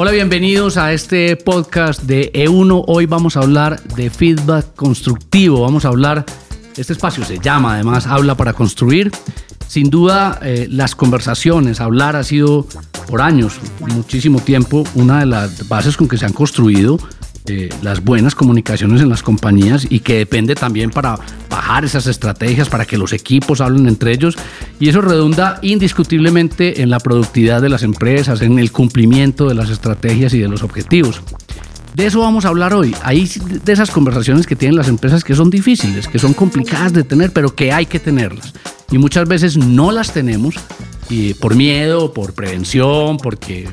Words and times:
Hola, 0.00 0.12
bienvenidos 0.12 0.76
a 0.76 0.92
este 0.92 1.34
podcast 1.34 2.04
de 2.04 2.32
E1. 2.32 2.84
Hoy 2.86 3.06
vamos 3.06 3.36
a 3.36 3.40
hablar 3.40 3.82
de 3.82 4.10
feedback 4.10 4.76
constructivo. 4.76 5.62
Vamos 5.62 5.84
a 5.84 5.88
hablar, 5.88 6.24
este 6.76 6.92
espacio 6.92 7.24
se 7.24 7.40
llama 7.40 7.74
además 7.74 8.06
Habla 8.06 8.36
para 8.36 8.52
Construir. 8.52 9.10
Sin 9.66 9.90
duda, 9.90 10.38
eh, 10.40 10.68
las 10.70 10.94
conversaciones, 10.94 11.80
hablar 11.80 12.14
ha 12.14 12.22
sido 12.22 12.64
por 13.08 13.20
años, 13.20 13.58
muchísimo 13.80 14.38
tiempo, 14.38 14.84
una 14.94 15.18
de 15.18 15.26
las 15.26 15.66
bases 15.66 15.96
con 15.96 16.06
que 16.06 16.16
se 16.16 16.26
han 16.26 16.32
construido 16.32 17.00
las 17.82 18.04
buenas 18.04 18.34
comunicaciones 18.34 19.00
en 19.00 19.08
las 19.08 19.22
compañías 19.22 19.86
y 19.88 20.00
que 20.00 20.18
depende 20.18 20.54
también 20.54 20.90
para 20.90 21.18
bajar 21.48 21.84
esas 21.84 22.06
estrategias, 22.06 22.68
para 22.68 22.84
que 22.84 22.98
los 22.98 23.12
equipos 23.12 23.60
hablen 23.60 23.88
entre 23.88 24.12
ellos. 24.12 24.36
Y 24.78 24.88
eso 24.88 25.00
redunda 25.00 25.58
indiscutiblemente 25.62 26.82
en 26.82 26.90
la 26.90 27.00
productividad 27.00 27.62
de 27.62 27.70
las 27.70 27.82
empresas, 27.82 28.42
en 28.42 28.58
el 28.58 28.70
cumplimiento 28.70 29.48
de 29.48 29.54
las 29.54 29.70
estrategias 29.70 30.34
y 30.34 30.38
de 30.40 30.48
los 30.48 30.62
objetivos. 30.62 31.22
De 31.94 32.06
eso 32.06 32.20
vamos 32.20 32.44
a 32.44 32.48
hablar 32.48 32.74
hoy. 32.74 32.94
Hay 33.02 33.28
de 33.64 33.72
esas 33.72 33.90
conversaciones 33.90 34.46
que 34.46 34.54
tienen 34.54 34.76
las 34.76 34.88
empresas 34.88 35.24
que 35.24 35.34
son 35.34 35.50
difíciles, 35.50 36.06
que 36.06 36.18
son 36.18 36.34
complicadas 36.34 36.92
de 36.92 37.02
tener, 37.02 37.32
pero 37.32 37.54
que 37.54 37.72
hay 37.72 37.86
que 37.86 37.98
tenerlas. 37.98 38.52
Y 38.92 38.98
muchas 38.98 39.26
veces 39.26 39.56
no 39.56 39.90
las 39.90 40.12
tenemos 40.12 40.54
por 41.40 41.56
miedo, 41.56 42.12
por 42.12 42.34
prevención, 42.34 43.16
porque 43.16 43.68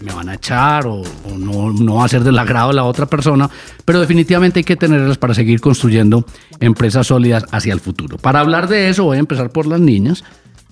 me 0.00 0.12
van 0.12 0.28
a 0.28 0.34
echar 0.34 0.86
o, 0.86 1.02
no, 1.36 1.72
no, 1.72 1.96
va 1.96 2.04
a 2.04 2.08
ser 2.08 2.22
del 2.22 2.38
agrado 2.38 2.68
de 2.68 2.74
la 2.74 2.84
otra 2.84 3.06
persona, 3.06 3.48
pero 3.84 4.00
definitivamente 4.00 4.60
hay 4.60 4.64
que 4.64 4.76
tenerlas 4.76 5.18
para 5.18 5.34
seguir 5.34 5.60
construyendo 5.60 6.24
empresas 6.58 7.06
sólidas 7.06 7.44
hacia 7.50 7.72
el 7.72 7.80
futuro. 7.80 8.16
Para 8.16 8.40
hablar 8.40 8.68
de 8.68 8.88
eso 8.88 9.04
voy 9.04 9.16
a 9.16 9.20
empezar 9.20 9.50
por 9.50 9.66
las 9.66 9.80
niñas. 9.80 10.24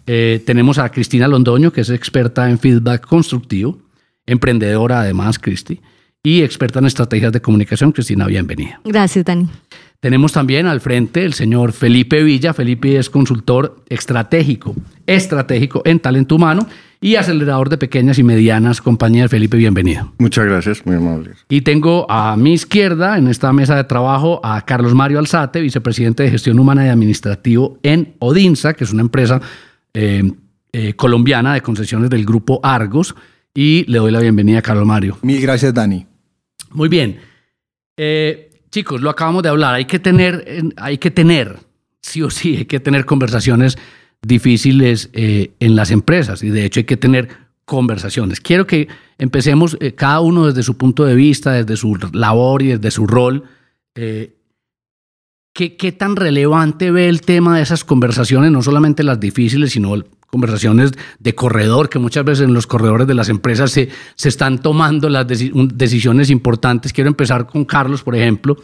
Eh, 0.07 0.43
tenemos 0.47 0.79
a 0.79 0.91
Cristina 0.91 1.29
Londoño, 1.29 1.73
que 1.73 1.83
es 1.83 1.91
experta 1.91 2.49
en 2.49 2.59
feedback 2.59 3.07
constructivo, 3.07 3.79
emprendedora 4.27 5.01
además, 5.01 5.39
Cristi, 5.39 5.81
y 6.29 6.43
experta 6.43 6.79
en 6.79 6.85
estrategias 6.85 7.33
de 7.33 7.41
comunicación. 7.41 7.91
Cristina, 7.91 8.27
bienvenida. 8.27 8.81
Gracias, 8.85 9.25
Dani. 9.25 9.49
Tenemos 9.99 10.33
también 10.33 10.67
al 10.67 10.83
frente 10.83 11.25
el 11.25 11.33
señor 11.33 11.73
Felipe 11.73 12.23
Villa. 12.23 12.53
Felipe 12.53 12.99
es 12.99 13.09
consultor 13.09 13.83
estratégico, 13.89 14.75
estratégico 15.07 15.81
en 15.87 16.01
talento 16.01 16.37
humano 16.37 16.69
y 17.01 17.17
acelerador 17.17 17.71
de 17.71 17.79
pequeñas 17.79 18.19
y 18.19 18.25
medianas 18.25 18.83
compañías. 18.83 19.31
Felipe, 19.31 19.57
bienvenido. 19.57 20.13
Muchas 20.19 20.45
gracias, 20.45 20.85
muy 20.85 20.97
amable. 20.97 21.31
Y 21.49 21.63
tengo 21.63 22.07
a 22.11 22.37
mi 22.37 22.53
izquierda 22.53 23.17
en 23.17 23.27
esta 23.27 23.51
mesa 23.55 23.77
de 23.77 23.85
trabajo 23.85 24.41
a 24.45 24.61
Carlos 24.67 24.95
Mario 24.95 25.21
Alzate, 25.21 25.63
vicepresidente 25.63 26.25
de 26.25 26.31
gestión 26.31 26.61
humana 26.61 26.85
y 26.85 26.91
administrativo 26.91 27.79
en 27.83 28.15
Odinsa, 28.19 28.75
que 28.75 28.85
es 28.85 28.93
una 28.93 29.01
empresa 29.01 29.41
eh, 29.95 30.31
eh, 30.73 30.93
colombiana 30.93 31.55
de 31.55 31.63
concesiones 31.63 32.11
del 32.11 32.27
grupo 32.27 32.61
Argos. 32.63 33.15
Y 33.55 33.85
le 33.91 33.99
doy 33.99 34.13
la 34.13 34.21
bienvenida 34.21 34.59
a 34.59 34.63
Carlos 34.63 34.87
Mario. 34.87 35.19
Mil 35.23 35.41
gracias, 35.41 35.73
Dani. 35.73 36.07
Muy 36.71 36.89
bien. 36.89 37.21
Eh, 37.97 38.51
chicos, 38.71 39.01
lo 39.01 39.11
acabamos 39.11 39.43
de 39.43 39.49
hablar, 39.49 39.75
hay 39.75 39.87
que 39.87 39.99
tener, 39.99 40.73
hay 40.77 40.99
que 40.99 41.11
tener, 41.11 41.59
sí 42.01 42.23
o 42.23 42.31
sí, 42.31 42.59
hay 42.59 42.65
que 42.67 42.81
tener 42.81 43.05
conversaciones 43.05 43.79
difíciles 44.23 45.11
eh, 45.13 45.53
en 45.61 45.77
las 45.77 45.91
empresas 45.91 46.43
y 46.43 46.51
de 46.51 46.65
hecho 46.65 46.81
hay 46.81 46.85
que 46.85 46.97
tener 46.97 47.29
conversaciones. 47.65 48.41
Quiero 48.41 48.67
que 48.67 48.89
empecemos 49.19 49.77
eh, 49.81 49.93
cada 49.95 50.21
uno 50.21 50.47
desde 50.47 50.63
su 50.63 50.77
punto 50.77 51.05
de 51.05 51.15
vista, 51.15 51.53
desde 51.53 51.77
su 51.77 51.97
labor 52.13 52.63
y 52.63 52.69
desde 52.69 52.91
su 52.91 53.07
rol. 53.07 53.45
¿qué, 53.95 55.77
¿Qué 55.77 55.93
tan 55.93 56.15
relevante 56.15 56.93
ve 56.93 57.09
el 57.09 57.21
tema 57.21 57.57
de 57.57 57.63
esas 57.63 57.83
conversaciones, 57.85 58.53
no 58.53 58.63
solamente 58.63 59.03
las 59.03 59.19
difíciles, 59.19 59.73
sino 59.73 59.97
conversaciones 60.31 60.93
de 61.19 61.35
corredor, 61.35 61.89
que 61.89 61.99
muchas 61.99 62.25
veces 62.25 62.45
en 62.45 62.55
los 62.55 62.67
corredores 62.67 63.07
de 63.07 63.15
las 63.15 63.29
empresas 63.29 63.71
se, 63.71 63.89
se 64.15 64.29
están 64.29 64.61
tomando 64.61 65.09
las 65.09 65.27
decisiones 65.27 66.31
importantes. 66.31 66.93
Quiero 66.93 67.09
empezar 67.09 67.47
con 67.47 67.65
Carlos, 67.65 68.03
por 68.03 68.15
ejemplo. 68.15 68.57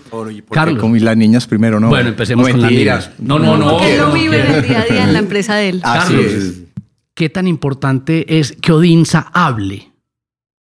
Carlos. 0.50 0.80
Con 0.80 1.02
las 1.02 1.16
niñas 1.16 1.46
primero, 1.46 1.80
¿no? 1.80 1.88
Bueno, 1.88 2.10
empecemos 2.10 2.48
con 2.48 2.60
las 2.60 2.70
niñas. 2.70 3.10
No, 3.18 3.38
no, 3.38 3.56
no. 3.56 3.80
Él 3.80 3.98
lo 3.98 4.12
vive 4.12 4.58
el 4.58 4.62
día 4.62 4.80
a 4.80 4.84
día 4.84 5.04
en 5.04 5.12
la 5.14 5.18
empresa 5.18 5.56
de 5.56 5.70
él. 5.70 5.80
Carlos, 5.82 6.24
¿qué 7.14 7.30
tan 7.30 7.46
importante 7.46 8.38
es 8.38 8.52
que 8.52 8.72
Odinsa 8.72 9.30
hable? 9.32 9.90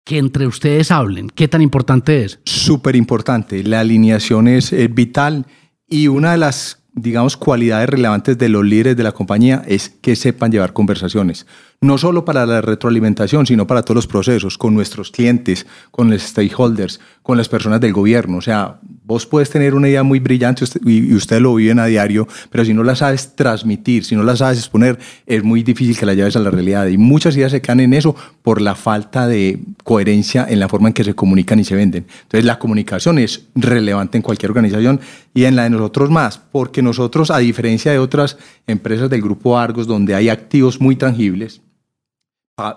Que 0.04 0.18
entre 0.18 0.46
ustedes 0.46 0.90
hablen. 0.90 1.30
¿Qué 1.30 1.48
tan 1.48 1.62
importante 1.62 2.24
es? 2.24 2.40
Súper 2.44 2.96
importante. 2.96 3.62
La 3.62 3.80
alineación 3.80 4.48
es 4.48 4.74
vital 4.92 5.46
y 5.88 6.08
una 6.08 6.32
de 6.32 6.38
las 6.38 6.79
digamos, 6.92 7.36
cualidades 7.36 7.88
relevantes 7.88 8.36
de 8.36 8.48
los 8.48 8.64
líderes 8.64 8.96
de 8.96 9.02
la 9.02 9.12
compañía 9.12 9.62
es 9.66 9.88
que 9.88 10.16
sepan 10.16 10.50
llevar 10.50 10.72
conversaciones 10.72 11.46
no 11.80 11.96
solo 11.96 12.24
para 12.24 12.44
la 12.44 12.60
retroalimentación, 12.60 13.46
sino 13.46 13.66
para 13.66 13.82
todos 13.82 13.96
los 13.96 14.06
procesos, 14.06 14.58
con 14.58 14.74
nuestros 14.74 15.10
clientes, 15.10 15.66
con 15.90 16.10
los 16.10 16.22
stakeholders, 16.22 17.00
con 17.22 17.38
las 17.38 17.48
personas 17.48 17.80
del 17.80 17.92
gobierno. 17.94 18.36
O 18.36 18.42
sea, 18.42 18.80
vos 19.10 19.26
puedes 19.26 19.50
tener 19.50 19.74
una 19.74 19.88
idea 19.88 20.04
muy 20.04 20.20
brillante 20.20 20.64
y 20.86 21.12
ustedes 21.14 21.42
lo 21.42 21.52
viven 21.56 21.80
a 21.80 21.86
diario, 21.86 22.28
pero 22.48 22.64
si 22.64 22.72
no 22.72 22.84
la 22.84 22.94
sabes 22.94 23.34
transmitir, 23.34 24.04
si 24.04 24.14
no 24.14 24.22
la 24.22 24.36
sabes 24.36 24.58
exponer, 24.58 25.00
es 25.26 25.42
muy 25.42 25.64
difícil 25.64 25.98
que 25.98 26.06
la 26.06 26.14
lleves 26.14 26.36
a 26.36 26.38
la 26.38 26.48
realidad. 26.48 26.86
Y 26.86 26.96
muchas 26.96 27.36
ideas 27.36 27.50
se 27.50 27.60
caen 27.60 27.80
en 27.80 27.92
eso 27.92 28.14
por 28.42 28.60
la 28.60 28.76
falta 28.76 29.26
de 29.26 29.58
coherencia 29.82 30.46
en 30.48 30.60
la 30.60 30.68
forma 30.68 30.90
en 30.90 30.94
que 30.94 31.02
se 31.02 31.14
comunican 31.14 31.58
y 31.58 31.64
se 31.64 31.74
venden. 31.74 32.06
Entonces, 32.22 32.44
la 32.44 32.60
comunicación 32.60 33.18
es 33.18 33.48
relevante 33.56 34.16
en 34.16 34.22
cualquier 34.22 34.52
organización 34.52 35.00
y 35.34 35.42
en 35.42 35.56
la 35.56 35.64
de 35.64 35.70
nosotros 35.70 36.08
más, 36.08 36.38
porque 36.38 36.80
nosotros, 36.80 37.32
a 37.32 37.38
diferencia 37.38 37.90
de 37.90 37.98
otras 37.98 38.38
empresas 38.68 39.10
del 39.10 39.22
grupo 39.22 39.58
Argos, 39.58 39.88
donde 39.88 40.14
hay 40.14 40.28
activos 40.28 40.80
muy 40.80 40.94
tangibles, 40.94 41.62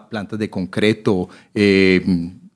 plantas 0.09 0.39
de 0.39 0.49
concreto, 0.49 1.29
eh, 1.53 2.03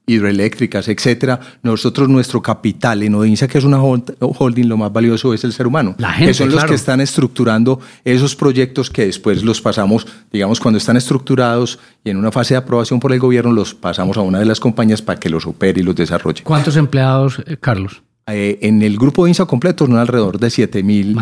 hidroeléctricas, 0.08 0.88
etcétera, 0.88 1.40
nosotros 1.62 2.08
nuestro 2.08 2.42
capital 2.42 3.04
en 3.04 3.14
Odinsa, 3.14 3.48
que 3.48 3.58
es 3.58 3.66
una 3.66 3.82
holding, 3.82 4.68
lo 4.68 4.78
más 4.78 4.92
valioso 4.92 5.34
es 5.34 5.44
el 5.44 5.52
ser 5.52 5.68
humano, 5.68 5.96
La 5.98 6.14
gente, 6.14 6.32
que 6.32 6.34
son 6.34 6.50
los 6.50 6.64
que 6.64 6.76
están 6.76 7.02
estructurando 7.02 7.82
esos 8.06 8.36
proyectos 8.36 8.90
que 8.90 9.06
después 9.06 9.44
los 9.44 9.62
pasamos, 9.62 10.08
digamos, 10.32 10.62
cuando 10.62 10.78
están 10.78 10.96
estructurados 10.96 11.78
y 12.06 12.10
en 12.10 12.18
una 12.18 12.32
fase 12.32 12.54
de 12.54 12.60
aprobación 12.60 13.02
por 13.02 13.12
el 13.12 13.20
gobierno, 13.20 13.52
los 13.52 13.76
pasamos 13.76 14.18
a 14.18 14.22
una 14.22 14.40
de 14.40 14.46
las 14.46 14.62
compañías 14.62 15.02
para 15.02 15.20
que 15.20 15.30
los 15.30 15.46
opere 15.46 15.82
y 15.82 15.84
los 15.84 15.96
desarrolle. 15.96 16.42
¿Cuántos 16.44 16.78
empleados, 16.78 17.44
eh, 17.46 17.58
Carlos? 17.60 18.02
Eh, 18.28 18.60
en 18.62 18.82
el 18.82 18.98
grupo 18.98 19.26
de 19.26 19.32
INSA 19.32 19.46
completo 19.46 19.86
son 19.86 19.98
alrededor 19.98 20.40
de 20.40 20.50
7 20.50 20.84
mil, 20.84 21.16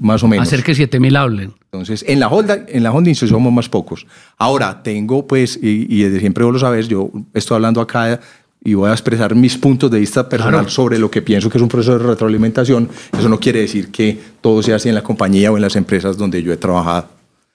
más 0.00 0.22
o 0.22 0.28
menos. 0.28 0.46
Hacer 0.46 0.62
que 0.62 0.74
7 0.74 1.00
mil 1.00 1.16
hablen. 1.16 1.54
Entonces, 1.72 2.04
en 2.08 2.18
la 2.18 2.28
holding, 2.28 2.64
en 2.66 2.82
la 2.82 2.92
holding 2.92 3.14
somos 3.14 3.52
más 3.52 3.68
pocos. 3.68 4.04
Ahora, 4.38 4.82
tengo, 4.82 5.26
pues, 5.26 5.56
y, 5.62 6.02
desde 6.02 6.18
siempre 6.18 6.42
vos 6.44 6.54
lo 6.54 6.58
sabes, 6.58 6.88
yo 6.88 7.12
estoy 7.32 7.54
hablando 7.54 7.80
acá 7.80 8.20
y 8.62 8.74
voy 8.74 8.90
a 8.90 8.92
expresar 8.92 9.36
mis 9.36 9.56
puntos 9.56 9.88
de 9.88 10.00
vista 10.00 10.28
personal 10.28 10.68
sobre 10.68 10.98
lo 10.98 11.10
que 11.10 11.22
pienso 11.22 11.48
que 11.48 11.58
es 11.58 11.62
un 11.62 11.68
proceso 11.68 11.96
de 11.96 12.04
retroalimentación. 12.04 12.88
Eso 13.16 13.28
no 13.28 13.38
quiere 13.38 13.60
decir 13.60 13.92
que 13.92 14.18
todo 14.40 14.64
sea 14.64 14.76
así 14.76 14.88
en 14.88 14.96
la 14.96 15.02
compañía 15.02 15.52
o 15.52 15.56
en 15.56 15.62
las 15.62 15.76
empresas 15.76 16.18
donde 16.18 16.42
yo 16.42 16.52
he 16.52 16.56
trabajado. 16.56 17.08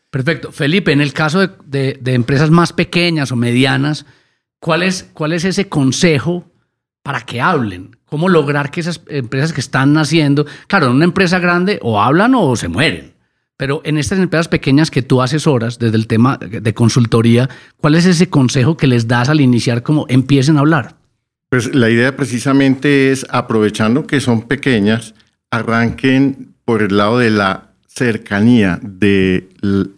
Perfecto. 0.10 0.54
Felipe, 0.54 0.94
en 0.94 1.02
el 1.02 1.12
caso 1.12 1.46
de, 1.66 2.00
de, 2.00 2.14
empresas 2.14 2.50
más 2.50 2.72
pequeñas 2.72 3.34
o 3.34 3.36
medianas, 3.36 4.06
¿cuál 4.60 4.82
es, 4.82 5.10
¿cuál 5.14 5.34
es 5.34 5.44
ese 5.44 5.68
consejo 5.68 6.46
para 7.04 7.20
que 7.22 7.42
hablen? 7.42 7.98
¿Cómo 8.06 8.30
lograr 8.30 8.72
que 8.72 8.80
esas 8.80 9.02
empresas 9.10 9.52
que 9.52 9.60
están 9.60 9.92
naciendo, 9.92 10.46
claro, 10.68 10.86
en 10.86 10.94
una 10.94 11.04
empresa 11.04 11.40
grande 11.40 11.80
o 11.82 12.02
hablan 12.02 12.34
o 12.34 12.56
se 12.56 12.70
mueren? 12.70 13.15
Pero 13.58 13.82
en 13.86 13.98
estas 13.98 14.20
empresas 14.20 14.48
pequeñas 14.48 14.92
que 14.92 15.02
tú 15.02 15.22
asesoras 15.22 15.80
desde 15.80 15.96
el 15.96 16.08
tema 16.08 16.38
de 16.38 16.74
consultoría, 16.74 17.50
¿cuál 17.78 17.96
es 17.96 18.06
ese 18.06 18.30
consejo 18.30 18.76
que 18.76 18.88
les 18.88 19.08
das 19.08 19.30
al 19.30 19.40
iniciar 19.40 19.82
como 19.82 20.06
empiecen 20.10 20.58
a 20.58 20.60
hablar? 20.60 20.96
Pues 21.50 21.74
la 21.74 21.90
idea 21.90 22.16
precisamente 22.18 23.12
es, 23.12 23.26
aprovechando 23.30 24.06
que 24.08 24.20
son 24.20 24.42
pequeñas, 24.42 25.14
arranquen 25.52 26.56
por 26.66 26.82
el 26.82 26.98
lado 26.98 27.20
de 27.20 27.30
la 27.30 27.72
cercanía 27.88 28.80
del 28.82 29.48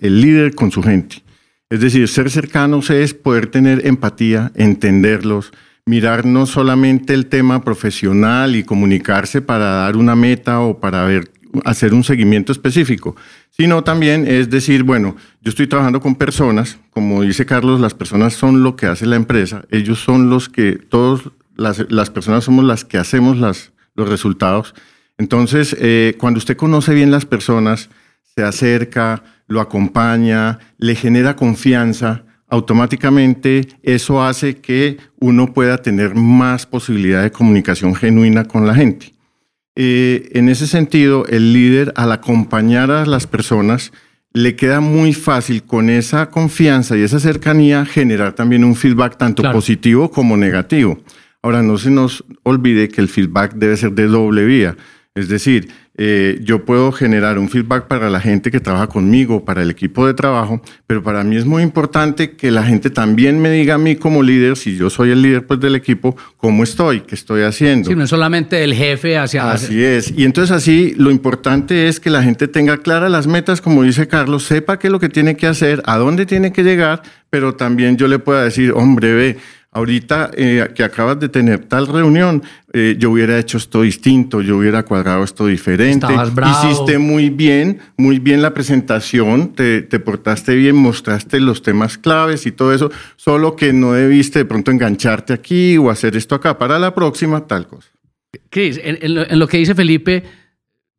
líder 0.01 0.53
con 0.53 0.71
su 0.71 0.83
gente. 0.83 1.23
Es 1.69 1.79
decir, 1.79 2.07
ser 2.07 2.29
cercanos 2.29 2.89
es 2.91 3.13
poder 3.13 3.47
tener 3.47 3.87
empatía, 3.87 4.51
entenderlos, 4.55 5.51
mirar 5.85 6.25
no 6.25 6.45
solamente 6.45 7.13
el 7.13 7.25
tema 7.25 7.63
profesional 7.63 8.55
y 8.55 8.63
comunicarse 8.63 9.41
para 9.41 9.65
dar 9.65 9.97
una 9.97 10.15
meta 10.15 10.59
o 10.59 10.79
para 10.79 11.05
ver, 11.05 11.31
hacer 11.65 11.93
un 11.93 12.03
seguimiento 12.03 12.51
específico, 12.51 13.15
sino 13.49 13.83
también 13.83 14.27
es 14.27 14.49
decir, 14.49 14.83
bueno, 14.83 15.15
yo 15.41 15.49
estoy 15.49 15.67
trabajando 15.67 16.01
con 16.01 16.15
personas, 16.15 16.77
como 16.91 17.21
dice 17.21 17.45
Carlos, 17.45 17.79
las 17.79 17.93
personas 17.93 18.33
son 18.33 18.63
lo 18.63 18.75
que 18.75 18.85
hace 18.85 19.05
la 19.05 19.15
empresa, 19.15 19.65
ellos 19.71 19.99
son 19.99 20.29
los 20.29 20.49
que, 20.49 20.73
todos, 20.73 21.31
las, 21.55 22.09
personas 22.09 22.43
somos 22.43 22.65
las 22.65 22.85
que 22.85 22.97
hacemos 22.97 23.37
las, 23.37 23.71
los 23.95 24.07
resultados. 24.09 24.75
Entonces, 25.17 25.75
eh, 25.79 26.15
cuando 26.19 26.37
usted 26.37 26.55
conoce 26.55 26.93
bien 26.93 27.11
las 27.11 27.25
personas, 27.25 27.89
se 28.35 28.43
acerca, 28.43 29.23
lo 29.47 29.61
acompaña, 29.61 30.59
le 30.77 30.95
genera 30.95 31.35
confianza, 31.35 32.23
automáticamente 32.49 33.67
eso 33.83 34.23
hace 34.23 34.57
que 34.57 34.97
uno 35.19 35.53
pueda 35.53 35.81
tener 35.81 36.15
más 36.15 36.65
posibilidad 36.65 37.23
de 37.23 37.31
comunicación 37.31 37.95
genuina 37.95 38.45
con 38.45 38.65
la 38.67 38.75
gente. 38.75 39.16
Eh, 39.79 40.31
en 40.33 40.49
ese 40.49 40.65
sentido, 40.65 41.27
el 41.27 41.53
líder, 41.53 41.93
al 41.95 42.11
acompañar 42.11 42.89
a 42.89 43.05
las 43.05 43.27
personas, 43.27 43.93
le 44.33 44.55
queda 44.55 44.79
muy 44.79 45.13
fácil 45.13 45.61
con 45.61 45.91
esa 45.91 46.31
confianza 46.31 46.97
y 46.97 47.03
esa 47.03 47.19
cercanía 47.19 47.85
generar 47.85 48.33
también 48.33 48.63
un 48.63 48.75
feedback 48.75 49.17
tanto 49.17 49.43
positivo 49.51 50.09
como 50.09 50.35
negativo. 50.35 50.97
Ahora, 51.43 51.61
no 51.61 51.77
se 51.77 51.91
nos 51.91 52.25
olvide 52.41 52.89
que 52.89 53.01
el 53.01 53.07
feedback 53.07 53.53
debe 53.53 53.77
ser 53.77 53.91
de 53.91 54.07
doble 54.07 54.45
vía. 54.45 54.75
Es 55.17 55.29
decir, 55.29 55.69
eh, 55.97 56.37
yo 56.43 56.63
puedo 56.63 56.91
generar 56.91 57.39
un 57.39 57.49
feedback 57.49 57.87
para 57.87 58.11
la 58.11 58.19
gente 58.19 58.51
que 58.51 58.59
trabaja 58.59 58.85
conmigo, 58.85 59.43
para 59.43 59.63
el 59.63 59.71
equipo 59.71 60.05
de 60.05 60.13
trabajo, 60.13 60.61
pero 60.85 61.01
para 61.01 61.23
mí 61.23 61.37
es 61.37 61.45
muy 61.45 61.63
importante 61.63 62.35
que 62.35 62.51
la 62.51 62.61
gente 62.61 62.91
también 62.91 63.41
me 63.41 63.49
diga 63.49 63.73
a 63.73 63.77
mí 63.79 63.95
como 63.95 64.21
líder, 64.21 64.57
si 64.57 64.77
yo 64.77 64.91
soy 64.91 65.09
el 65.09 65.23
líder 65.23 65.47
pues, 65.47 65.59
del 65.59 65.73
equipo, 65.73 66.15
cómo 66.37 66.63
estoy, 66.63 67.01
qué 67.01 67.15
estoy 67.15 67.41
haciendo. 67.41 67.89
Sí, 67.89 67.95
no 67.95 68.03
es 68.03 68.11
solamente 68.11 68.63
el 68.63 68.75
jefe 68.75 69.17
hacia... 69.17 69.49
Así 69.49 69.83
es. 69.83 70.13
Y 70.15 70.23
entonces 70.23 70.55
así 70.55 70.93
lo 70.97 71.09
importante 71.09 71.87
es 71.87 71.99
que 71.99 72.11
la 72.11 72.21
gente 72.21 72.47
tenga 72.47 72.77
claras 72.77 73.09
las 73.09 73.25
metas, 73.25 73.59
como 73.59 73.81
dice 73.81 74.07
Carlos, 74.07 74.43
sepa 74.43 74.77
qué 74.77 74.87
es 74.87 74.91
lo 74.91 74.99
que 74.99 75.09
tiene 75.09 75.35
que 75.35 75.47
hacer, 75.47 75.81
a 75.87 75.97
dónde 75.97 76.27
tiene 76.27 76.53
que 76.53 76.61
llegar, 76.61 77.01
pero 77.31 77.55
también 77.55 77.97
yo 77.97 78.07
le 78.07 78.19
pueda 78.19 78.43
decir, 78.43 78.71
hombre, 78.71 79.13
ve, 79.13 79.37
ahorita 79.71 80.31
eh, 80.35 80.69
que 80.73 80.83
acabas 80.83 81.19
de 81.19 81.29
tener 81.29 81.65
tal 81.65 81.87
reunión, 81.87 82.43
eh, 82.73 82.95
yo 82.97 83.11
hubiera 83.11 83.37
hecho 83.37 83.57
esto 83.57 83.81
distinto, 83.81 84.41
yo 84.41 84.57
hubiera 84.57 84.83
cuadrado 84.83 85.23
esto 85.23 85.45
diferente. 85.47 86.07
Hiciste 86.13 86.97
muy 86.97 87.29
bien, 87.29 87.79
muy 87.97 88.19
bien 88.19 88.41
la 88.41 88.53
presentación, 88.53 89.53
te, 89.53 89.83
portaste 89.99 90.55
bien, 90.55 90.75
mostraste 90.75 91.39
los 91.39 91.61
temas 91.61 91.97
claves 91.97 92.45
y 92.45 92.51
todo 92.51 92.73
eso, 92.73 92.91
solo 93.15 93.55
que 93.55 93.73
no 93.73 93.93
debiste 93.93 94.39
de 94.39 94.45
pronto 94.45 94.71
engancharte 94.71 95.33
aquí 95.33 95.77
o 95.77 95.89
hacer 95.89 96.15
esto 96.15 96.35
acá. 96.35 96.57
Para 96.57 96.79
la 96.79 96.95
próxima, 96.95 97.45
tal 97.45 97.67
cosa. 97.67 97.89
Cris, 98.49 98.79
en, 98.83 99.39
lo, 99.39 99.47
que 99.47 99.57
dice 99.57 99.75
Felipe, 99.75 100.23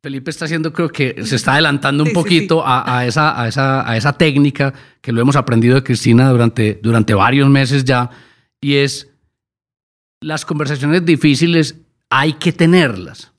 Felipe 0.01 0.31
está 0.31 0.45
haciendo, 0.45 0.71
creo 0.71 0.89
que 0.89 1.15
se 1.23 1.35
está 1.35 1.53
adelantando 1.53 2.03
un 2.03 2.13
poquito 2.13 2.63
A, 2.65 3.05
esa, 3.05 3.39
a, 3.41 3.47
esa, 3.47 3.89
a 3.89 3.97
esa 3.97 4.13
técnica 4.13 4.73
que 5.01 5.11
lo 5.11 5.21
hemos 5.21 5.35
aprendido 5.35 5.75
de 5.75 5.83
Cristina 5.83 6.29
durante, 6.29 6.79
durante 6.81 7.13
varios 7.13 7.49
meses 7.49 7.83
ya 7.83 8.09
y 8.61 8.75
es 8.75 9.09
las 10.21 10.45
conversaciones 10.45 11.05
difíciles 11.05 11.75
hay 12.09 12.33
que 12.33 12.51
tenerlas. 12.51 13.31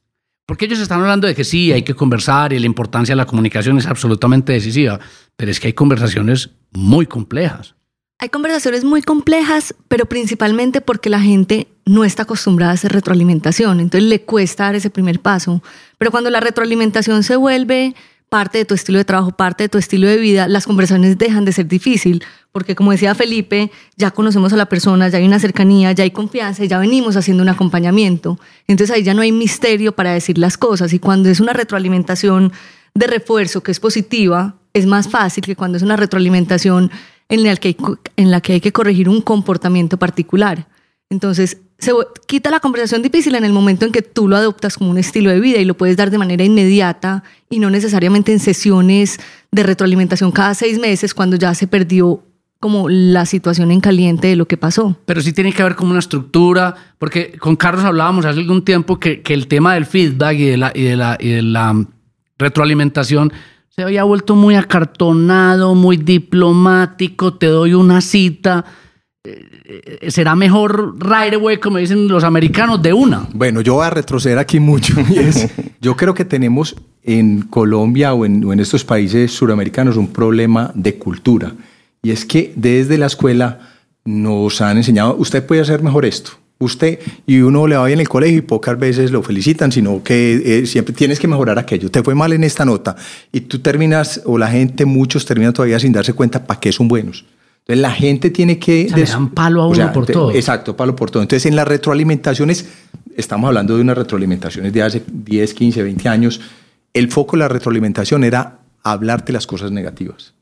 Porque 0.47 0.65
ellos 0.65 0.81
están 0.81 1.01
hablando 1.01 1.29
de 1.29 1.35
que 1.35 1.45
sí, 1.45 1.73
hay 1.73 1.83
que 1.83 1.95
conversar 1.95 2.53
y 2.53 2.59
la 2.59 2.67
importancia 2.67 3.13
de 3.13 3.17
la 3.17 3.27
comunicación 3.27 3.79
es 3.79 3.87
absolutamente 3.87 4.53
decisiva, 4.53 4.99
pero 5.37 5.51
es 5.51 5.61
que 5.61 5.69
hay 5.69 5.73
conversaciones 5.75 6.51
muy 6.73 7.07
complejas. 7.07 7.77
Hay 8.19 8.29
conversaciones 8.31 8.85
muy 8.85 9.01
complejas, 9.01 9.75
pero 9.89 10.07
principalmente 10.07 10.81
porque 10.81 11.09
la 11.09 11.21
gente 11.21 11.69
no 11.87 12.05
está 12.05 12.25
acostumbrada 12.25 12.73
a 12.73 12.75
hacer 12.75 12.93
retroalimentación, 12.93 13.81
entonces 13.81 14.09
le 14.09 14.23
cuesta 14.23 14.65
dar 14.65 14.75
ese 14.75 14.91
primer 14.91 15.21
paso. 15.21 15.63
Pero 15.97 16.11
cuando 16.11 16.31
la 16.31 16.41
retroalimentación 16.41 17.23
se 17.23 17.37
vuelve 17.37 17.95
parte 18.31 18.59
de 18.59 18.65
tu 18.65 18.75
estilo 18.75 18.99
de 18.99 19.05
trabajo, 19.05 19.33
parte 19.33 19.65
de 19.65 19.69
tu 19.69 19.77
estilo 19.77 20.07
de 20.07 20.17
vida, 20.17 20.49
las 20.49 20.65
conversaciones 20.65 21.19
dejan 21.19 21.45
de 21.45 21.53
ser 21.53 21.67
difícil, 21.67 22.25
porque 22.53 22.77
como 22.77 22.93
decía 22.93 23.15
Felipe, 23.15 23.73
ya 23.97 24.13
conocemos 24.13 24.53
a 24.53 24.57
la 24.57 24.67
persona, 24.67 25.09
ya 25.09 25.19
hay 25.19 25.27
una 25.27 25.41
cercanía, 25.41 25.93
ya 25.93 26.05
hay 26.05 26.13
confianza 26.13 26.65
ya 26.65 26.79
venimos 26.79 27.17
haciendo 27.17 27.43
un 27.43 27.49
acompañamiento. 27.49 28.39
Entonces 28.69 28.95
ahí 28.95 29.03
ya 29.03 29.15
no 29.15 29.23
hay 29.23 29.33
misterio 29.33 29.93
para 29.93 30.13
decir 30.13 30.39
las 30.39 30.57
cosas 30.57 30.93
y 30.93 31.01
cuando 31.01 31.29
es 31.29 31.41
una 31.41 31.53
retroalimentación 31.53 32.53
de 32.95 33.07
refuerzo 33.09 33.63
que 33.63 33.73
es 33.73 33.81
positiva, 33.81 34.55
es 34.73 34.87
más 34.87 35.09
fácil 35.09 35.45
que 35.45 35.57
cuando 35.57 35.77
es 35.77 35.83
una 35.83 35.97
retroalimentación 35.97 36.91
en 37.29 37.43
la 37.43 37.57
que 37.57 37.77
en 38.17 38.31
la 38.31 38.41
que, 38.41 38.55
hay 38.55 38.61
que 38.61 38.73
corregir 38.73 39.09
un 39.09 39.23
comportamiento 39.23 39.97
particular. 39.99 40.69
Entonces, 41.11 41.59
se 41.81 41.93
quita 42.27 42.51
la 42.51 42.61
conversación 42.61 43.03
difícil 43.03 43.35
en 43.35 43.45
el 43.45 43.53
momento 43.53 43.87
en 43.87 43.93
que 43.93 44.03
tú 44.03 44.29
lo 44.29 44.37
adoptas 44.37 44.77
como 44.77 44.91
un 44.91 44.99
estilo 44.99 45.31
de 45.31 45.41
vida 45.41 45.59
y 45.59 45.65
lo 45.65 45.77
puedes 45.77 45.97
dar 45.97 46.11
de 46.11 46.19
manera 46.19 46.45
inmediata 46.45 47.25
y 47.49 47.59
no 47.59 47.71
necesariamente 47.71 48.33
en 48.33 48.39
sesiones 48.39 49.19
de 49.51 49.63
retroalimentación 49.63 50.31
cada 50.31 50.55
seis 50.55 50.79
meses 50.79 51.15
cuando 51.15 51.37
ya 51.37 51.55
se 51.55 51.67
perdió 51.67 52.23
como 52.61 52.91
la 52.91 53.25
situación 53.25 53.71
en 53.71 53.81
caliente 53.81 54.29
de 54.29 54.37
lo 54.37 54.47
que 54.47 54.59
pasó. 54.59 54.95
Pero 55.07 55.23
sí 55.23 55.33
tiene 55.33 55.53
que 55.55 55.63
haber 55.63 55.75
como 55.75 55.93
una 55.93 56.01
estructura, 56.01 56.75
porque 56.99 57.33
con 57.39 57.57
Carlos 57.57 57.85
hablábamos 57.85 58.27
hace 58.27 58.39
algún 58.39 58.63
tiempo 58.63 59.01
que, 59.01 59.23
que 59.23 59.33
el 59.33 59.49
tema 59.49 59.73
del 59.73 59.87
feedback 59.87 60.37
y 60.39 60.45
de, 60.45 60.57
la, 60.59 60.73
y, 60.75 60.83
de 60.83 60.97
la, 60.97 61.17
y 61.19 61.29
de 61.31 61.43
la 61.43 61.87
retroalimentación 62.39 63.33
se 63.71 63.83
había 63.83 64.05
vuelto 64.05 64.35
muy 64.35 64.57
acartonado, 64.57 65.75
muy 65.75 65.97
diplomático, 65.97 67.35
te 67.35 67.47
doy 67.47 67.73
una 67.73 68.03
cita 68.03 68.67
será 70.09 70.35
mejor 70.35 70.97
right 70.99 71.35
away, 71.35 71.59
como 71.59 71.77
dicen 71.77 72.09
los 72.09 72.25
americanos, 72.25 72.81
de 72.81 72.93
una. 72.93 73.29
Bueno, 73.35 73.61
yo 73.61 73.75
voy 73.75 73.87
a 73.87 73.91
retroceder 73.91 74.39
aquí 74.39 74.61
mucho. 74.61 74.95
yo 75.81 75.97
creo 75.97 76.15
que 76.15 76.25
tenemos 76.25 76.75
en 77.03 77.43
Colombia 77.43 78.15
o 78.15 78.25
en, 78.25 78.61
estos 78.61 78.85
países 78.85 79.31
suramericanos 79.33 79.97
un 79.97 80.09
problema 80.09 80.73
de 80.75 80.95
cultura. 80.95 81.53
Y 82.03 82.13
es 82.13 82.25
que 82.25 82.53
desde 82.57 82.97
la 82.97 83.07
escuela 83.07 83.61
nos 84.07 84.63
han 84.63 84.79
enseñado, 84.79 85.17
usted 85.17 85.45
puede 85.45 85.61
hacer 85.61 85.83
mejor 85.83 86.07
esto. 86.07 86.33
Usted, 86.59 86.99
y 87.27 87.41
uno 87.41 87.67
le 87.67 87.77
va 87.77 87.87
bien 87.87 87.99
en 87.99 88.03
el 88.03 88.09
colegio 88.09 88.39
y 88.39 88.43
pocas 88.43 88.79
veces 88.79 89.11
lo 89.11 89.23
felicitan, 89.23 89.73
sino 89.73 90.03
que 90.03 90.61
eh, 90.61 90.67
siempre 90.67 90.95
tienes 90.95 91.19
que 91.19 91.29
mejorar 91.29 91.59
aquello. 91.59 91.91
Te 91.91 92.03
fue 92.03 92.15
mal 92.15 92.33
en 92.35 92.45
esta 92.45 92.67
nota 92.67 92.97
y 93.33 93.43
tú 93.43 93.59
terminas, 93.61 94.23
o 94.25 94.37
la 94.37 94.49
gente, 94.49 94.85
muchos 94.85 95.25
terminan 95.25 95.55
todavía 95.55 95.79
sin 95.79 95.93
darse 95.93 96.13
cuenta 96.13 96.47
para 96.47 96.61
qué 96.61 96.71
son 96.73 96.89
buenos. 96.89 97.25
Entonces 97.71 97.83
la 97.83 97.93
gente 97.93 98.31
tiene 98.31 98.59
que... 98.59 98.89
O 98.93 98.99
dan 98.99 99.29
palo 99.29 99.63
a 99.63 99.69
uno 99.69 99.93
por 99.93 100.05
todo. 100.05 100.33
Exacto, 100.33 100.77
palo 100.77 100.97
por 100.97 101.13
todo. 101.13 101.23
Entonces 101.23 101.47
en 101.47 101.55
las 101.55 101.69
retroalimentaciones, 101.69 102.69
estamos 103.17 103.47
hablando 103.47 103.77
de 103.77 103.83
unas 103.83 103.97
retroalimentaciones 103.97 104.73
de 104.73 104.83
hace 104.83 105.05
10, 105.07 105.55
15, 105.55 105.85
20 105.85 106.09
años, 106.09 106.41
el 106.93 107.13
foco 107.13 107.37
de 107.37 107.41
la 107.43 107.49
retroalimentación 107.49 108.25
era 108.25 108.59
hablarte 108.83 109.33
las 109.33 109.47
cosas 109.47 109.71
negativas. 109.71 110.35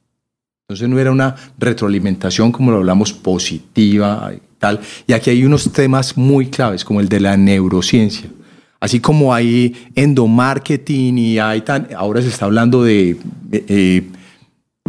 Entonces 0.67 0.89
no 0.89 0.99
era 0.99 1.13
una 1.13 1.35
retroalimentación 1.59 2.51
como 2.51 2.71
lo 2.71 2.79
hablamos 2.79 3.13
positiva 3.13 4.33
y 4.35 4.41
tal. 4.57 4.81
Y 5.07 5.13
aquí 5.13 5.29
hay 5.29 5.45
unos 5.45 5.71
temas 5.71 6.17
muy 6.17 6.47
claves 6.47 6.83
como 6.83 6.99
el 7.01 7.11
de 7.11 7.21
la 7.21 7.37
neurociencia. 7.37 8.31
Así 8.81 9.01
como 9.01 9.35
hay 9.35 9.77
endomarketing 9.95 11.19
y 11.19 11.39
hay 11.39 11.61
tan, 11.61 11.89
ahora 11.95 12.23
se 12.23 12.29
está 12.29 12.47
hablando 12.47 12.83
de 12.83 13.19
eh, 13.53 14.09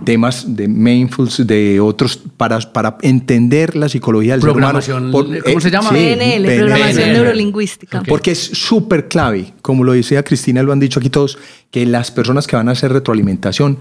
temas 0.04 0.56
de 0.56 0.68
mindfulness, 0.68 1.46
de 1.46 1.80
otros, 1.80 2.18
para, 2.18 2.60
para 2.60 2.98
entender 3.02 3.76
la 3.76 3.90
psicología 3.90 4.34
del 4.34 4.42
ser 4.42 4.52
humano. 4.52 4.80
¿Cómo 5.12 5.62
se 5.62 5.68
eh, 5.68 5.72
llama? 5.72 5.90
PNL, 5.90 6.58
programación 6.58 7.14
neurolingüística. 7.14 8.04
Porque 8.04 8.32
es 8.32 8.40
súper 8.40 9.08
clave, 9.08 9.54
como 9.62 9.84
lo 9.84 9.94
decía 9.94 10.24
Cristina, 10.24 10.64
lo 10.64 10.72
han 10.72 10.80
dicho 10.80 11.00
aquí 11.00 11.10
todos, 11.10 11.38
que 11.72 11.86
las 11.86 12.12
personas 12.12 12.48
que 12.48 12.56
van 12.56 12.70
a 12.70 12.72
hacer 12.72 12.92
retroalimentación 12.92 13.80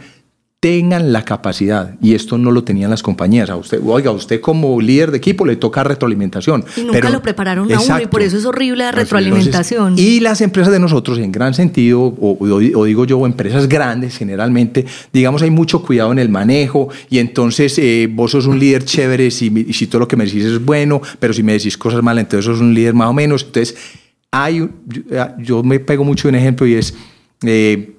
tengan 0.60 1.12
la 1.12 1.25
capacidad, 1.25 1.94
y 2.02 2.14
esto 2.14 2.37
no 2.37 2.50
lo 2.50 2.64
tenían 2.64 2.90
las 2.90 3.05
compañías, 3.05 3.49
a 3.49 3.55
usted, 3.55 3.81
oiga, 3.84 4.10
usted 4.10 4.40
como 4.40 4.81
líder 4.81 5.12
de 5.12 5.19
equipo 5.19 5.46
le 5.46 5.55
toca 5.55 5.85
retroalimentación. 5.85 6.64
Y 6.76 6.80
nunca 6.80 7.11
lo 7.11 7.23
prepararon 7.23 7.73
a 7.73 7.80
uno, 7.80 8.00
y 8.00 8.06
por 8.06 8.23
eso 8.23 8.37
es 8.37 8.44
horrible 8.44 8.82
la 8.82 8.90
retroalimentación. 8.90 9.94
y 9.97 10.18
las 10.18 10.40
empresas 10.40 10.73
de 10.73 10.80
nosotros, 10.80 11.18
en 11.18 11.30
gran 11.30 11.54
sentido, 11.54 12.00
o, 12.02 12.85
digo 12.85 13.04
yo, 13.04 13.25
empresas 13.25 13.68
grandes 13.68 14.16
generalmente, 14.18 14.85
digamos, 15.12 15.42
hay 15.42 15.50
mucho 15.50 15.80
cuidado 15.80 16.11
en 16.11 16.18
el 16.18 16.28
manejo, 16.28 16.88
y 17.09 17.18
entonces 17.18 17.78
eh, 17.78 18.09
vos 18.11 18.32
sos 18.32 18.47
un 18.47 18.59
líder 18.59 18.85
chévere 18.85 19.30
si, 19.30 19.73
si 19.73 19.87
todo 19.87 20.00
lo 20.00 20.09
que 20.09 20.16
me 20.16 20.25
decís 20.25 20.44
es 20.44 20.64
bueno, 20.64 21.00
pero 21.21 21.32
si 21.32 21.44
me 21.44 21.52
decís 21.52 21.78
cosas 21.78 22.02
malas, 22.02 22.25
entonces 22.25 22.44
sos 22.44 22.61
un 22.61 22.75
líder 22.75 22.94
más 22.94 23.09
o 23.09 23.12
menos. 23.12 23.44
Entonces, 23.44 23.76
hay, 24.32 24.68
yo 25.38 25.62
me 25.62 25.78
pego 25.78 26.02
mucho 26.02 26.28
un 26.28 26.35
ejemplo 26.35 26.66
y 26.66 26.75
es... 26.75 26.94
Eh, 27.42 27.94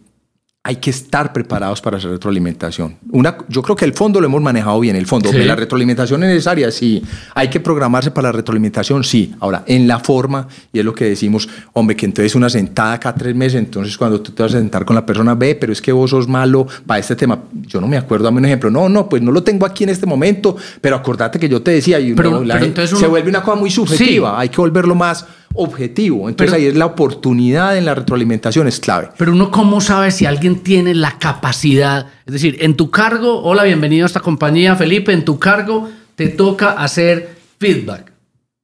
hay 0.69 0.75
que 0.75 0.91
estar 0.91 1.33
preparados 1.33 1.81
para 1.81 1.97
hacer 1.97 2.11
retroalimentación. 2.11 2.95
Una, 3.09 3.35
yo 3.47 3.63
creo 3.63 3.75
que 3.75 3.85
el 3.85 3.93
fondo 3.93 4.21
lo 4.21 4.27
hemos 4.27 4.39
manejado 4.39 4.79
bien, 4.79 4.95
el 4.95 5.07
fondo. 5.07 5.31
¿La 5.33 5.55
retroalimentación 5.55 6.21
es 6.21 6.29
necesaria? 6.29 6.69
Sí. 6.69 7.01
¿Hay 7.33 7.49
que 7.49 7.59
programarse 7.59 8.11
para 8.11 8.27
la 8.27 8.33
retroalimentación? 8.33 9.03
Sí. 9.03 9.33
Ahora, 9.39 9.63
en 9.65 9.87
la 9.87 9.97
forma, 9.97 10.47
y 10.71 10.77
es 10.77 10.85
lo 10.85 10.93
que 10.93 11.05
decimos, 11.05 11.49
hombre, 11.73 11.95
que 11.95 12.05
entonces 12.05 12.35
una 12.35 12.51
sentada 12.51 12.99
cada 12.99 13.15
tres 13.15 13.33
meses, 13.33 13.55
entonces 13.55 13.97
cuando 13.97 14.21
tú 14.21 14.31
te 14.31 14.43
vas 14.43 14.53
a 14.53 14.59
sentar 14.59 14.85
con 14.85 14.95
la 14.95 15.03
persona, 15.03 15.33
ve, 15.33 15.55
pero 15.55 15.73
es 15.73 15.81
que 15.81 15.91
vos 15.91 16.11
sos 16.11 16.27
malo 16.27 16.67
para 16.85 16.99
este 16.99 17.15
tema. 17.15 17.39
Yo 17.65 17.81
no 17.81 17.87
me 17.87 17.97
acuerdo, 17.97 18.25
dame 18.25 18.37
un 18.37 18.45
ejemplo. 18.45 18.69
No, 18.69 18.87
no, 18.87 19.09
pues 19.09 19.23
no 19.23 19.31
lo 19.31 19.41
tengo 19.41 19.65
aquí 19.65 19.85
en 19.85 19.89
este 19.89 20.05
momento, 20.05 20.55
pero 20.81 20.97
acordate 20.97 21.39
que 21.39 21.49
yo 21.49 21.63
te 21.63 21.71
decía, 21.71 21.99
y 21.99 22.13
pero, 22.13 22.43
se 22.85 23.07
vuelve 23.07 23.27
una 23.27 23.41
cosa 23.41 23.59
muy 23.59 23.71
subjetiva, 23.71 24.39
hay 24.39 24.49
que 24.49 24.57
volverlo 24.57 24.93
más 24.93 25.25
objetivo. 25.53 26.29
Entonces 26.29 26.53
ahí 26.53 26.65
es 26.65 26.75
la 26.75 26.85
oportunidad 26.85 27.77
en 27.77 27.85
la 27.85 27.95
retroalimentación, 27.95 28.67
es 28.67 28.79
clave. 28.79 29.09
Pero 29.17 29.31
uno 29.31 29.51
cómo 29.51 29.81
sabe 29.81 30.11
si 30.11 30.25
alguien 30.25 30.59
tiene 30.59 30.95
la 30.95 31.17
capacidad, 31.17 32.07
es 32.25 32.33
decir, 32.33 32.57
en 32.61 32.75
tu 32.75 32.89
cargo, 32.91 33.41
hola, 33.43 33.63
bienvenido 33.63 34.05
a 34.05 34.07
esta 34.07 34.19
compañía, 34.19 34.75
Felipe, 34.75 35.11
en 35.11 35.25
tu 35.25 35.39
cargo 35.39 35.89
te 36.15 36.27
toca 36.27 36.71
hacer 36.71 37.37
feedback 37.59 38.11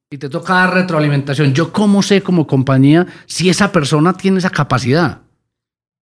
y 0.10 0.18
te 0.18 0.30
toca 0.30 0.54
dar 0.54 0.74
retroalimentación. 0.74 1.54
Yo 1.54 1.72
cómo 1.72 2.04
sé 2.04 2.22
como 2.22 2.48
compañía 2.48 3.08
si 3.26 3.50
esa 3.50 3.72
persona 3.72 4.14
tiene 4.14 4.40
esa 4.40 4.50
capacidad. 4.50 5.25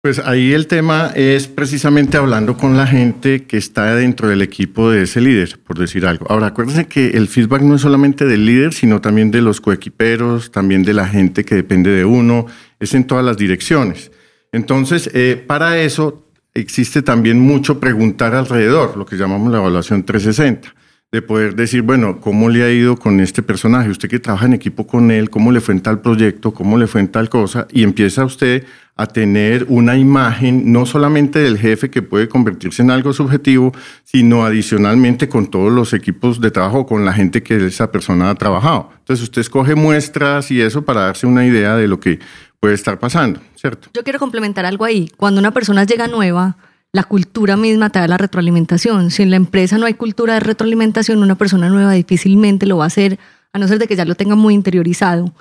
Pues 0.02 0.20
ahí 0.20 0.52
el 0.52 0.68
tema 0.68 1.10
es 1.16 1.48
precisamente 1.48 2.16
hablando 2.16 2.56
con 2.56 2.76
la 2.76 2.86
gente 2.86 3.44
que 3.44 3.56
está 3.56 3.94
dentro 3.96 4.28
del 4.28 4.40
equipo 4.40 4.90
de 4.90 5.02
ese 5.02 5.20
líder, 5.20 5.58
por 5.64 5.78
decir 5.78 6.06
algo. 6.06 6.26
Ahora, 6.30 6.48
acuérdense 6.48 6.86
que 6.86 7.10
el 7.10 7.26
feedback 7.26 7.62
no 7.62 7.74
es 7.74 7.80
solamente 7.80 8.24
del 8.24 8.46
líder, 8.46 8.72
sino 8.72 9.00
también 9.00 9.32
de 9.32 9.42
los 9.42 9.60
coequiperos, 9.60 10.52
también 10.52 10.84
de 10.84 10.94
la 10.94 11.08
gente 11.08 11.44
que 11.44 11.56
depende 11.56 11.90
de 11.90 12.04
uno, 12.04 12.46
es 12.78 12.94
en 12.94 13.04
todas 13.04 13.24
las 13.24 13.36
direcciones. 13.36 14.12
Entonces, 14.52 15.10
eh, 15.12 15.42
para 15.44 15.80
eso 15.80 16.24
existe 16.54 17.02
también 17.02 17.40
mucho 17.40 17.80
preguntar 17.80 18.34
alrededor, 18.34 18.96
lo 18.96 19.06
que 19.06 19.16
llamamos 19.16 19.50
la 19.50 19.58
evaluación 19.58 20.04
360 20.04 20.72
de 21.12 21.22
poder 21.22 21.54
decir, 21.54 21.82
bueno, 21.82 22.20
¿cómo 22.20 22.48
le 22.48 22.64
ha 22.64 22.70
ido 22.70 22.96
con 22.96 23.20
este 23.20 23.42
personaje? 23.42 23.90
Usted 23.90 24.08
que 24.08 24.18
trabaja 24.18 24.46
en 24.46 24.54
equipo 24.54 24.86
con 24.86 25.10
él, 25.10 25.30
¿cómo 25.30 25.52
le 25.52 25.60
fue 25.60 25.74
en 25.74 25.80
tal 25.80 26.00
proyecto? 26.00 26.52
¿Cómo 26.52 26.78
le 26.78 26.86
fue 26.86 27.00
en 27.00 27.08
tal 27.08 27.28
cosa? 27.28 27.66
Y 27.72 27.84
empieza 27.84 28.24
usted 28.24 28.64
a 28.98 29.06
tener 29.06 29.66
una 29.68 29.96
imagen 29.96 30.72
no 30.72 30.86
solamente 30.86 31.38
del 31.38 31.58
jefe 31.58 31.90
que 31.90 32.00
puede 32.00 32.28
convertirse 32.28 32.80
en 32.80 32.90
algo 32.90 33.12
subjetivo, 33.12 33.72
sino 34.04 34.44
adicionalmente 34.44 35.28
con 35.28 35.50
todos 35.50 35.70
los 35.70 35.92
equipos 35.92 36.40
de 36.40 36.50
trabajo, 36.50 36.86
con 36.86 37.04
la 37.04 37.12
gente 37.12 37.42
que 37.42 37.66
esa 37.66 37.92
persona 37.92 38.30
ha 38.30 38.34
trabajado. 38.34 38.90
Entonces 38.98 39.22
usted 39.22 39.42
escoge 39.42 39.74
muestras 39.74 40.50
y 40.50 40.62
eso 40.62 40.82
para 40.82 41.02
darse 41.02 41.26
una 41.26 41.46
idea 41.46 41.76
de 41.76 41.88
lo 41.88 42.00
que 42.00 42.20
puede 42.58 42.74
estar 42.74 42.98
pasando, 42.98 43.38
¿cierto? 43.54 43.90
Yo 43.92 44.02
quiero 44.02 44.18
complementar 44.18 44.64
algo 44.64 44.86
ahí. 44.86 45.10
Cuando 45.18 45.40
una 45.40 45.52
persona 45.52 45.84
llega 45.84 46.08
nueva, 46.08 46.56
la 46.92 47.04
cultura 47.04 47.58
misma 47.58 47.90
te 47.90 47.98
da 47.98 48.08
la 48.08 48.16
retroalimentación. 48.16 49.10
Si 49.10 49.22
en 49.22 49.28
la 49.28 49.36
empresa 49.36 49.76
no 49.76 49.84
hay 49.84 49.92
cultura 49.94 50.32
de 50.34 50.40
retroalimentación, 50.40 51.22
una 51.22 51.34
persona 51.34 51.68
nueva 51.68 51.92
difícilmente 51.92 52.64
lo 52.64 52.78
va 52.78 52.84
a 52.84 52.86
hacer, 52.86 53.18
a 53.52 53.58
no 53.58 53.68
ser 53.68 53.78
de 53.78 53.86
que 53.86 53.96
ya 53.96 54.06
lo 54.06 54.14
tenga 54.14 54.36
muy 54.36 54.54
interiorizado. 54.54 55.34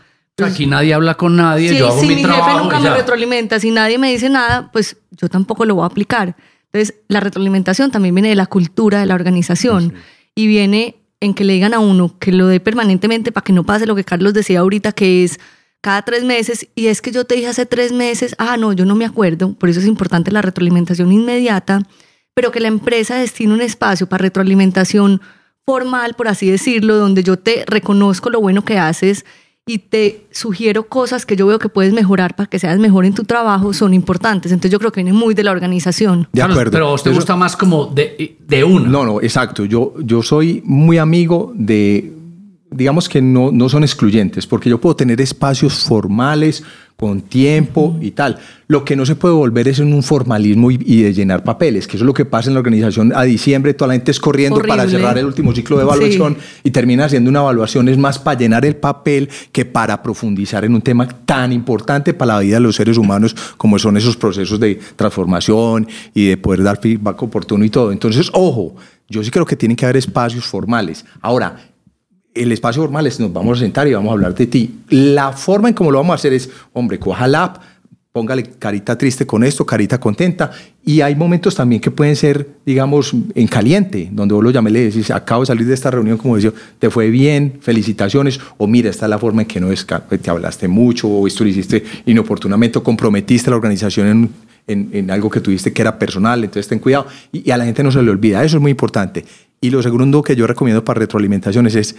Aquí 0.44 0.66
nadie 0.66 0.94
habla 0.94 1.16
con 1.16 1.36
nadie, 1.38 1.70
si, 1.70 1.78
yo 1.78 1.88
hago 1.88 2.00
si 2.00 2.08
mi, 2.08 2.16
mi 2.16 2.22
trabajo. 2.24 2.46
jefe 2.46 2.64
nunca 2.64 2.80
me 2.80 2.90
retroalimenta, 2.90 3.60
si 3.60 3.72
nadie 3.72 3.98
me 3.98 4.12
dice 4.12 4.30
nada, 4.30 4.70
pues 4.72 4.98
yo 5.12 5.30
tampoco 5.30 5.66
lo 5.66 5.76
voy 5.76 5.84
a 5.84 5.88
aplicar. 5.88 6.36
Entonces, 6.72 6.96
la 7.08 7.22
retroalimentación 7.22 7.90
también 7.90 8.14
viene 8.14 8.30
de 8.30 8.36
la 8.36 8.48
cultura 8.48 9.00
de 9.00 9.06
la 9.06 9.16
organización 9.16 9.94
y 10.36 10.48
viene 10.48 10.98
en 11.22 11.34
que 11.34 11.46
le 11.46 11.54
digan 11.54 11.74
a 11.74 11.80
uno 11.80 12.20
que 12.20 12.34
lo 12.34 12.48
dé 12.48 12.60
permanentemente 12.60 13.32
para 13.32 13.46
que 13.46 13.54
no 13.54 13.64
pase 13.64 13.86
lo 13.86 13.96
que 13.96 14.04
Carlos 14.04 14.34
decía 14.34 14.60
ahorita, 14.60 14.92
que 14.92 15.24
es 15.24 15.40
cada 15.80 16.02
tres 16.02 16.24
meses, 16.24 16.68
y 16.76 16.88
es 16.88 17.02
que 17.02 17.12
yo 17.12 17.26
te 17.26 17.36
dije 17.36 17.48
hace 17.48 17.66
tres 17.66 17.94
meses, 17.94 18.36
ah, 18.38 18.58
no, 18.58 18.74
yo 18.74 18.86
no 18.86 18.96
me 18.96 19.06
acuerdo, 19.06 19.54
por 19.54 19.70
eso 19.70 19.80
es 19.80 19.86
importante 19.86 20.32
la 20.32 20.42
retroalimentación 20.42 21.14
inmediata, 21.14 21.84
pero 22.34 22.52
que 22.52 22.60
la 22.60 22.68
empresa 22.68 23.16
destine 23.16 23.54
un 23.54 23.62
espacio 23.62 24.10
para 24.10 24.24
retroalimentación 24.24 25.22
formal, 25.66 26.16
por 26.16 26.28
así 26.28 26.50
decirlo, 26.50 26.98
donde 26.98 27.24
yo 27.24 27.38
te 27.38 27.64
reconozco 27.68 28.30
lo 28.30 28.42
bueno 28.42 28.66
que 28.66 28.78
haces 28.78 29.26
y 29.68 29.80
te 29.80 30.28
sugiero 30.32 30.88
cosas 30.88 31.26
que 31.26 31.36
yo 31.36 31.48
veo 31.48 31.58
que 31.58 31.70
puedes 31.70 31.92
mejorar 31.92 32.36
para 32.36 32.48
que 32.48 32.60
seas 32.60 32.78
mejor 32.78 33.04
en 33.06 33.16
tu 33.16 33.24
trabajo, 33.24 33.74
son 33.74 33.96
importantes. 33.96 34.52
Entonces 34.52 34.72
yo 34.72 34.78
creo 34.78 34.92
que 34.92 35.02
viene 35.04 35.18
muy 35.18 35.34
de 35.34 35.44
la 35.44 35.52
organización. 35.52 36.28
De 36.34 36.44
acuerdo. 36.44 36.72
Pero 36.72 36.90
a 36.90 36.94
usted 36.94 37.10
Eso- 37.12 37.18
gusta 37.20 37.36
más 37.36 37.58
como 37.58 37.88
de, 37.88 38.38
de 38.48 38.64
una. 38.64 38.88
No, 38.88 39.04
no, 39.06 39.22
exacto. 39.22 39.66
Yo, 39.66 39.96
yo 40.04 40.22
soy 40.22 40.62
muy 40.66 41.00
amigo 41.00 41.52
de, 41.56 42.14
digamos 42.70 43.10
que 43.10 43.24
no, 43.24 43.52
no 43.52 43.68
son 43.68 43.84
excluyentes, 43.84 44.46
porque 44.46 44.70
yo 44.70 44.80
puedo 44.80 44.96
tener 44.96 45.20
espacios 45.20 45.84
formales 45.84 46.64
con 46.98 47.22
tiempo 47.22 47.98
y 48.02 48.12
tal. 48.12 48.38
Lo 48.68 48.86
que 48.86 48.96
no 48.96 49.06
se 49.06 49.16
puede 49.16 49.34
volver 49.34 49.68
es 49.68 49.80
en 49.80 49.94
un 49.94 50.02
formalismo 50.02 50.72
y, 50.72 50.80
y 50.86 51.04
de 51.04 51.14
llenar 51.14 51.44
papeles, 51.44 51.88
que 51.88 51.98
eso 51.98 52.04
es 52.04 52.08
lo 52.08 52.14
que 52.14 52.26
pasa 52.26 52.50
en 52.50 52.54
la 52.54 52.62
organización 52.62 53.12
a 53.16 53.24
diciembre, 53.24 53.74
toda 53.74 53.90
la 53.90 53.94
gente 53.96 54.12
es 54.12 54.20
corriendo 54.20 54.62
para 54.62 54.88
cerrar 54.88 55.18
el 55.18 55.26
último 55.26 55.54
ciclo 55.54 55.78
de 55.78 55.84
evaluación 55.84 56.38
y 56.64 56.72
termina 56.72 57.06
haciendo 57.06 57.30
una 57.30 57.42
evaluación 57.42 57.90
es 57.90 57.98
más 57.98 58.18
para 58.18 58.40
llenar 58.40 58.66
el 58.66 58.78
papel 58.78 59.30
que 59.52 59.66
para 59.66 60.02
profundizar 60.02 60.64
en 60.66 60.74
un 60.74 60.82
tema 60.82 61.08
tan 61.08 61.52
importante 61.52 62.14
para 62.14 62.36
la 62.36 62.40
vida 62.40 62.56
de 62.56 62.62
los 62.62 62.76
seres 62.76 62.98
humanos 62.98 63.36
como 63.58 63.78
son 63.78 63.98
esos 63.98 64.18
procesos 64.18 64.60
de 64.60 64.80
transformación 64.96 65.88
y 66.14 66.28
de 66.28 66.38
poder 66.38 66.64
dar 66.64 66.80
feedback 66.80 67.22
oportuno 67.22 67.66
y 67.66 67.70
todo. 67.70 67.92
Entonces, 67.92 68.30
ojo, 68.34 68.76
yo 69.10 69.24
sí 69.24 69.32
creo 69.32 69.46
que 69.46 69.56
tienen 69.56 69.76
que 69.76 69.86
haber 69.86 69.98
espacios 69.98 70.46
formales. 70.46 71.06
Ahora, 71.22 71.58
el 72.36 72.52
espacio 72.52 72.84
formal 72.84 73.08
es 73.08 73.20
nos 73.20 73.34
vamos 73.34 73.58
a 73.58 73.62
sentar 73.62 73.88
y 73.88 73.94
vamos 73.94 74.10
a 74.10 74.14
hablar 74.14 74.36
de 74.36 74.46
ti. 74.46 74.80
La 74.90 75.32
forma 75.32 75.70
en 75.70 75.74
cómo 75.74 75.90
lo 75.90 75.98
vamos 75.98 76.12
a 76.12 76.16
hacer 76.16 76.34
es, 76.34 76.50
hombre, 76.74 77.00
coja 77.00 77.28
la 77.28 77.46
app, 77.46 77.64
póngale 78.12 78.44
carita 78.44 78.98
triste 78.98 79.26
con 79.26 79.44
esto, 79.44 79.66
carita 79.66 80.00
contenta. 80.00 80.52
Y 80.86 81.02
hay 81.02 81.16
momentos 81.16 81.56
también 81.56 81.82
que 81.82 81.92
pueden 81.92 82.16
ser, 82.16 82.48
digamos, 82.66 83.14
en 83.34 83.48
caliente, 83.48 84.10
donde 84.12 84.36
vos 84.36 84.44
lo 84.44 84.52
llamé 84.52 84.70
y 84.70 84.74
le 84.74 84.80
decís, 84.86 85.12
acabo 85.12 85.42
de 85.42 85.48
salir 85.48 85.66
de 85.66 85.74
esta 85.74 85.92
reunión, 85.92 86.18
como 86.18 86.36
decía, 86.36 86.54
te 86.78 86.90
fue 86.90 87.10
bien, 87.10 87.58
felicitaciones, 87.60 88.40
o 88.58 88.68
mira, 88.68 88.90
esta 88.90 89.06
es 89.06 89.10
la 89.10 89.18
forma 89.18 89.42
en 89.42 89.48
que 89.48 89.60
no 89.60 89.70
te 90.22 90.30
hablaste 90.30 90.68
mucho, 90.68 91.08
o 91.08 91.28
esto 91.28 91.44
lo 91.44 91.50
hiciste 91.50 91.84
inoportunamente, 92.06 92.80
o 92.80 92.84
comprometiste 92.84 93.50
a 93.50 93.52
la 93.52 93.58
organización 93.58 94.08
en, 94.08 94.30
en, 94.68 94.90
en 94.94 95.12
algo 95.12 95.30
que 95.30 95.42
tuviste 95.42 95.74
que 95.74 95.82
era 95.82 96.00
personal, 96.00 96.44
entonces 96.44 96.68
ten 96.68 96.80
cuidado. 96.80 97.08
Y 97.32 97.50
a 97.52 97.58
la 97.58 97.66
gente 97.66 97.84
no 97.84 97.92
se 97.92 98.02
le 98.02 98.12
olvida, 98.12 98.44
eso 98.44 98.58
es 98.58 98.62
muy 98.62 98.72
importante. 98.72 99.26
Y 99.60 99.72
lo 99.72 99.82
segundo 99.82 100.22
que 100.22 100.36
yo 100.36 100.48
recomiendo 100.48 100.86
para 100.86 101.00
retroalimentaciones 101.00 101.76
es 101.76 101.96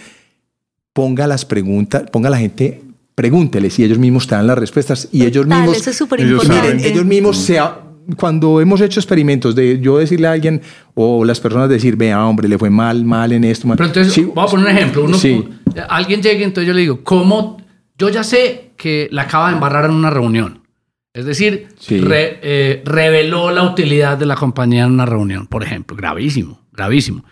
ponga 0.96 1.26
las 1.26 1.44
preguntas, 1.44 2.04
ponga 2.10 2.28
a 2.28 2.30
la 2.30 2.38
gente, 2.38 2.80
pregúnteles 3.14 3.78
y 3.78 3.84
ellos 3.84 3.98
mismos 3.98 4.26
te 4.26 4.34
dan 4.34 4.46
las 4.46 4.56
respuestas 4.56 5.08
y 5.12 5.24
ellos 5.26 5.46
mismos, 5.46 5.76
eso 5.76 5.90
es 5.90 5.96
súper 5.96 6.20
ellos 6.22 6.42
importante. 6.42 6.74
miren, 6.74 6.90
ellos 6.92 7.04
mismos 7.04 7.36
se 7.36 7.58
ha- 7.58 7.80
cuando 8.16 8.62
hemos 8.62 8.80
hecho 8.80 8.98
experimentos 8.98 9.54
de 9.54 9.78
yo 9.78 9.98
decirle 9.98 10.26
a 10.28 10.32
alguien 10.32 10.62
o 10.94 11.22
las 11.26 11.38
personas 11.38 11.68
decir, 11.68 11.96
vea, 11.96 12.24
hombre, 12.26 12.48
le 12.48 12.56
fue 12.56 12.70
mal, 12.70 13.04
mal 13.04 13.30
en 13.32 13.44
esto. 13.44 13.66
mal". 13.68 13.76
Pero 13.76 13.88
entonces, 13.88 14.12
Sí, 14.14 14.22
voy 14.22 14.42
a 14.42 14.46
poner 14.46 14.66
un 14.70 14.72
ejemplo. 14.76 15.04
Uno, 15.04 15.18
Sí. 15.18 15.44
Alguien 15.88 16.22
llega 16.22 16.40
y 16.40 16.44
entonces 16.44 16.66
yo 16.68 16.72
le 16.72 16.80
digo, 16.80 17.00
¿cómo? 17.04 17.58
Yo 17.98 18.08
ya 18.08 18.24
sé 18.24 18.70
que 18.78 19.08
la 19.12 19.22
acaba 19.22 19.48
de 19.48 19.54
embarrar 19.54 19.84
en 19.86 19.90
una 19.90 20.08
reunión. 20.08 20.62
Es 21.12 21.24
decir, 21.26 21.68
Sí. 21.78 21.98
re- 22.00 22.38
eh, 22.42 22.82
reveló 22.86 23.50
la 23.50 23.64
utilidad 23.64 24.16
de 24.16 24.24
la 24.26 24.36
compañía 24.36 24.84
en 24.84 24.92
una 24.92 25.04
reunión, 25.06 25.46
por 25.46 25.62
ejemplo. 25.62 25.94
Gravísimo, 25.96 26.60
gravísimo. 26.72 27.22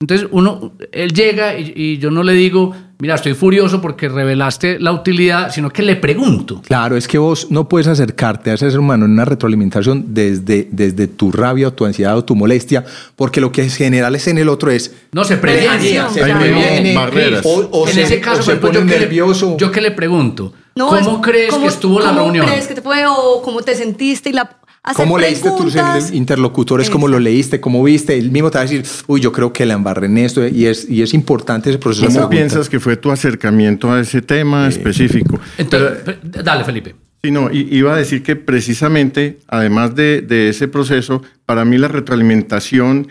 Entonces, 0.00 0.26
uno, 0.32 0.72
él 0.90 1.12
llega 1.12 1.56
y, 1.58 1.72
y 1.76 1.98
yo 1.98 2.10
no 2.10 2.22
le 2.24 2.32
digo, 2.32 2.74
mira, 3.02 3.16
estoy 3.16 3.34
furioso 3.34 3.80
porque 3.80 4.08
revelaste 4.08 4.78
la 4.78 4.92
utilidad, 4.92 5.50
sino 5.52 5.70
que 5.70 5.82
le 5.82 5.96
pregunto. 5.96 6.62
Claro, 6.64 6.96
es 6.96 7.08
que 7.08 7.18
vos 7.18 7.48
no 7.50 7.68
puedes 7.68 7.88
acercarte 7.88 8.50
a 8.50 8.54
ese 8.54 8.70
ser 8.70 8.78
humano 8.78 9.06
en 9.06 9.10
una 9.10 9.24
retroalimentación 9.24 10.14
desde, 10.14 10.68
desde 10.70 11.08
tu 11.08 11.32
rabia 11.32 11.66
o 11.66 11.72
tu 11.72 11.84
ansiedad 11.84 12.16
o 12.16 12.24
tu 12.24 12.36
molestia, 12.36 12.84
porque 13.16 13.40
lo 13.40 13.50
que 13.50 13.62
es 13.62 13.74
general 13.76 14.14
es 14.14 14.28
en 14.28 14.38
el 14.38 14.48
otro 14.48 14.70
es 14.70 14.94
No 15.10 15.24
se 15.24 15.36
previene. 15.36 16.00
Se 16.14 16.20
previene, 16.22 16.94
barreras. 16.94 17.44
o, 17.44 17.68
o 17.72 17.88
en 17.88 17.94
se, 17.94 18.02
ese 18.04 18.20
caso, 18.20 18.38
o 18.40 18.42
se 18.44 18.54
pone 18.54 18.74
yo 18.74 18.80
que 18.86 18.86
le- 18.92 18.98
nervioso. 19.00 19.56
yo 19.58 19.72
que 19.72 19.80
le 19.80 19.90
pregunto, 19.90 20.52
No, 20.76 20.86
¿cómo 20.86 21.16
es- 21.16 21.22
crees 21.22 21.50
¿cómo- 21.50 21.62
que 21.64 21.68
estuvo 21.68 21.98
la 21.98 22.10
¿Cómo 22.10 22.20
reunión? 22.20 22.46
crees 22.46 22.68
que 22.68 22.74
te 22.74 22.82
fue 22.82 23.04
o 23.06 23.42
cómo 23.42 23.62
te 23.62 23.74
sentiste? 23.74 24.30
Y 24.30 24.32
la, 24.32 24.48
hacer 24.82 25.04
¿Cómo 25.04 25.18
leíste 25.18 25.48
tus 25.50 25.72
preguntas. 25.72 26.12
interlocutores? 26.12 26.90
¿Cómo 26.90 27.06
lo 27.08 27.18
leíste? 27.20 27.60
¿Cómo 27.60 27.82
viste? 27.84 28.18
El 28.18 28.30
mismo 28.32 28.50
te 28.50 28.58
va 28.58 28.62
a 28.64 28.66
decir, 28.66 28.84
uy, 29.06 29.20
yo 29.20 29.30
creo 29.32 29.52
que 29.52 29.64
la 29.66 29.74
embarré 29.74 30.06
en 30.06 30.18
esto. 30.18 30.46
Y 30.46 30.66
es, 30.66 30.88
y 30.88 31.02
es 31.02 31.14
importante 31.14 31.70
ese 31.70 31.78
proceso 31.78 32.06
¿Cómo 32.06 32.28
piensas 32.28 32.68
que 32.68 32.80
fue 32.80 32.96
tu 32.96 33.10
acercamiento 33.10 33.92
a 33.92 34.00
ese 34.00 34.22
tema 34.22 34.66
específico? 34.68 35.38
Entonces, 35.58 35.98
Pero- 36.04 36.20
pe- 36.20 36.42
dale, 36.42 36.64
Felipe. 36.64 36.94
Sí, 37.22 37.30
no, 37.30 37.52
i- 37.52 37.68
iba 37.70 37.94
a 37.94 37.96
decir 37.96 38.22
que 38.24 38.34
precisamente, 38.34 39.38
además 39.46 39.94
de, 39.94 40.22
de 40.22 40.48
ese 40.48 40.66
proceso, 40.66 41.22
para 41.46 41.64
mí 41.64 41.78
la 41.78 41.86
retroalimentación 41.88 43.06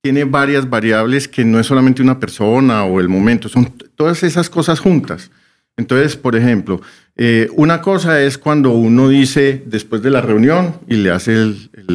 tiene 0.00 0.24
varias 0.24 0.68
variables 0.70 1.28
que 1.28 1.44
no 1.44 1.60
es 1.60 1.66
solamente 1.66 2.00
una 2.02 2.18
persona 2.18 2.84
o 2.84 2.98
el 2.98 3.08
momento, 3.10 3.48
son 3.50 3.70
todas 3.94 4.22
esas 4.22 4.48
cosas 4.48 4.80
juntas. 4.80 5.30
Entonces, 5.76 6.16
por 6.16 6.34
ejemplo, 6.34 6.80
eh, 7.16 7.48
una 7.56 7.80
cosa 7.80 8.22
es 8.22 8.38
cuando 8.38 8.70
uno 8.70 9.08
dice 9.08 9.62
después 9.66 10.02
de 10.02 10.10
la 10.10 10.20
reunión 10.20 10.76
y 10.88 10.96
le 10.96 11.10
hace 11.10 11.54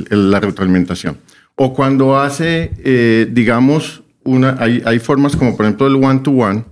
la 0.10 0.40
retroalimentación. 0.40 1.18
O 1.56 1.74
cuando 1.74 2.20
hace, 2.20 2.72
eh, 2.84 3.28
digamos, 3.32 4.04
una, 4.24 4.58
hay, 4.60 4.84
hay 4.86 5.00
formas 5.00 5.36
como 5.36 5.58
por 5.58 5.66
ejemplo 5.66 5.88
el 5.88 5.96
one-to-one, 5.96 6.66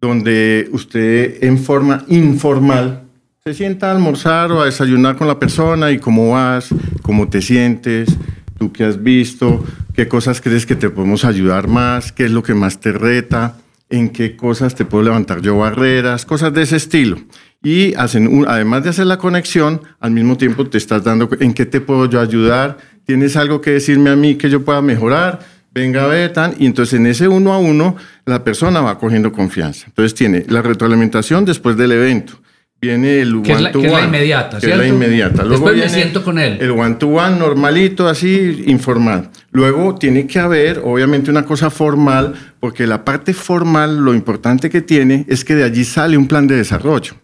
donde 0.00 0.68
usted 0.72 1.42
en 1.42 1.58
forma 1.58 2.04
informal 2.08 3.02
se 3.44 3.54
sienta 3.54 3.88
a 3.88 3.92
almorzar 3.92 4.52
o 4.52 4.62
a 4.62 4.66
desayunar 4.66 5.16
con 5.16 5.26
la 5.26 5.38
persona 5.38 5.90
y 5.90 5.98
cómo 5.98 6.30
vas, 6.30 6.68
cómo 7.02 7.28
te 7.28 7.42
sientes, 7.42 8.16
tú 8.58 8.72
qué 8.72 8.84
has 8.84 9.02
visto, 9.02 9.64
qué 9.94 10.06
cosas 10.06 10.40
crees 10.40 10.66
que 10.66 10.76
te 10.76 10.90
podemos 10.90 11.24
ayudar 11.24 11.66
más, 11.66 12.12
qué 12.12 12.26
es 12.26 12.30
lo 12.30 12.42
que 12.42 12.54
más 12.54 12.78
te 12.78 12.92
reta, 12.92 13.56
en 13.90 14.10
qué 14.10 14.36
cosas 14.36 14.74
te 14.74 14.84
puedo 14.84 15.04
levantar 15.04 15.40
yo 15.40 15.56
barreras, 15.58 16.26
cosas 16.26 16.52
de 16.52 16.62
ese 16.62 16.76
estilo. 16.76 17.18
Y 17.62 17.94
hacen 17.94 18.28
un- 18.28 18.46
además 18.46 18.84
de 18.84 18.90
hacer 18.90 19.06
la 19.06 19.18
conexión, 19.18 19.80
al 20.00 20.10
mismo 20.12 20.36
tiempo 20.36 20.66
te 20.68 20.78
estás 20.78 21.02
dando 21.04 21.28
en 21.40 21.54
qué 21.54 21.66
te 21.66 21.80
puedo 21.80 22.06
yo 22.06 22.20
ayudar, 22.20 22.78
tienes 23.04 23.36
algo 23.36 23.60
que 23.60 23.70
decirme 23.72 24.10
a 24.10 24.16
mí 24.16 24.36
que 24.36 24.50
yo 24.50 24.64
pueda 24.64 24.82
mejorar, 24.82 25.40
venga 25.72 26.04
a 26.04 26.06
ver, 26.06 26.32
tan, 26.32 26.54
y 26.58 26.66
entonces 26.66 26.98
en 27.00 27.06
ese 27.06 27.28
uno 27.28 27.52
a 27.52 27.58
uno 27.58 27.96
la 28.26 28.44
persona 28.44 28.80
va 28.80 28.98
cogiendo 28.98 29.32
confianza. 29.32 29.86
Entonces 29.86 30.14
tiene 30.14 30.44
la 30.48 30.62
retroalimentación 30.62 31.44
después 31.44 31.76
del 31.76 31.92
evento. 31.92 32.40
Viene 32.80 33.20
el 33.20 33.42
Que 33.42 33.52
es 33.52 33.60
la- 33.60 33.70
one 33.70 33.72
to 33.72 33.80
que 33.80 33.86
es 33.86 33.92
la 33.92 33.98
one, 33.98 34.06
inmediata, 34.06 34.50
que 34.60 34.66
es 34.66 34.76
la 34.76 34.84
¿cierto? 34.84 34.94
inmediata. 34.94 35.42
Luego 35.42 35.50
Después 35.50 35.74
me 35.74 35.80
viene 35.82 35.94
siento 35.94 36.22
con 36.24 36.38
él. 36.38 36.58
El 36.60 36.70
one 36.70 36.94
to 36.94 37.08
one 37.08 37.36
normalito, 37.36 38.06
así 38.08 38.62
informal. 38.66 39.30
Luego 39.50 39.96
tiene 39.96 40.26
que 40.28 40.38
haber, 40.38 40.80
obviamente, 40.84 41.30
una 41.30 41.44
cosa 41.44 41.70
formal, 41.70 42.34
porque 42.60 42.86
la 42.86 43.04
parte 43.04 43.34
formal, 43.34 43.96
lo 43.96 44.14
importante 44.14 44.70
que 44.70 44.80
tiene 44.80 45.24
es 45.28 45.44
que 45.44 45.56
de 45.56 45.64
allí 45.64 45.84
sale 45.84 46.16
un 46.16 46.28
plan 46.28 46.46
de 46.46 46.54
desarrollo. 46.56 47.14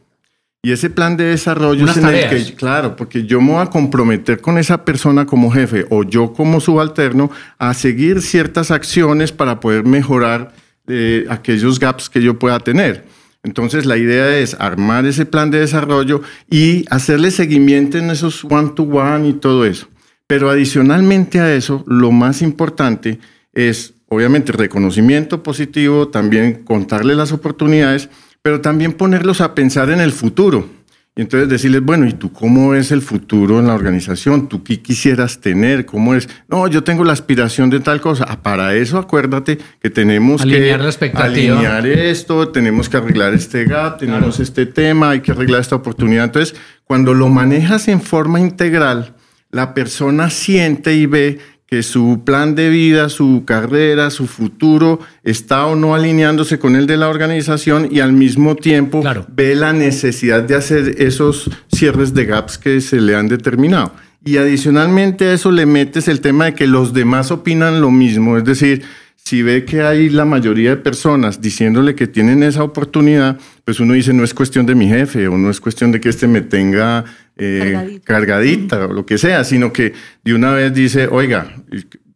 Y 0.60 0.72
ese 0.72 0.88
plan 0.90 1.16
de 1.16 1.24
desarrollo 1.24 1.82
Unas 1.84 1.98
es 1.98 2.02
en 2.02 2.08
el 2.08 2.20
tareas. 2.22 2.46
que, 2.46 2.54
claro, 2.54 2.96
porque 2.96 3.24
yo 3.26 3.40
me 3.40 3.52
voy 3.52 3.62
a 3.62 3.66
comprometer 3.66 4.40
con 4.40 4.56
esa 4.58 4.84
persona 4.84 5.26
como 5.26 5.50
jefe 5.52 5.84
o 5.90 6.02
yo 6.04 6.32
como 6.32 6.58
subalterno 6.58 7.30
a 7.58 7.74
seguir 7.74 8.22
ciertas 8.22 8.70
acciones 8.70 9.30
para 9.30 9.60
poder 9.60 9.84
mejorar 9.84 10.52
eh, 10.88 11.26
aquellos 11.28 11.78
gaps 11.78 12.08
que 12.10 12.22
yo 12.22 12.38
pueda 12.38 12.58
tener. 12.60 13.04
Entonces 13.44 13.84
la 13.84 13.98
idea 13.98 14.36
es 14.38 14.56
armar 14.58 15.06
ese 15.06 15.26
plan 15.26 15.50
de 15.50 15.60
desarrollo 15.60 16.22
y 16.50 16.86
hacerle 16.90 17.30
seguimiento 17.30 17.98
en 17.98 18.10
esos 18.10 18.44
one-to-one 18.44 19.28
y 19.28 19.32
todo 19.34 19.66
eso. 19.66 19.86
Pero 20.26 20.50
adicionalmente 20.50 21.38
a 21.38 21.54
eso, 21.54 21.84
lo 21.86 22.10
más 22.10 22.40
importante 22.40 23.20
es, 23.52 23.94
obviamente, 24.08 24.52
reconocimiento 24.52 25.42
positivo, 25.42 26.08
también 26.08 26.64
contarle 26.64 27.14
las 27.14 27.32
oportunidades, 27.32 28.08
pero 28.42 28.62
también 28.62 28.94
ponerlos 28.94 29.42
a 29.42 29.54
pensar 29.54 29.90
en 29.90 30.00
el 30.00 30.12
futuro. 30.12 30.66
Y 31.16 31.20
entonces 31.20 31.48
decirles, 31.48 31.80
bueno, 31.80 32.08
¿y 32.08 32.12
tú 32.12 32.32
cómo 32.32 32.74
es 32.74 32.90
el 32.90 33.00
futuro 33.00 33.60
en 33.60 33.68
la 33.68 33.74
organización? 33.74 34.48
¿Tú 34.48 34.64
qué 34.64 34.82
quisieras 34.82 35.40
tener? 35.40 35.86
¿Cómo 35.86 36.16
es? 36.16 36.28
No, 36.48 36.66
yo 36.66 36.82
tengo 36.82 37.04
la 37.04 37.12
aspiración 37.12 37.70
de 37.70 37.78
tal 37.78 38.00
cosa. 38.00 38.24
Ah, 38.28 38.42
para 38.42 38.74
eso 38.74 38.98
acuérdate 38.98 39.58
que 39.80 39.90
tenemos 39.90 40.42
alinear 40.42 40.80
que 40.98 41.12
la 41.14 41.20
alinear 41.20 41.86
esto, 41.86 42.48
tenemos 42.48 42.88
que 42.88 42.96
arreglar 42.96 43.32
este 43.32 43.64
gap, 43.64 43.98
tenemos 43.98 44.40
este 44.40 44.66
tema, 44.66 45.10
hay 45.10 45.20
que 45.20 45.30
arreglar 45.30 45.60
esta 45.60 45.76
oportunidad. 45.76 46.24
Entonces, 46.24 46.56
cuando 46.82 47.14
lo 47.14 47.28
manejas 47.28 47.86
en 47.86 48.00
forma 48.00 48.40
integral, 48.40 49.14
la 49.52 49.72
persona 49.72 50.30
siente 50.30 50.94
y 50.94 51.06
ve 51.06 51.38
que 51.74 51.82
su 51.82 52.22
plan 52.24 52.54
de 52.54 52.70
vida, 52.70 53.08
su 53.08 53.42
carrera, 53.44 54.10
su 54.10 54.28
futuro 54.28 55.00
está 55.24 55.66
o 55.66 55.74
no 55.74 55.96
alineándose 55.96 56.60
con 56.60 56.76
el 56.76 56.86
de 56.86 56.96
la 56.96 57.08
organización 57.08 57.88
y 57.90 57.98
al 57.98 58.12
mismo 58.12 58.54
tiempo 58.54 59.02
ve 59.34 59.56
la 59.56 59.72
necesidad 59.72 60.44
de 60.44 60.54
hacer 60.54 61.02
esos 61.02 61.50
cierres 61.74 62.14
de 62.14 62.26
gaps 62.26 62.58
que 62.58 62.80
se 62.80 63.00
le 63.00 63.16
han 63.16 63.26
determinado. 63.26 63.92
Y 64.24 64.36
adicionalmente 64.36 65.24
a 65.24 65.32
eso 65.32 65.50
le 65.50 65.66
metes 65.66 66.06
el 66.06 66.20
tema 66.20 66.44
de 66.44 66.54
que 66.54 66.68
los 66.68 66.94
demás 66.94 67.32
opinan 67.32 67.80
lo 67.80 67.90
mismo, 67.90 68.38
es 68.38 68.44
decir, 68.44 68.84
si 69.16 69.42
ve 69.42 69.64
que 69.64 69.82
hay 69.82 70.10
la 70.10 70.24
mayoría 70.24 70.70
de 70.70 70.76
personas 70.76 71.40
diciéndole 71.40 71.96
que 71.96 72.06
tienen 72.06 72.44
esa 72.44 72.62
oportunidad, 72.62 73.40
pues 73.64 73.80
uno 73.80 73.94
dice, 73.94 74.12
no 74.12 74.22
es 74.22 74.32
cuestión 74.32 74.64
de 74.64 74.76
mi 74.76 74.86
jefe 74.86 75.26
o 75.26 75.36
no 75.36 75.50
es 75.50 75.60
cuestión 75.60 75.90
de 75.90 76.00
que 76.00 76.10
este 76.10 76.28
me 76.28 76.40
tenga 76.40 77.04
eh, 77.36 78.00
cargadita. 78.04 78.86
o 78.86 78.92
lo 78.92 79.06
que 79.06 79.18
sea, 79.18 79.44
sino 79.44 79.72
que 79.72 79.92
de 80.24 80.34
una 80.34 80.52
vez 80.52 80.72
dice, 80.72 81.08
oiga, 81.10 81.54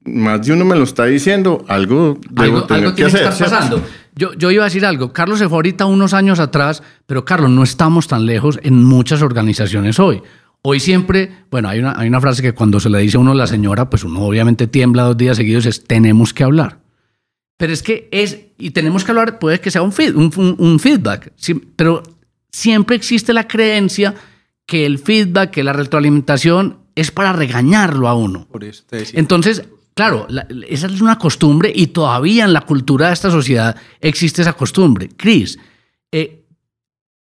más 0.05 0.47
de 0.47 0.53
uno 0.53 0.65
me 0.65 0.77
lo 0.77 0.85
está 0.85 1.07
diciendo, 1.07 1.65
algo 1.69 2.19
debo 2.31 2.65
tener 2.65 2.95
que 2.95 3.05
hacer. 3.05 3.23
estar 3.29 3.51
pasando. 3.51 3.83
Yo, 4.15 4.33
yo 4.35 4.51
iba 4.51 4.65
a 4.65 4.67
decir 4.67 4.85
algo, 4.85 5.13
Carlos 5.13 5.39
se 5.39 5.49
fue 5.49 5.59
ahorita 5.59 5.87
unos 5.87 6.13
años 6.13 6.41
atrás, 6.41 6.83
pero 7.07 7.25
Carlos, 7.25 7.51
no 7.51 7.63
estamos 7.63 8.09
tan 8.09 8.27
lejos 8.27 8.59
en 8.63 8.83
muchas 8.83 9.23
organizaciones 9.23 10.01
hoy. 10.01 10.23
Hoy 10.63 10.81
siempre, 10.81 11.31
bueno, 11.51 11.69
hay 11.69 11.79
una, 11.79 11.95
hay 11.97 12.09
una 12.09 12.21
frase 12.21 12.43
que 12.43 12.53
cuando 12.53 12.81
se 12.81 12.91
le 12.91 12.99
dice 12.99 13.17
a 13.17 13.21
uno 13.21 13.31
a 13.31 13.35
la 13.37 13.47
señora, 13.47 13.89
pues 13.89 14.03
uno 14.03 14.21
obviamente 14.23 14.67
tiembla 14.67 15.05
dos 15.05 15.17
días 15.17 15.37
seguidos, 15.37 15.67
es 15.67 15.85
tenemos 15.85 16.35
que 16.35 16.43
hablar. 16.43 16.81
Pero 17.59 17.73
es 17.73 17.83
que 17.83 18.09
es, 18.11 18.39
y 18.59 18.71
tenemos 18.71 19.05
que 19.05 19.13
hablar, 19.13 19.39
puede 19.39 19.61
que 19.61 19.71
sea 19.71 19.83
un, 19.83 19.93
un, 20.59 20.79
feedback, 20.81 21.33
pero 21.77 22.03
siempre 22.51 22.97
existe 22.97 23.33
la 23.33 23.47
creencia 23.47 24.15
que 24.69 24.85
el 24.85 24.99
feedback, 24.99 25.51
que 25.51 25.65
la 25.65 25.73
retroalimentación 25.73 26.77
es 26.95 27.11
para 27.11 27.33
regañarlo 27.33 28.07
a 28.07 28.15
uno. 28.15 28.47
Por 28.53 28.63
eso 28.63 28.85
te 28.87 28.99
decía. 28.99 29.19
Entonces, 29.19 29.65
claro, 29.95 30.29
esa 30.69 30.87
es 30.87 31.01
una 31.01 31.19
costumbre 31.19 31.73
y 31.75 31.89
todavía 31.89 32.45
en 32.45 32.53
la 32.53 32.61
cultura 32.61 33.07
de 33.07 33.15
esta 33.15 33.31
sociedad 33.31 33.75
existe 34.01 34.43
esa 34.43 34.53
costumbre. 34.53 35.09
Cris, 35.17 35.59
eh, 36.13 36.45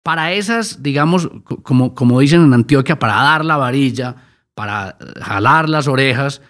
para 0.03 0.31
esas, 0.33 0.83
digamos, 0.83 1.27
como, 1.63 1.95
como 1.95 2.19
dicen 2.19 2.43
en 2.43 2.53
Antioquia, 2.53 2.99
para 2.99 3.15
dar 3.15 3.43
la 3.43 3.57
varilla, 3.57 4.15
para 4.53 4.97
jalar 5.19 5.67
las 5.67 5.87
orejas, 5.87 6.41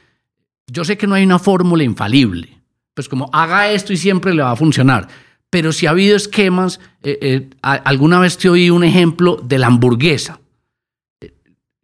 yo 0.67 0.83
sé 0.83 0.97
que 0.97 1.07
no 1.07 1.15
hay 1.15 1.23
una 1.23 1.39
fórmula 1.39 1.83
infalible 1.83 2.63
pues 2.93 3.09
como 3.09 3.29
haga 3.33 3.71
esto 3.71 3.93
y 3.93 3.97
siempre 3.97 4.33
le 4.33 4.43
va 4.43 4.51
a 4.51 4.55
funcionar. 4.55 5.07
Pero 5.49 5.71
si 5.71 5.85
ha 5.85 5.91
habido 5.91 6.15
esquemas, 6.15 6.79
eh, 7.03 7.17
eh, 7.21 7.49
alguna 7.61 8.19
vez 8.19 8.37
te 8.37 8.49
oí 8.49 8.69
un 8.69 8.83
ejemplo 8.83 9.39
de 9.43 9.59
la 9.59 9.67
hamburguesa. 9.67 10.39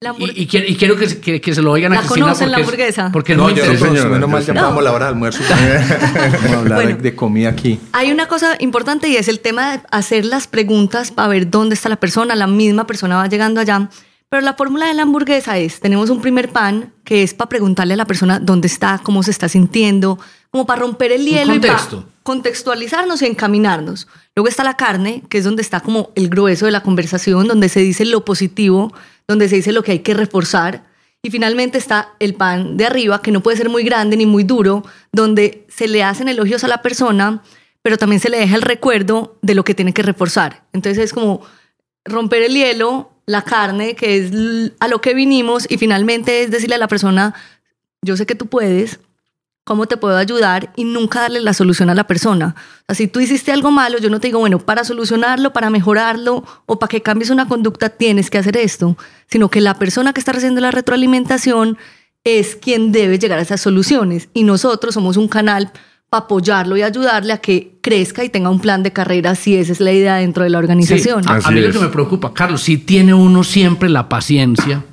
Y, 0.02 0.48
quiero, 0.48 0.96
que, 0.96 1.42
que, 1.42 1.54
se 1.54 1.62
lo 1.62 1.74
oigan 1.74 1.92
a 1.92 1.98
Cristina. 1.98 2.28
¿Conocen 2.28 2.52
la 2.52 2.60
hamburguesa? 2.60 3.10
Porque 3.12 3.36
no, 3.36 3.50
yo 3.50 3.66
no, 3.66 4.10
menos 4.10 4.30
mal 4.30 4.46
llamamos 4.46 4.82
la 4.82 4.94
hora 4.94 5.06
de 5.08 5.10
almuerzo. 5.10 5.44
Vamos 5.50 6.52
a 6.54 6.60
hablar 6.60 7.02
de 7.02 7.16
comida 7.16 7.50
aquí. 7.50 7.82
Hay 7.92 8.10
una 8.10 8.30
cosa 8.30 8.56
importante 8.62 9.10
y 9.10 9.18
es 9.18 9.28
el 9.28 9.42
tema 9.42 9.74
de 9.74 9.82
hacer 9.92 10.24
las 10.24 10.48
preguntas 10.48 11.12
para 11.12 11.28
ver 11.28 11.50
dónde 11.50 11.76
está 11.76 11.90
la 11.90 11.98
persona. 11.98 12.34
La 12.36 12.48
misma 12.48 12.88
persona 12.88 13.18
va 13.18 13.28
llegando 13.28 13.60
allá. 13.60 13.90
Pero 14.30 14.42
la 14.42 14.54
fórmula 14.54 14.88
de 14.88 14.94
la 14.94 15.02
hamburguesa 15.02 15.58
es, 15.58 15.80
tenemos 15.80 16.12
un 16.12 16.22
primer 16.22 16.50
pan 16.50 16.94
que 17.04 17.24
es 17.24 17.34
para 17.34 17.50
preguntarle 17.50 17.96
a 17.96 17.98
la 17.98 18.06
persona 18.06 18.40
dónde 18.40 18.68
está, 18.68 19.00
cómo 19.04 19.24
se 19.24 19.32
está 19.32 19.50
sintiendo, 19.50 20.20
como 20.52 20.68
para 20.68 20.82
romper 20.82 21.12
el 21.12 21.26
hielo 21.26 21.56
y 21.56 21.60
para 21.60 21.80
contextualizarnos 22.22 23.24
y 23.24 23.26
encaminarnos. 23.26 24.08
Luego 24.36 24.48
está 24.48 24.64
la 24.64 24.78
carne, 24.78 25.24
que 25.30 25.40
es 25.40 25.44
donde 25.44 25.64
está 25.64 25.80
como 25.80 26.12
el 26.16 26.30
grueso 26.30 26.66
de 26.66 26.72
la 26.72 26.84
conversación, 26.84 27.48
donde 27.48 27.70
se 27.70 27.80
dice 27.80 28.06
lo 28.06 28.24
positivo, 28.24 28.94
donde 29.28 29.50
se 29.50 29.56
dice 29.56 29.72
lo 29.72 29.82
que 29.82 29.94
hay 29.94 30.00
que 30.00 30.14
reforzar. 30.14 30.84
Y 31.24 31.32
finalmente 31.32 31.80
está 31.80 32.14
el 32.20 32.36
pan 32.36 32.78
de 32.78 32.86
arriba, 32.86 33.24
que 33.24 33.32
no 33.32 33.42
puede 33.42 33.58
ser 33.58 33.70
muy 33.70 33.84
grande 33.84 34.16
ni 34.16 34.28
muy 34.28 34.44
duro, 34.44 34.84
donde 35.12 35.66
se 35.70 35.88
le 35.88 36.04
hacen 36.04 36.30
elogios 36.30 36.64
a 36.64 36.68
la 36.68 36.84
persona, 36.84 37.42
pero 37.82 37.98
también 37.98 38.20
se 38.20 38.30
le 38.30 38.38
deja 38.38 38.56
el 38.56 38.62
recuerdo 38.62 39.38
de 39.42 39.56
lo 39.56 39.64
que 39.64 39.74
tiene 39.74 39.94
que 39.94 40.04
reforzar. 40.04 40.64
Entonces 40.72 41.04
es 41.04 41.14
como 41.14 41.42
romper 42.06 42.44
el 42.44 42.54
hielo, 42.54 43.10
la 43.30 43.44
carne, 43.44 43.96
que 43.96 44.18
es 44.18 44.32
a 44.80 44.88
lo 44.88 45.02
que 45.02 45.14
vinimos, 45.14 45.68
y 45.70 45.78
finalmente 45.78 46.42
es 46.42 46.50
decirle 46.50 46.76
a 46.76 46.80
la 46.80 46.88
persona, 46.88 47.36
yo 48.02 48.18
sé 48.18 48.26
que 48.26 48.34
tú 48.34 48.48
puedes, 48.48 49.00
¿cómo 49.64 49.86
te 49.86 49.98
puedo 49.98 50.18
ayudar? 50.18 50.74
Y 50.76 50.84
nunca 50.84 51.22
darle 51.22 51.40
la 51.40 51.54
solución 51.54 51.92
a 51.92 51.96
la 51.96 52.08
persona. 52.08 52.56
O 52.88 52.96
si 52.96 53.08
tú 53.08 53.20
hiciste 53.20 53.52
algo 53.52 53.70
malo, 53.70 54.00
yo 54.00 54.10
no 54.10 54.20
te 54.20 54.30
digo, 54.30 54.40
bueno, 54.40 54.58
para 54.58 54.84
solucionarlo, 54.84 55.54
para 55.54 55.70
mejorarlo 55.70 56.44
o 56.66 56.80
para 56.80 56.90
que 56.90 57.04
cambies 57.04 57.30
una 57.30 57.48
conducta 57.48 57.90
tienes 57.90 58.32
que 58.32 58.40
hacer 58.40 58.58
esto, 58.58 58.98
sino 59.28 59.50
que 59.50 59.62
la 59.62 59.76
persona 59.76 60.12
que 60.12 60.22
está 60.22 60.32
haciendo 60.32 60.60
la 60.60 60.72
retroalimentación 60.72 61.78
es 62.24 62.56
quien 62.56 62.92
debe 62.92 63.20
llegar 63.20 63.38
a 63.38 63.44
esas 63.44 63.62
soluciones 63.62 64.30
y 64.34 64.44
nosotros 64.44 64.96
somos 64.96 65.18
un 65.18 65.28
canal 65.28 65.72
apoyarlo 66.12 66.76
y 66.76 66.82
ayudarle 66.82 67.34
a 67.34 67.38
que 67.38 67.78
crezca 67.82 68.24
y 68.24 68.30
tenga 68.30 68.50
un 68.50 68.60
plan 68.60 68.84
de 68.84 68.92
carrera 68.92 69.36
si 69.36 69.56
esa 69.56 69.72
es 69.72 69.80
la 69.80 69.92
idea 69.92 70.16
dentro 70.16 70.44
de 70.44 70.50
la 70.50 70.58
organización. 70.58 71.24
a, 71.28 71.52
mí 71.52 71.62
lo 71.62 71.72
que 71.72 71.80
me 71.80 71.90
preocupa, 71.90 72.34
Carlos, 72.34 72.62
si 72.62 72.78
tiene 72.78 73.14
uno 73.14 73.44
siempre 73.44 73.90
la 73.90 74.10
paciencia 74.10 74.84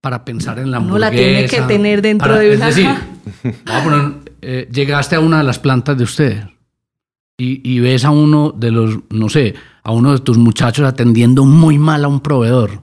para 0.00 0.24
pensar 0.24 0.58
en 0.58 0.70
la 0.70 0.78
hamburguesa. 0.78 1.10
No 1.10 1.10
la 1.10 1.10
tiene 1.10 1.46
que 1.46 1.60
tener 1.62 2.02
dentro 2.02 2.36
de 2.36 2.56
una... 2.56 2.68
Es 2.68 2.76
decir, 2.76 2.90
eh, 4.42 4.68
llegaste 4.72 5.16
a 5.16 5.20
una 5.20 5.38
de 5.38 5.44
las 5.44 5.58
plantas 5.58 5.96
de 5.96 6.04
ustedes 6.04 6.44
y, 7.38 7.60
y 7.68 7.80
ves 7.80 8.04
a 8.04 8.10
uno 8.10 8.52
de 8.52 8.70
los, 8.70 8.98
no 9.10 9.28
sé, 9.28 9.54
a 9.82 9.92
uno 9.92 10.12
de 10.12 10.18
tus 10.18 10.38
muchachos 10.38 10.86
atendiendo 10.86 11.44
muy 11.44 11.78
mal 11.78 12.04
a 12.04 12.08
un 12.08 12.20
proveedor. 12.20 12.82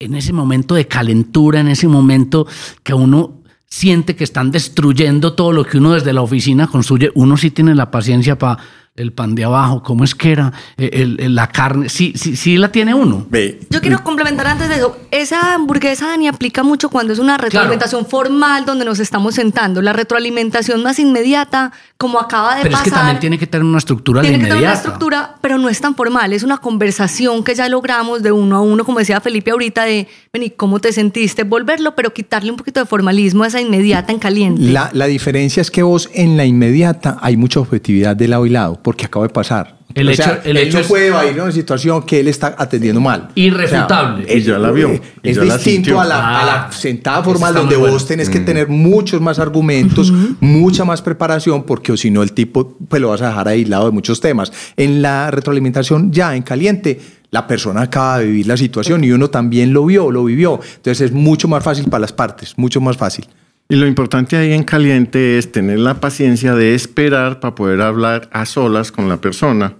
En 0.00 0.14
ese 0.14 0.32
momento 0.32 0.74
de 0.74 0.86
calentura, 0.86 1.60
en 1.60 1.68
ese 1.68 1.88
momento 1.88 2.46
que 2.82 2.94
uno 2.94 3.37
siente 3.70 4.16
que 4.16 4.24
están 4.24 4.50
destruyendo 4.50 5.34
todo 5.34 5.52
lo 5.52 5.64
que 5.64 5.78
uno 5.78 5.92
desde 5.92 6.12
la 6.12 6.22
oficina 6.22 6.66
construye, 6.66 7.10
uno 7.14 7.36
sí 7.36 7.50
tiene 7.50 7.74
la 7.74 7.90
paciencia 7.90 8.38
para 8.38 8.58
el 8.98 9.12
pan 9.12 9.34
de 9.34 9.44
abajo, 9.44 9.82
¿cómo 9.82 10.04
es 10.04 10.14
que 10.14 10.32
era? 10.32 10.52
El, 10.76 11.34
la 11.34 11.48
carne, 11.48 11.88
sí, 11.88 12.12
sí, 12.16 12.36
sí 12.36 12.56
la 12.56 12.70
tiene 12.70 12.94
uno. 12.94 13.26
Yo 13.70 13.80
quiero 13.80 14.02
complementar 14.02 14.46
antes 14.46 14.68
de 14.68 14.76
eso. 14.76 14.96
Esa 15.10 15.54
hamburguesa, 15.54 16.08
Dani, 16.08 16.28
aplica 16.28 16.62
mucho 16.62 16.90
cuando 16.90 17.12
es 17.12 17.18
una 17.18 17.38
retroalimentación 17.38 18.06
formal 18.06 18.64
donde 18.64 18.84
nos 18.84 18.98
estamos 18.98 19.36
sentando. 19.36 19.80
La 19.80 19.92
retroalimentación 19.92 20.82
más 20.82 20.98
inmediata, 20.98 21.72
como 21.96 22.18
acaba 22.18 22.56
de 22.56 22.62
pasar. 22.62 22.70
Pero 22.70 22.76
es 22.76 22.82
que 22.82 22.90
también 22.90 23.20
tiene 23.20 23.38
que 23.38 23.46
tener 23.46 23.64
una 23.64 23.78
estructura 23.78 24.20
Tiene 24.20 24.38
que 24.38 24.44
tener 24.44 24.58
una 24.58 24.72
estructura, 24.72 25.36
pero 25.40 25.58
no 25.58 25.68
es 25.68 25.80
tan 25.80 25.94
formal. 25.94 26.32
Es 26.32 26.42
una 26.42 26.58
conversación 26.58 27.44
que 27.44 27.54
ya 27.54 27.68
logramos 27.68 28.22
de 28.22 28.32
uno 28.32 28.56
a 28.56 28.60
uno, 28.60 28.84
como 28.84 28.98
decía 28.98 29.20
Felipe 29.20 29.50
ahorita, 29.50 29.84
de, 29.84 30.08
vení, 30.32 30.50
¿cómo 30.50 30.80
te 30.80 30.92
sentiste? 30.92 31.44
Volverlo, 31.44 31.94
pero 31.94 32.12
quitarle 32.12 32.50
un 32.50 32.56
poquito 32.56 32.80
de 32.80 32.86
formalismo 32.86 33.44
a 33.44 33.46
esa 33.46 33.60
inmediata 33.60 34.12
en 34.12 34.18
caliente. 34.18 34.62
La, 34.62 34.90
la 34.92 35.06
diferencia 35.06 35.60
es 35.60 35.70
que 35.70 35.82
vos 35.82 36.10
en 36.14 36.36
la 36.36 36.44
inmediata 36.44 37.18
hay 37.20 37.36
mucha 37.36 37.60
objetividad 37.60 38.16
de 38.16 38.28
lado 38.28 38.46
y 38.46 38.50
lado 38.50 38.80
porque 38.88 39.04
acaba 39.04 39.26
de 39.26 39.32
pasar. 39.34 39.76
El 39.94 40.08
hecho, 40.08 40.38
el 40.44 40.56
él 40.56 40.72
no 40.72 40.80
puede 40.80 41.08
ir 41.30 41.38
a 41.38 41.42
una 41.42 41.52
situación 41.52 42.04
que 42.04 42.20
él 42.20 42.28
está 42.28 42.54
atendiendo 42.56 43.02
mal. 43.02 43.28
Irrefutable. 43.34 44.24
y 44.34 44.40
ya 44.40 44.58
la 44.58 44.70
vio. 44.70 44.98
Es 45.22 45.38
distinto 45.38 46.00
a, 46.00 46.06
la, 46.06 46.68
ah. 46.68 46.72
sentada 46.72 47.22
formal 47.22 47.52
donde 47.52 47.76
vos 47.76 48.06
tenés 48.06 48.30
que 48.30 48.40
mm. 48.40 48.44
tener 48.46 48.68
muchos 48.68 49.20
más 49.20 49.38
argumentos, 49.38 50.10
mucha 50.40 50.86
más 50.86 51.02
preparación, 51.02 51.64
porque 51.64 51.94
si 51.98 52.10
no 52.10 52.22
el 52.22 52.32
tipo 52.32 52.78
pues 52.88 53.02
lo 53.02 53.10
vas 53.10 53.20
a 53.20 53.28
dejar 53.28 53.48
aislado 53.48 53.84
de 53.84 53.90
muchos 53.90 54.22
temas. 54.22 54.50
En 54.78 55.02
la 55.02 55.30
retroalimentación 55.30 56.10
ya 56.10 56.34
en 56.34 56.42
caliente, 56.42 56.98
la 57.30 57.46
persona 57.46 57.82
acaba 57.82 58.20
de 58.20 58.24
vivir 58.24 58.46
la 58.46 58.56
situación 58.56 59.04
y 59.04 59.10
uno 59.10 59.28
también 59.28 59.74
lo 59.74 59.84
vio, 59.84 60.10
lo 60.10 60.24
vivió. 60.24 60.60
Entonces 60.76 61.10
es 61.10 61.12
mucho 61.12 61.46
más 61.46 61.62
fácil 61.62 61.90
para 61.90 62.00
las 62.00 62.14
partes, 62.14 62.54
mucho 62.56 62.80
más 62.80 62.96
fácil. 62.96 63.26
Y 63.70 63.76
lo 63.76 63.86
importante 63.86 64.36
ahí 64.36 64.54
en 64.54 64.64
caliente 64.64 65.36
es 65.36 65.52
tener 65.52 65.78
la 65.78 66.00
paciencia 66.00 66.54
de 66.54 66.74
esperar 66.74 67.38
para 67.38 67.54
poder 67.54 67.82
hablar 67.82 68.30
a 68.32 68.46
solas 68.46 68.90
con 68.90 69.10
la 69.10 69.18
persona, 69.20 69.76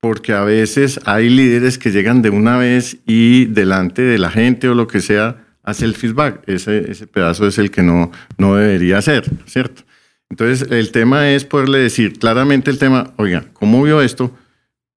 porque 0.00 0.34
a 0.34 0.44
veces 0.44 1.00
hay 1.06 1.30
líderes 1.30 1.78
que 1.78 1.90
llegan 1.90 2.20
de 2.20 2.28
una 2.28 2.58
vez 2.58 2.98
y 3.06 3.46
delante 3.46 4.02
de 4.02 4.18
la 4.18 4.30
gente 4.30 4.68
o 4.68 4.74
lo 4.74 4.86
que 4.86 5.00
sea 5.00 5.46
hace 5.62 5.86
el 5.86 5.94
feedback. 5.94 6.42
Ese, 6.46 7.06
pedazo 7.06 7.46
es 7.46 7.56
el 7.56 7.70
que 7.70 7.82
no, 7.82 8.12
no 8.36 8.56
debería 8.56 9.00
ser, 9.00 9.24
¿cierto? 9.46 9.84
Entonces 10.28 10.70
el 10.70 10.92
tema 10.92 11.30
es 11.30 11.46
poderle 11.46 11.78
decir 11.78 12.18
claramente 12.18 12.70
el 12.70 12.78
tema, 12.78 13.14
oiga, 13.16 13.46
¿cómo 13.54 13.82
vio 13.82 14.02
esto? 14.02 14.36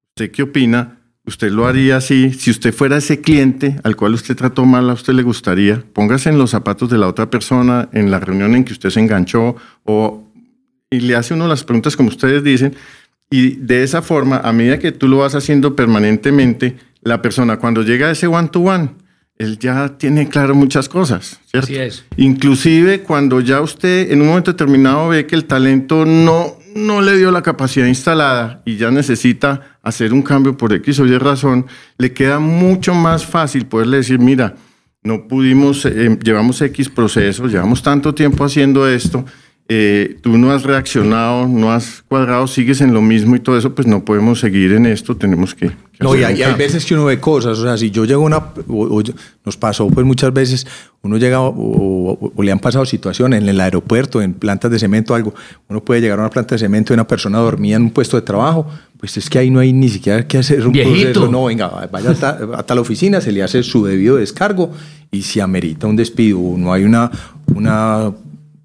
¿Usted 0.10 0.32
qué 0.32 0.44
opina? 0.44 0.98
Usted 1.26 1.52
lo 1.52 1.68
haría 1.68 1.98
así. 1.98 2.34
Si 2.34 2.52
usted 2.52 2.74
fuera 2.74 2.98
ese 2.98 3.22
cliente 3.22 3.80
al 3.84 3.96
cual 3.96 4.14
usted 4.14 4.36
trató 4.36 4.66
mal, 4.66 4.90
a 4.90 4.94
usted 4.94 5.14
le 5.14 5.24
gustaría, 5.24 5.84
póngase 5.94 6.30
en 6.30 6.38
los 6.38 6.52
zapatos 6.52 6.90
de 6.90 6.98
la 6.98 7.08
otra 7.08 7.30
persona 7.30 7.90
en 7.94 8.12
la 8.12 8.20
reunión 8.20 8.56
en 8.56 8.64
que 8.64 8.74
usted 8.74 8.90
se 8.90 9.00
enganchó 9.00 9.56
o, 9.84 10.24
y 10.90 11.00
le 11.00 11.16
hace 11.16 11.34
uno 11.34 11.48
las 11.48 11.64
preguntas 11.64 11.96
como 11.96 12.10
ustedes 12.10 12.44
dicen. 12.44 12.76
Y 13.30 13.56
de 13.56 13.84
esa 13.84 14.02
forma, 14.02 14.38
a 14.38 14.54
medida 14.54 14.78
que 14.78 14.92
tú 14.92 15.08
lo 15.08 15.18
vas 15.18 15.34
haciendo 15.34 15.76
permanentemente, 15.76 16.78
la 17.02 17.22
persona 17.22 17.58
cuando 17.58 17.82
llega 17.82 18.08
a 18.08 18.12
ese 18.12 18.28
one-to-one, 18.28 18.92
él 19.38 19.58
ya 19.58 19.98
tiene 19.98 20.30
claro 20.30 20.54
muchas 20.54 20.88
cosas, 20.88 21.40
¿cierto? 21.50 21.66
Así 21.66 21.76
es. 21.78 22.06
Inclusive 22.18 23.02
cuando 23.02 23.42
ya 23.42 23.62
usted 23.62 24.12
en 24.12 24.22
un 24.22 24.28
momento 24.28 24.52
determinado 24.52 25.10
ve 25.10 25.26
que 25.26 25.36
el 25.36 25.46
talento 25.46 26.06
no, 26.06 26.58
no 26.76 27.02
le 27.02 27.18
dio 27.18 27.32
la 27.32 27.42
capacidad 27.42 27.88
instalada 27.88 28.62
y 28.66 28.78
ya 28.78 28.92
necesita 28.92 29.73
hacer 29.84 30.14
un 30.14 30.22
cambio 30.22 30.58
por 30.58 30.74
X 30.74 31.00
o 31.00 31.06
Y 31.06 31.18
razón, 31.18 31.68
le 31.98 32.14
queda 32.14 32.40
mucho 32.40 32.96
más 32.96 33.26
fácil 33.26 33.68
poderle 33.68 33.98
decir, 33.98 34.18
mira, 34.18 34.56
no 35.04 35.28
pudimos, 35.28 35.86
eh, 35.86 36.18
llevamos 36.24 36.62
X 36.62 36.90
procesos, 36.90 37.52
llevamos 37.52 37.84
tanto 37.84 38.16
tiempo 38.16 38.46
haciendo 38.46 38.88
esto, 38.88 39.26
eh, 39.76 40.18
tú 40.22 40.38
no 40.38 40.52
has 40.52 40.64
reaccionado, 40.64 41.48
no 41.48 41.72
has 41.72 42.04
cuadrado, 42.08 42.46
sigues 42.48 42.80
en 42.82 42.94
lo 42.94 43.02
mismo 43.02 43.36
y 43.36 43.40
todo 43.40 43.58
eso, 43.58 43.74
pues 43.74 43.88
no 43.88 44.06
podemos 44.06 44.40
seguir 44.40 44.72
en 44.74 44.86
esto, 44.86 45.16
tenemos 45.18 45.56
que... 45.56 45.70
que 45.70 45.76
No, 46.04 46.16
y 46.16 46.24
hay, 46.24 46.54
veces 46.56 46.86
que 46.86 46.94
uno 46.94 47.06
ve 47.06 47.20
cosas, 47.20 47.58
o 47.58 47.64
sea, 47.64 47.76
si 47.78 47.90
yo 47.90 48.06
llego 48.06 48.22
a 48.22 48.26
una, 48.26 48.38
o- 48.68 49.00
o 49.00 49.04
nos 49.46 49.58
pasó 49.58 49.88
pues 49.88 50.06
muchas 50.06 50.32
veces, 50.34 50.68
uno 51.02 51.18
llega 51.18 51.40
o, 51.42 51.50
o- 51.50 52.32
o 52.36 52.44
le 52.44 52.52
han 52.52 52.60
pasado 52.60 52.86
situaciones 52.86 53.42
en 53.42 53.50
el 53.50 53.60
aeropuerto, 53.60 54.22
en 54.22 54.34
plantas 54.34 54.70
de 54.70 54.78
cemento, 54.80 55.16
algo, 55.16 55.34
uno 55.70 55.84
puede 55.84 56.02
llegar 56.02 56.20
a 56.20 56.22
una 56.24 56.30
planta 56.30 56.54
de 56.56 56.60
cemento 56.60 56.94
y 56.94 56.96
una 56.96 57.08
persona 57.08 57.40
dormía 57.40 57.76
en 57.78 57.82
un 57.84 57.92
puesto 57.92 58.16
de 58.16 58.22
trabajo, 58.22 58.68
pues 59.00 59.18
es 59.18 59.30
que 59.30 59.40
ahí 59.40 59.50
no 59.50 59.60
hay 59.60 59.74
ni 59.74 59.90
siquiera 59.90 60.28
que 60.28 60.38
hacer 60.38 60.66
un 60.68 60.72
Viejito. 60.74 61.04
proceso, 61.14 61.32
no, 61.32 61.46
venga, 61.46 61.68
vaya 61.92 62.12
hasta, 62.12 62.40
hasta 62.56 62.76
la 62.76 62.82
oficina, 62.82 63.20
se 63.22 63.32
le 63.32 63.42
hace 63.44 63.64
su 63.64 63.84
debido 63.86 64.18
descargo 64.18 64.72
y 65.12 65.24
si 65.24 65.40
amerita 65.40 65.88
un 65.88 65.96
despido, 65.96 66.40
no 66.58 66.72
hay 66.74 66.84
una, 66.84 67.10
una 67.56 68.12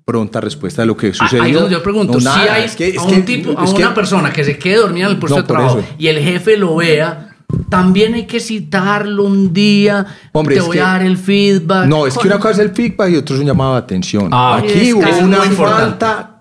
pronta 0.08 0.40
respuesta 0.40 0.80
de 0.80 0.86
lo 0.86 0.96
que 0.96 1.08
Ah, 1.08 1.12
sucedió. 1.14 1.42
Ahí 1.42 1.50
es 1.50 1.60
donde 1.60 1.74
yo 1.76 1.82
pregunto, 1.82 2.14
No, 2.18 2.20
si 2.32 2.40
hay 2.48 2.64
es 2.64 2.74
que- 2.76 2.88
es 2.88 2.96
a, 2.98 3.02
un 3.02 3.10
que- 3.10 3.20
tipo, 3.20 3.50
a 3.60 3.64
que- 3.66 3.70
una 3.82 3.92
persona 3.92 4.32
que 4.32 4.42
se 4.42 4.56
quede 4.58 4.76
dormida 4.76 5.04
en 5.04 5.10
el 5.12 5.18
puesto 5.18 5.36
No, 5.36 5.42
de 5.42 5.46
trabajo 5.48 5.78
eso. 5.80 5.88
y 5.98 6.06
el 6.06 6.18
jefe 6.20 6.56
lo 6.56 6.76
vea, 6.76 7.36
también 7.68 8.14
hay 8.14 8.24
que 8.26 8.40
citarlo 8.40 9.24
un 9.24 9.52
día, 9.52 10.06
Hombre, 10.32 10.54
te 10.54 10.62
voy 10.62 10.78
a 10.78 10.84
dar 10.84 11.02
el 11.02 11.18
feedback. 11.18 11.86
No, 11.88 12.06
es 12.06 12.16
que 12.16 12.26
una 12.26 12.38
cosa 12.38 12.52
es 12.52 12.58
el 12.70 12.74
feedback 12.74 13.10
y 13.10 13.16
otro 13.16 13.34
es 13.36 13.42
un 13.42 13.46
llamado 13.48 13.72
de 13.74 13.78
atención. 13.80 14.30
Ah, 14.32 14.56
Aquí 14.62 14.88
es 14.88 14.94
hubo 14.94 15.00
una 15.00 15.44
importante. 15.44 15.56
falta 15.56 16.34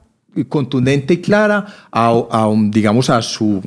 contundente 0.47 1.15
y 1.15 1.17
clara 1.17 1.65
a, 1.91 2.05
a 2.07 2.47
un, 2.47 2.71
digamos, 2.71 3.09
a 3.09 3.21
su 3.21 3.61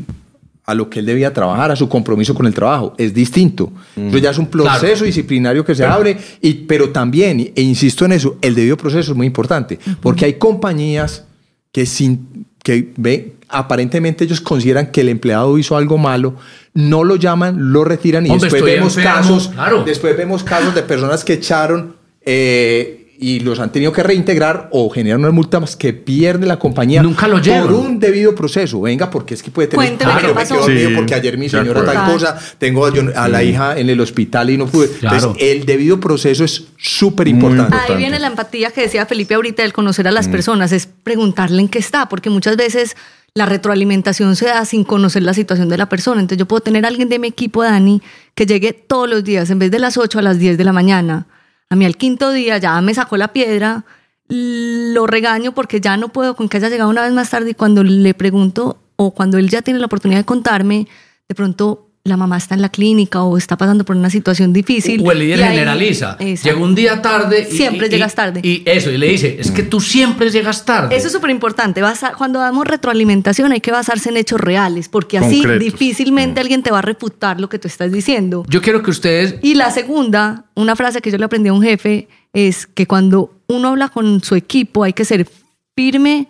a 0.71 0.75
lo 0.75 0.89
que 0.89 1.01
él 1.01 1.07
debía 1.07 1.33
trabajar, 1.33 1.71
a 1.71 1.77
su 1.77 1.89
compromiso 1.89 2.35
con 2.35 2.47
el 2.47 2.55
trabajo. 2.55 2.95
Es 2.97 3.13
distinto. 3.13 3.73
Eso 3.97 4.19
ya 4.19 4.31
es 4.31 4.39
un 4.39 4.47
proceso 4.47 4.81
Claro. 4.81 5.05
disciplinario 5.05 5.65
que 5.65 5.75
se 5.75 5.85
abre, 5.85 6.17
y, 6.41 6.55
pero 6.55 6.91
también, 6.91 7.53
e 7.55 7.63
insisto 7.63 8.05
en 8.05 8.13
eso, 8.13 8.37
el 8.41 8.55
debido 8.55 8.77
proceso 8.77 9.11
es 9.13 9.17
muy 9.17 9.27
importante, 9.27 9.79
porque 10.01 10.25
hay 10.25 10.35
compañías 10.35 11.25
que 11.73 11.87
sin 11.87 12.47
que 12.63 12.93
ve 12.97 13.35
aparentemente 13.49 14.25
ellos 14.25 14.41
consideran 14.41 14.93
que 14.93 15.01
el 15.01 15.09
empleado 15.09 15.59
hizo 15.59 15.77
algo 15.77 15.99
malo, 15.99 16.35
no 16.75 17.03
lo 17.05 17.17
llaman, 17.17 17.73
lo 17.73 17.85
retiran 17.85 18.27
y 18.27 18.31
Hombre, 18.31 18.49
después 18.51 18.63
vemos 18.63 18.97
enfermo, 18.97 19.17
casos, 19.19 19.49
claro. 19.49 19.83
después 19.83 20.17
vemos 20.17 20.45
casos 20.45 20.75
de 20.75 20.83
personas 20.83 21.25
que 21.25 21.33
echaron 21.33 21.97
eh, 22.25 23.00
y 23.23 23.41
los 23.41 23.61
han 23.61 23.71
tenido 23.71 23.93
que 23.93 24.03
reintegrar 24.03 24.71
o 24.73 24.89
generan 24.89 25.21
unas 25.21 25.35
multas 25.35 25.77
que 25.77 25.93
pierde 25.93 26.47
la 26.47 26.59
compañía 26.59 27.03
Nunca 27.03 27.29
lo 27.29 27.39
llevan. 27.39 27.65
por 27.65 27.73
un 27.75 27.99
debido 27.99 28.35
proceso. 28.35 28.81
Venga, 28.81 29.11
porque 29.11 29.35
es 29.35 29.43
que 29.43 29.51
puede 29.51 29.69
tener 29.69 29.87
Cuénteme 29.87 30.13
qué 30.21 30.29
dormido 30.55 30.89
Sí, 30.89 30.95
porque 30.97 31.15
ayer 31.15 31.37
mi 31.37 31.49
señora 31.51 31.85
tal 31.85 32.11
cosa, 32.11 32.39
tengo 32.57 32.87
a, 32.87 32.95
yo- 32.95 33.03
a 33.15 33.29
la 33.29 33.43
hija 33.43 33.79
en 33.79 33.91
el 33.91 34.01
hospital 34.01 34.49
y 34.49 34.57
no 34.57 34.67
pude. 34.67 34.89
Claro. 34.89 35.17
Entonces, 35.17 35.43
el 35.43 35.67
debido 35.67 36.01
proceso 36.01 36.45
es 36.45 36.65
súper 36.79 37.29
importante. 37.29 37.77
Ahí 37.77 37.97
viene 37.99 38.19
la 38.19 38.29
empatía 38.29 38.71
que 38.71 38.81
decía 38.81 39.05
Felipe 39.05 39.35
ahorita, 39.35 39.65
el 39.65 39.75
conocer 39.75 40.09
a 40.09 40.13
las 40.13 40.29
personas, 40.29 40.73
es 40.73 40.87
preguntarle 40.87 41.61
en 41.61 41.69
qué 41.69 41.79
está, 41.79 42.09
porque 42.09 42.31
muchas 42.31 42.57
veces 42.57 42.97
la 43.35 43.45
retroalimentación 43.45 44.35
se 44.35 44.47
da 44.47 44.65
sin 44.65 44.83
conocer 44.83 45.23
la 45.25 45.35
situación 45.35 45.69
de 45.69 45.77
la 45.77 45.91
persona. 45.91 46.23
Entonces 46.23 46.39
yo 46.39 46.47
puedo 46.47 46.63
tener 46.63 46.87
a 46.87 46.89
alguien 46.89 47.11
de 47.11 47.19
mi 47.19 47.29
equipo, 47.29 47.63
Dani, 47.63 48.01
que 48.35 48.47
llegue 48.47 48.73
todos 48.73 49.11
los 49.11 49.23
días, 49.25 49.51
en 49.51 49.59
vez 49.59 49.71
de 49.71 49.79
las 49.79 49.99
8 49.99 50.19
a 50.19 50.23
las 50.23 50.39
10 50.39 50.57
de 50.57 50.65
la 50.65 50.73
mañana. 50.73 51.27
A 51.71 51.77
mí 51.77 51.85
al 51.85 51.97
quinto 51.97 52.33
día 52.33 52.59
ya 52.59 52.81
me 52.81 52.95
sacó 52.95 53.17
la 53.17 53.33
piedra, 53.33 53.85
lo 54.29 55.07
regaño 55.07 55.53
porque 55.53 55.81
ya 55.81 55.97
no 55.97 56.09
puedo 56.09 56.35
con 56.35 56.49
que 56.49 56.57
haya 56.57 56.69
llegado 56.69 56.91
una 56.91 57.03
vez 57.03 57.13
más 57.13 57.31
tarde 57.31 57.51
y 57.51 57.55
cuando 57.55 57.85
le 57.85 58.13
pregunto 58.13 58.79
o 58.97 59.13
cuando 59.13 59.39
él 59.39 59.49
ya 59.49 59.63
tiene 59.63 59.79
la 59.81 59.87
oportunidad 59.87 60.21
de 60.21 60.25
contarme, 60.25 60.89
de 61.29 61.35
pronto 61.35 61.90
la 62.03 62.17
mamá 62.17 62.39
está 62.39 62.55
en 62.55 62.63
la 62.63 62.71
clínica 62.71 63.23
o 63.23 63.37
está 63.37 63.59
pasando 63.59 63.85
por 63.85 63.95
una 63.95 64.09
situación 64.09 64.55
difícil. 64.55 65.03
O 65.05 65.13
el 65.13 65.19
líder 65.19 65.41
generaliza. 65.41 66.17
Llegó 66.19 66.65
un 66.65 66.75
día 66.75 67.03
tarde. 67.03 67.47
y- 67.51 67.55
Siempre 67.57 67.89
y- 67.89 67.91
llegas 67.91 68.15
tarde. 68.15 68.41
Y 68.43 68.63
eso, 68.65 68.91
y 68.91 68.97
le 68.97 69.07
dice, 69.09 69.37
es 69.39 69.51
que 69.51 69.63
tú 69.63 69.81
siempre 69.81 70.31
llegas 70.31 70.65
tarde. 70.65 70.97
Eso 70.97 71.09
es 71.09 71.13
súper 71.13 71.31
importante. 71.31 71.83
Cuando 72.17 72.39
damos 72.41 72.67
retroalimentación 72.67 73.53
hay 73.53 73.61
que 73.61 73.71
basarse 73.71 74.09
en 74.09 74.17
hechos 74.17 74.41
reales, 74.41 74.89
porque 74.89 75.19
así 75.19 75.43
Concretos. 75.43 75.65
difícilmente 75.65 76.41
alguien 76.41 76.63
te 76.63 76.71
va 76.71 76.79
a 76.79 76.83
refutar 76.83 77.39
lo 77.39 77.51
que 77.51 77.59
tú 77.59 77.69
estás 77.69 77.93
diciendo. 77.93 78.45
Yo 78.49 78.63
quiero 78.63 78.83
que 78.83 78.91
ustedes 78.91 79.35
Y 79.43 79.55
la 79.55 79.71
segunda, 79.71 80.47
una 80.55 80.77
frase 80.77 81.03
que 81.03 81.11
yo 81.11 81.19
le 81.19 81.27
aprendí 81.27 81.51
a 81.51 81.53
un 81.53 81.63
jefe, 81.63 82.09
es 82.33 82.67
que 82.67 82.87
cuando 82.87 83.35
uno 83.47 83.69
habla 83.69 83.91
con 83.91 84.23
su 84.25 84.37
equipo 84.37 84.85
hay 84.85 84.95
que 84.95 85.05
ser 85.05 85.29
firme 85.77 86.29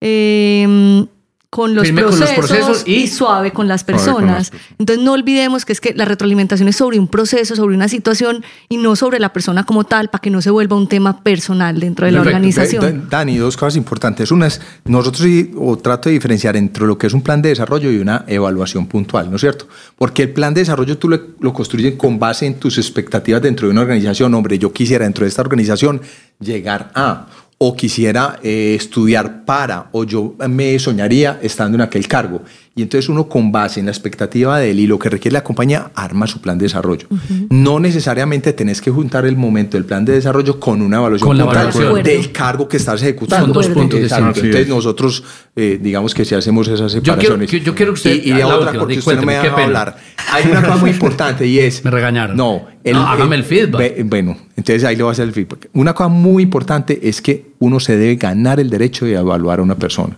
eh, 0.00 1.06
con, 1.54 1.74
los 1.74 1.84
Firme 1.84 2.02
con 2.04 2.18
los 2.18 2.30
procesos 2.30 2.82
y- 2.86 2.94
y, 2.94 3.06
suave 3.08 3.52
con 3.52 3.68
las 3.68 3.84
con 3.84 3.94
personas. 3.94 4.50
las. 4.50 4.62
Entonces 4.78 5.04
no 5.04 5.12
olvidemos 5.12 5.66
que 5.66 5.74
es 5.74 5.82
que 5.82 5.92
la 5.92 6.06
retroalimentación 6.06 6.66
es 6.68 6.76
sobre 6.76 6.98
un 6.98 7.08
proceso, 7.08 7.54
sobre 7.56 7.76
una 7.76 7.88
situación 7.88 8.42
y 8.70 8.78
no 8.78 8.96
sobre 8.96 9.18
la 9.18 9.34
persona 9.34 9.64
como 9.64 9.84
tal, 9.84 10.08
para 10.08 10.22
que 10.22 10.30
no 10.30 10.40
se 10.40 10.48
vuelva 10.48 10.76
un 10.78 10.88
tema 10.88 11.22
personal 11.22 11.78
dentro 11.78 12.06
de 12.06 12.12
la 12.12 12.20
Perfecto. 12.22 12.36
organización. 12.38 13.00
Da- 13.10 13.18
Dani, 13.18 13.36
dos 13.36 13.58
cosas 13.58 13.76
importantes. 13.76 14.30
Una 14.32 14.46
es, 14.46 14.62
nosotros 14.86 15.24
sí, 15.24 15.50
o 15.58 15.76
trato 15.76 16.08
de 16.08 16.14
diferenciar 16.14 16.56
entre 16.56 16.86
lo 16.86 16.96
que 16.96 17.06
es 17.06 17.12
un 17.12 17.20
plan 17.20 17.42
de 17.42 17.50
desarrollo 17.50 17.90
y 17.90 17.98
una 17.98 18.24
evaluación 18.28 18.86
puntual, 18.86 19.28
¿no 19.28 19.36
es 19.36 19.42
cierto? 19.42 19.68
Porque 19.98 20.22
el 20.22 20.30
plan 20.30 20.54
de 20.54 20.62
desarrollo 20.62 20.96
tú 20.96 21.10
le- 21.10 21.20
lo 21.40 21.52
construyes 21.52 21.96
con 21.96 22.18
base 22.18 22.46
en 22.46 22.54
tus 22.58 22.78
expectativas 22.78 23.42
dentro 23.42 23.66
de 23.68 23.72
una 23.72 23.82
organización. 23.82 24.32
Hombre, 24.32 24.58
yo 24.58 24.72
quisiera 24.72 25.04
dentro 25.04 25.26
de 25.26 25.28
esta 25.28 25.42
organización 25.42 26.00
llegar 26.40 26.90
a, 26.94 27.26
o 27.64 27.76
quisiera 27.76 28.40
eh, 28.42 28.74
estudiar 28.74 29.44
para, 29.44 29.88
o 29.92 30.02
yo 30.02 30.34
me 30.48 30.76
soñaría 30.80 31.38
estando 31.42 31.76
en 31.76 31.82
aquel 31.82 32.08
cargo. 32.08 32.42
Y 32.74 32.80
entonces 32.80 33.10
uno 33.10 33.28
con 33.28 33.52
base 33.52 33.80
en 33.80 33.86
la 33.86 33.92
expectativa 33.92 34.58
de 34.58 34.70
él 34.70 34.80
y 34.80 34.86
lo 34.86 34.98
que 34.98 35.10
requiere 35.10 35.34
la 35.34 35.44
compañía, 35.44 35.90
arma 35.94 36.26
su 36.26 36.40
plan 36.40 36.56
de 36.56 36.64
desarrollo. 36.64 37.06
No 37.50 37.78
necesariamente 37.78 38.54
tenés 38.54 38.80
que 38.80 38.90
juntar 38.90 39.26
el 39.26 39.36
momento 39.36 39.76
del 39.76 39.84
plan 39.84 40.06
de 40.06 40.14
desarrollo 40.14 40.58
con 40.58 40.80
una 40.80 40.96
evaluación 40.96 41.28
Con 41.28 41.36
la 41.36 41.44
evaluación. 41.44 42.02
del 42.02 42.32
cargo 42.32 42.66
que 42.68 42.78
estás 42.78 43.02
ejecutando. 43.02 43.44
Son 43.44 43.52
dos 43.52 43.68
puntos 43.68 44.00
distintos. 44.00 44.38
Entonces 44.38 44.68
nosotros, 44.68 45.22
eh, 45.54 45.78
digamos 45.82 46.14
que 46.14 46.24
si 46.24 46.34
hacemos 46.34 46.66
esas 46.66 46.92
quiero- 46.92 47.04
separaciones. 47.04 47.50
yo- 47.50 47.58
yo 47.58 47.74
quiero 47.74 47.92
que 47.92 47.98
usted- 47.98 48.14
Y, 48.24 48.30
y 48.30 48.32
la 48.32 48.46
otra, 48.46 48.58
última, 48.60 48.78
porque 48.80 48.98
usted 49.00 49.16
no 49.16 49.22
me 49.22 49.34
deja 49.34 49.62
hablar. 49.64 49.96
Hay 50.32 50.44
una 50.50 50.62
cosa 50.62 50.76
muy 50.76 50.90
importante 50.90 51.46
y 51.46 51.58
es... 51.58 51.84
Me 51.84 51.90
regañaron. 51.90 52.36
No. 52.38 52.66
No, 52.84 53.06
hágame 53.06 53.36
el 53.36 53.44
feedback. 53.44 53.78
ve- 53.80 54.02
bueno, 54.04 54.36
entonces 54.56 54.82
ahí 54.84 54.96
le 54.96 55.02
voy 55.02 55.10
a 55.10 55.12
hacer 55.12 55.28
el 55.28 55.34
feedback. 55.34 55.68
Una 55.74 55.92
cosa 55.92 56.08
muy 56.08 56.42
importante 56.42 57.06
es 57.06 57.20
que 57.20 57.52
uno 57.58 57.78
se 57.80 57.98
debe 57.98 58.16
ganar 58.16 58.60
el 58.60 58.70
derecho 58.70 59.04
de 59.04 59.12
evaluar 59.14 59.58
a 59.60 59.62
una 59.62 59.74
persona. 59.76 60.16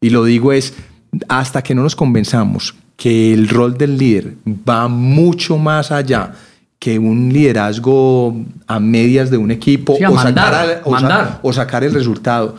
Y 0.00 0.10
lo 0.10 0.24
digo 0.24 0.52
es, 0.52 0.74
hasta 1.28 1.62
que 1.62 1.74
no 1.74 1.82
nos 1.82 1.96
convenzamos 1.96 2.74
que 2.96 3.32
el 3.34 3.48
rol 3.48 3.76
del 3.76 3.98
líder 3.98 4.34
va 4.68 4.88
mucho 4.88 5.58
más 5.58 5.90
allá 5.90 6.32
que 6.78 6.98
un 6.98 7.32
liderazgo 7.32 8.36
a 8.66 8.78
medias 8.78 9.30
de 9.30 9.36
un 9.36 9.50
equipo 9.50 9.96
Sí, 9.96 10.04
o, 10.04 10.12
mandar, 10.12 10.52
sacar, 10.52 10.54
al- 10.54 10.80
o 10.84 10.94
sa- 10.94 11.00
mandar. 11.00 11.40
o 11.42 11.52
sacar 11.52 11.84
el 11.84 11.92
resultado. 11.94 12.56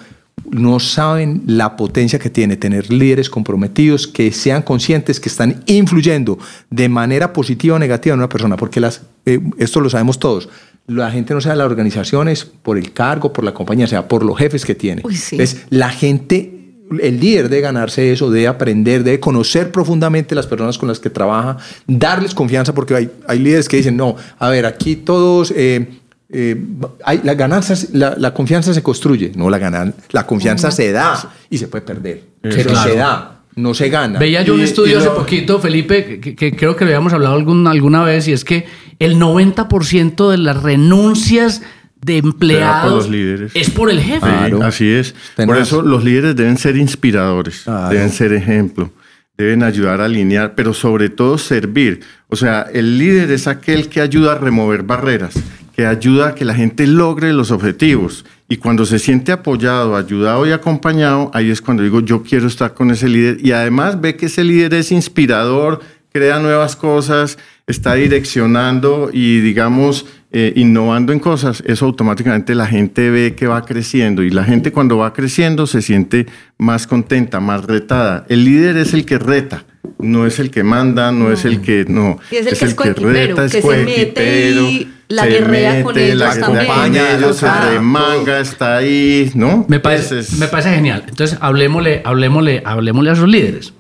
No 0.51 0.79
saben 0.79 1.43
la 1.47 1.75
potencia 1.75 2.19
que 2.19 2.29
tiene 2.29 2.55
tener 2.57 2.91
líderes 2.91 3.29
comprometidos 3.29 4.07
que 4.07 4.31
sean 4.31 4.61
conscientes 4.61 5.19
que 5.19 5.29
están 5.29 5.63
influyendo 5.65 6.37
de 6.69 6.87
manera 6.89 7.33
positiva 7.33 7.75
o 7.77 7.79
negativa 7.79 8.13
en 8.13 8.19
una 8.19 8.29
persona, 8.29 8.55
porque 8.57 8.79
las, 8.79 9.01
eh, 9.25 9.39
esto 9.57 9.79
lo 9.79 9.89
sabemos 9.89 10.19
todos. 10.19 10.49
La 10.87 11.09
gente 11.09 11.33
no 11.33 11.41
sea 11.41 11.55
las 11.55 11.65
organizaciones 11.65 12.45
por 12.45 12.77
el 12.77 12.93
cargo, 12.93 13.33
por 13.33 13.43
la 13.43 13.53
compañía, 13.55 13.87
sea 13.87 14.07
por 14.07 14.23
los 14.23 14.37
jefes 14.37 14.65
que 14.65 14.75
tiene. 14.75 15.01
Uy, 15.03 15.15
sí. 15.15 15.35
Entonces, 15.35 15.65
la 15.71 15.89
gente, 15.89 16.54
el 17.01 17.19
líder 17.19 17.49
debe 17.49 17.61
ganarse 17.61 18.11
eso, 18.11 18.29
debe 18.29 18.47
aprender, 18.47 19.03
debe 19.03 19.19
conocer 19.19 19.71
profundamente 19.71 20.35
las 20.35 20.45
personas 20.47 20.77
con 20.77 20.87
las 20.87 20.99
que 20.99 21.09
trabaja, 21.09 21.57
darles 21.87 22.33
confianza, 22.35 22.73
porque 22.73 22.95
hay, 22.95 23.09
hay 23.27 23.39
líderes 23.39 23.67
que 23.67 23.77
dicen, 23.77 23.97
no, 23.97 24.15
a 24.39 24.49
ver, 24.49 24.65
aquí 24.65 24.95
todos... 24.95 25.51
eh, 25.55 25.87
eh, 26.29 26.59
hay, 27.03 27.21
la, 27.23 27.35
ganancia, 27.35 27.75
la, 27.93 28.15
la 28.17 28.33
confianza 28.33 28.73
se 28.73 28.81
construye, 28.81 29.31
no 29.35 29.49
la 29.49 29.59
ganan, 29.59 29.93
la 30.11 30.25
confianza 30.25 30.71
se 30.71 30.91
da 30.91 31.31
y 31.51 31.57
se 31.59 31.67
puede 31.67 31.83
perder, 31.85 32.23
pero 32.41 32.71
claro. 32.71 32.89
se 32.91 32.97
da, 32.97 33.39
no 33.55 33.73
se 33.75 33.89
gana. 33.89 34.17
Veía 34.19 34.41
yo 34.41 34.55
un 34.55 34.59
Y- 34.61 34.63
estudio 34.63 34.93
y 34.95 34.97
hace 34.97 35.05
lo- 35.05 35.15
poquito, 35.17 35.59
Felipe, 35.59 36.19
que, 36.19 36.35
que 36.35 36.55
creo 36.55 36.75
que 36.75 36.83
lo 36.83 36.89
habíamos 36.89 37.13
hablado 37.13 37.35
algún- 37.35 37.67
alguna 37.67 38.03
vez, 38.03 38.27
y 38.27 38.33
es 38.33 38.43
que 38.43 38.65
el 38.99 39.17
90% 39.19 40.29
de 40.31 40.37
las 40.39 40.61
renuncias 40.63 41.61
de 42.01 42.17
empleados 42.17 42.91
los 42.93 43.09
líderes. 43.09 43.51
es 43.55 43.69
por 43.69 43.89
el 43.89 43.99
jefe. 43.99 44.25
Sí, 44.25 44.31
Claro. 44.31 44.63
así 44.63 44.87
es. 44.87 45.15
Tenaz. 45.35 45.47
Por 45.55 45.57
eso 45.61 45.81
los 45.81 46.03
líderes 46.03 46.35
deben 46.35 46.57
ser 46.57 46.77
inspiradores, 46.77 47.61
Claro. 47.63 47.89
deben 47.93 48.09
ser 48.11 48.31
ejemplo, 48.33 48.91
deben 49.37 49.63
ayudar 49.63 50.01
a 50.01 50.05
alinear, 50.05 50.53
pero 50.55 50.73
sobre 50.73 51.09
todo 51.09 51.37
servir. 51.37 52.01
O 52.27 52.35
sea, 52.35 52.67
el 52.73 52.97
líder 52.97 53.31
es 53.31 53.47
aquel 53.47 53.89
que 53.89 54.01
ayuda 54.01 54.33
a 54.33 54.37
remover 54.37 54.83
barreras, 54.83 55.33
que 55.75 55.85
ayuda 55.85 56.29
a 56.29 56.35
que 56.35 56.45
la 56.45 56.53
gente 56.55 56.87
logre 56.87 57.33
los 57.33 57.51
objetivos. 57.51 58.23
Y 58.47 58.57
cuando 58.57 58.85
se 58.85 58.99
siente 58.99 59.31
apoyado, 59.31 59.95
ayudado 59.95 60.45
y 60.47 60.51
acompañado, 60.51 61.31
ahí 61.33 61.49
es 61.49 61.59
cuando 61.61 61.81
digo, 61.83 61.99
yo 62.01 62.21
quiero 62.23 62.47
estar 62.47 62.73
con 62.75 62.91
ese 62.91 63.09
líder. 63.09 63.37
Y 63.43 63.51
además 63.51 63.99
ve 63.99 64.15
que 64.15 64.27
ese 64.27 64.43
líder 64.43 64.73
es 64.75 64.91
inspirador, 64.91 65.81
crea 66.13 66.39
nuevas 66.39 66.75
cosas, 66.75 67.37
está 67.67 67.95
direccionando 67.95 69.09
y, 69.11 69.39
digamos, 69.41 70.05
eh, 70.37 70.51
innovando 70.57 71.13
en 71.13 71.19
cosas, 71.19 71.63
eso 71.65 71.85
automáticamente 71.85 72.55
la 72.55 72.67
gente 72.67 73.09
ve 73.09 73.35
que 73.35 73.47
va 73.47 73.63
creciendo 73.63 74.21
y 74.21 74.29
la 74.29 74.43
gente 74.43 74.73
cuando 74.73 74.97
va 74.97 75.13
creciendo 75.13 75.65
se 75.65 75.81
siente 75.81 76.25
más 76.57 76.87
contenta, 76.87 77.39
más 77.39 77.63
retada. 77.63 78.25
El 78.27 78.43
líder 78.43 78.75
es 78.75 78.93
el 78.93 79.05
que 79.05 79.17
reta, 79.17 79.63
no 79.97 80.27
es 80.27 80.39
el 80.39 80.51
que 80.51 80.61
manda, 80.61 81.13
no, 81.13 81.31
es 81.31 81.45
el 81.45 81.61
que 81.61 81.85
no, 81.87 82.19
y 82.29 82.35
es 82.35 82.61
el 82.61 82.75
que, 82.75 82.91
reta, 82.91 83.45
es 83.45 83.53
que 83.53 83.61
se 83.61 83.85
mete 83.85 84.51
y 84.51 84.91
la 85.07 85.25
guerrea 85.25 85.81
con 85.83 85.97
ellos 85.97 86.17
la 86.17 86.31
acompaña, 86.31 87.15
ellos, 87.15 87.37
se 87.37 87.49
remanga, 87.49 88.41
está 88.41 88.75
ahí, 88.75 89.31
¿no? 89.35 89.65
Me 89.69 89.79
parece, 89.79 90.19
me 90.37 90.49
parece 90.49 90.75
genial. 90.75 91.05
Entonces, 91.07 91.37
hablemosle, 91.39 92.01
hablemosle, 92.03 92.61
hablemosle 92.65 93.09
a 93.09 93.13
esos 93.13 93.29
líderes. 93.29 93.73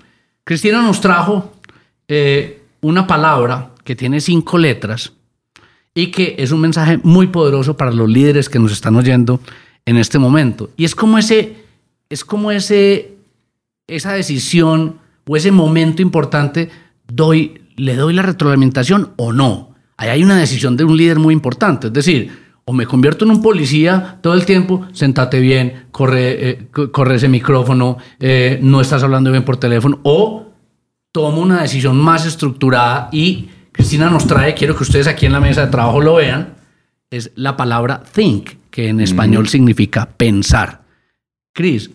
Cristina 0.45 0.81
nos 0.81 1.01
trajo 1.01 1.53
eh, 2.07 2.61
una 2.79 3.07
palabra 3.07 3.71
que 3.83 3.93
tiene 3.93 4.21
cinco 4.21 4.57
letras 4.57 5.11
y 5.95 6.07
que 6.07 6.35
es 6.37 6.51
un 6.51 6.59
mensaje 6.59 6.99
muy 7.01 7.27
poderoso 7.27 7.77
para 7.77 7.91
los 7.91 8.09
líderes 8.09 8.49
que 8.49 8.59
nos 8.59 8.73
están 8.73 8.95
oyendo 8.97 9.39
en 9.85 9.97
este 9.97 10.19
momento. 10.19 10.69
Y 10.75 10.83
es 10.83 10.93
como 10.93 11.17
ese, 11.17 11.55
es 12.09 12.25
como 12.25 12.51
ese, 12.51 13.15
esa 13.87 14.11
decisión 14.11 14.97
o 15.25 15.37
ese 15.37 15.51
momento 15.51 16.01
importante, 16.01 16.69
doy, 17.07 17.61
le 17.77 17.95
doy 17.95 18.13
la 18.13 18.23
retroalimentación 18.23 19.13
o 19.15 19.31
no. 19.31 19.73
Ahí 19.97 20.09
hay 20.09 20.23
una 20.23 20.37
decisión 20.37 20.75
de 20.75 20.83
un 20.83 20.97
líder 20.97 21.17
muy 21.17 21.33
importante, 21.33 21.87
es 21.87 21.93
decir, 21.93 22.45
o 22.65 22.73
me 22.73 22.85
convierto 22.85 23.23
en 23.23 23.31
un 23.31 23.41
policía 23.41 24.17
todo 24.21 24.33
el 24.33 24.45
tiempo, 24.45 24.85
sentate 24.91 25.39
bien, 25.39 25.85
corre, 25.91 26.49
eh, 26.49 26.67
corre 26.91 27.15
ese 27.15 27.29
micrófono, 27.29 27.97
eh, 28.19 28.59
no 28.61 28.81
estás 28.81 29.03
hablando 29.03 29.31
bien 29.31 29.45
por 29.45 29.57
teléfono, 29.57 29.99
o 30.03 30.47
tomo 31.13 31.41
una 31.41 31.61
decisión 31.61 31.95
más 31.95 32.25
estructurada 32.25 33.07
y 33.13 33.47
Cristina 33.85 34.09
nos 34.09 34.25
trae, 34.25 34.55
quiero 34.55 34.75
que 34.75 34.81
ustedes 34.81 35.05
aquí 35.05 35.27
en 35.27 35.31
la 35.31 35.39
mesa 35.39 35.63
de 35.63 35.71
trabajo 35.71 36.01
lo 36.01 36.15
vean, 36.15 36.55
es 37.11 37.29
la 37.35 37.55
palabra 37.55 38.01
think, 38.15 38.53
que 38.71 38.87
en 38.87 38.99
español 38.99 39.47
significa 39.47 40.09
pensar. 40.09 40.81
Cris, 41.53 41.91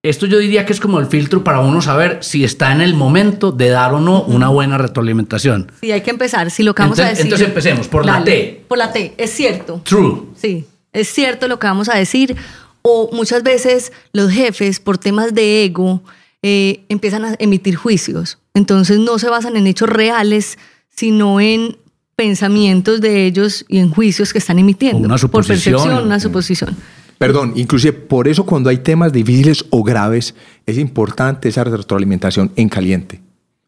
esto 0.00 0.26
yo 0.26 0.38
diría 0.38 0.64
que 0.64 0.72
es 0.72 0.78
como 0.78 1.00
el 1.00 1.06
filtro 1.06 1.42
para 1.42 1.58
uno 1.58 1.82
saber 1.82 2.18
si 2.20 2.44
está 2.44 2.70
en 2.70 2.80
el 2.80 2.94
momento 2.94 3.50
de 3.50 3.70
dar 3.70 3.92
o 3.94 3.98
no 3.98 4.22
una 4.22 4.46
buena 4.46 4.78
retroalimentación. 4.78 5.72
Sí, 5.80 5.90
hay 5.90 6.02
que 6.02 6.10
empezar. 6.10 6.52
Si 6.52 6.62
lo 6.62 6.72
que 6.72 6.82
vamos 6.82 6.96
entonces, 7.00 7.06
a 7.06 7.18
decir. 7.18 7.26
Entonces 7.26 7.48
empecemos 7.48 7.88
por 7.88 8.06
la 8.06 8.22
T. 8.22 8.64
Por 8.68 8.78
la 8.78 8.92
T, 8.92 9.14
es 9.18 9.30
cierto. 9.30 9.80
True. 9.82 10.26
Sí, 10.40 10.66
es 10.92 11.08
cierto 11.08 11.48
lo 11.48 11.58
que 11.58 11.66
vamos 11.66 11.88
a 11.88 11.96
decir. 11.96 12.36
O 12.82 13.10
muchas 13.12 13.42
veces 13.42 13.92
los 14.12 14.30
jefes, 14.30 14.78
por 14.78 14.98
temas 14.98 15.34
de 15.34 15.64
ego, 15.64 16.04
eh, 16.42 16.84
empiezan 16.88 17.24
a 17.24 17.34
emitir 17.40 17.74
juicios. 17.74 18.38
Entonces 18.54 19.00
no 19.00 19.18
se 19.18 19.28
basan 19.28 19.56
en 19.56 19.66
hechos 19.66 19.88
reales, 19.88 20.58
sino 20.94 21.40
en 21.40 21.76
pensamientos 22.16 23.00
de 23.00 23.26
ellos 23.26 23.64
y 23.68 23.78
en 23.78 23.90
juicios 23.90 24.32
que 24.32 24.38
están 24.38 24.58
emitiendo. 24.58 25.06
Una 25.06 25.16
Por 25.16 25.46
percepción, 25.46 26.04
una 26.04 26.20
suposición. 26.20 26.76
Perdón, 27.18 27.52
inclusive 27.56 27.92
por 27.92 28.26
eso 28.28 28.44
cuando 28.44 28.68
hay 28.68 28.78
temas 28.78 29.12
difíciles 29.12 29.64
o 29.70 29.82
graves, 29.82 30.34
es 30.66 30.78
importante 30.78 31.48
esa 31.48 31.64
retroalimentación 31.64 32.50
en 32.56 32.68
caliente. 32.68 33.20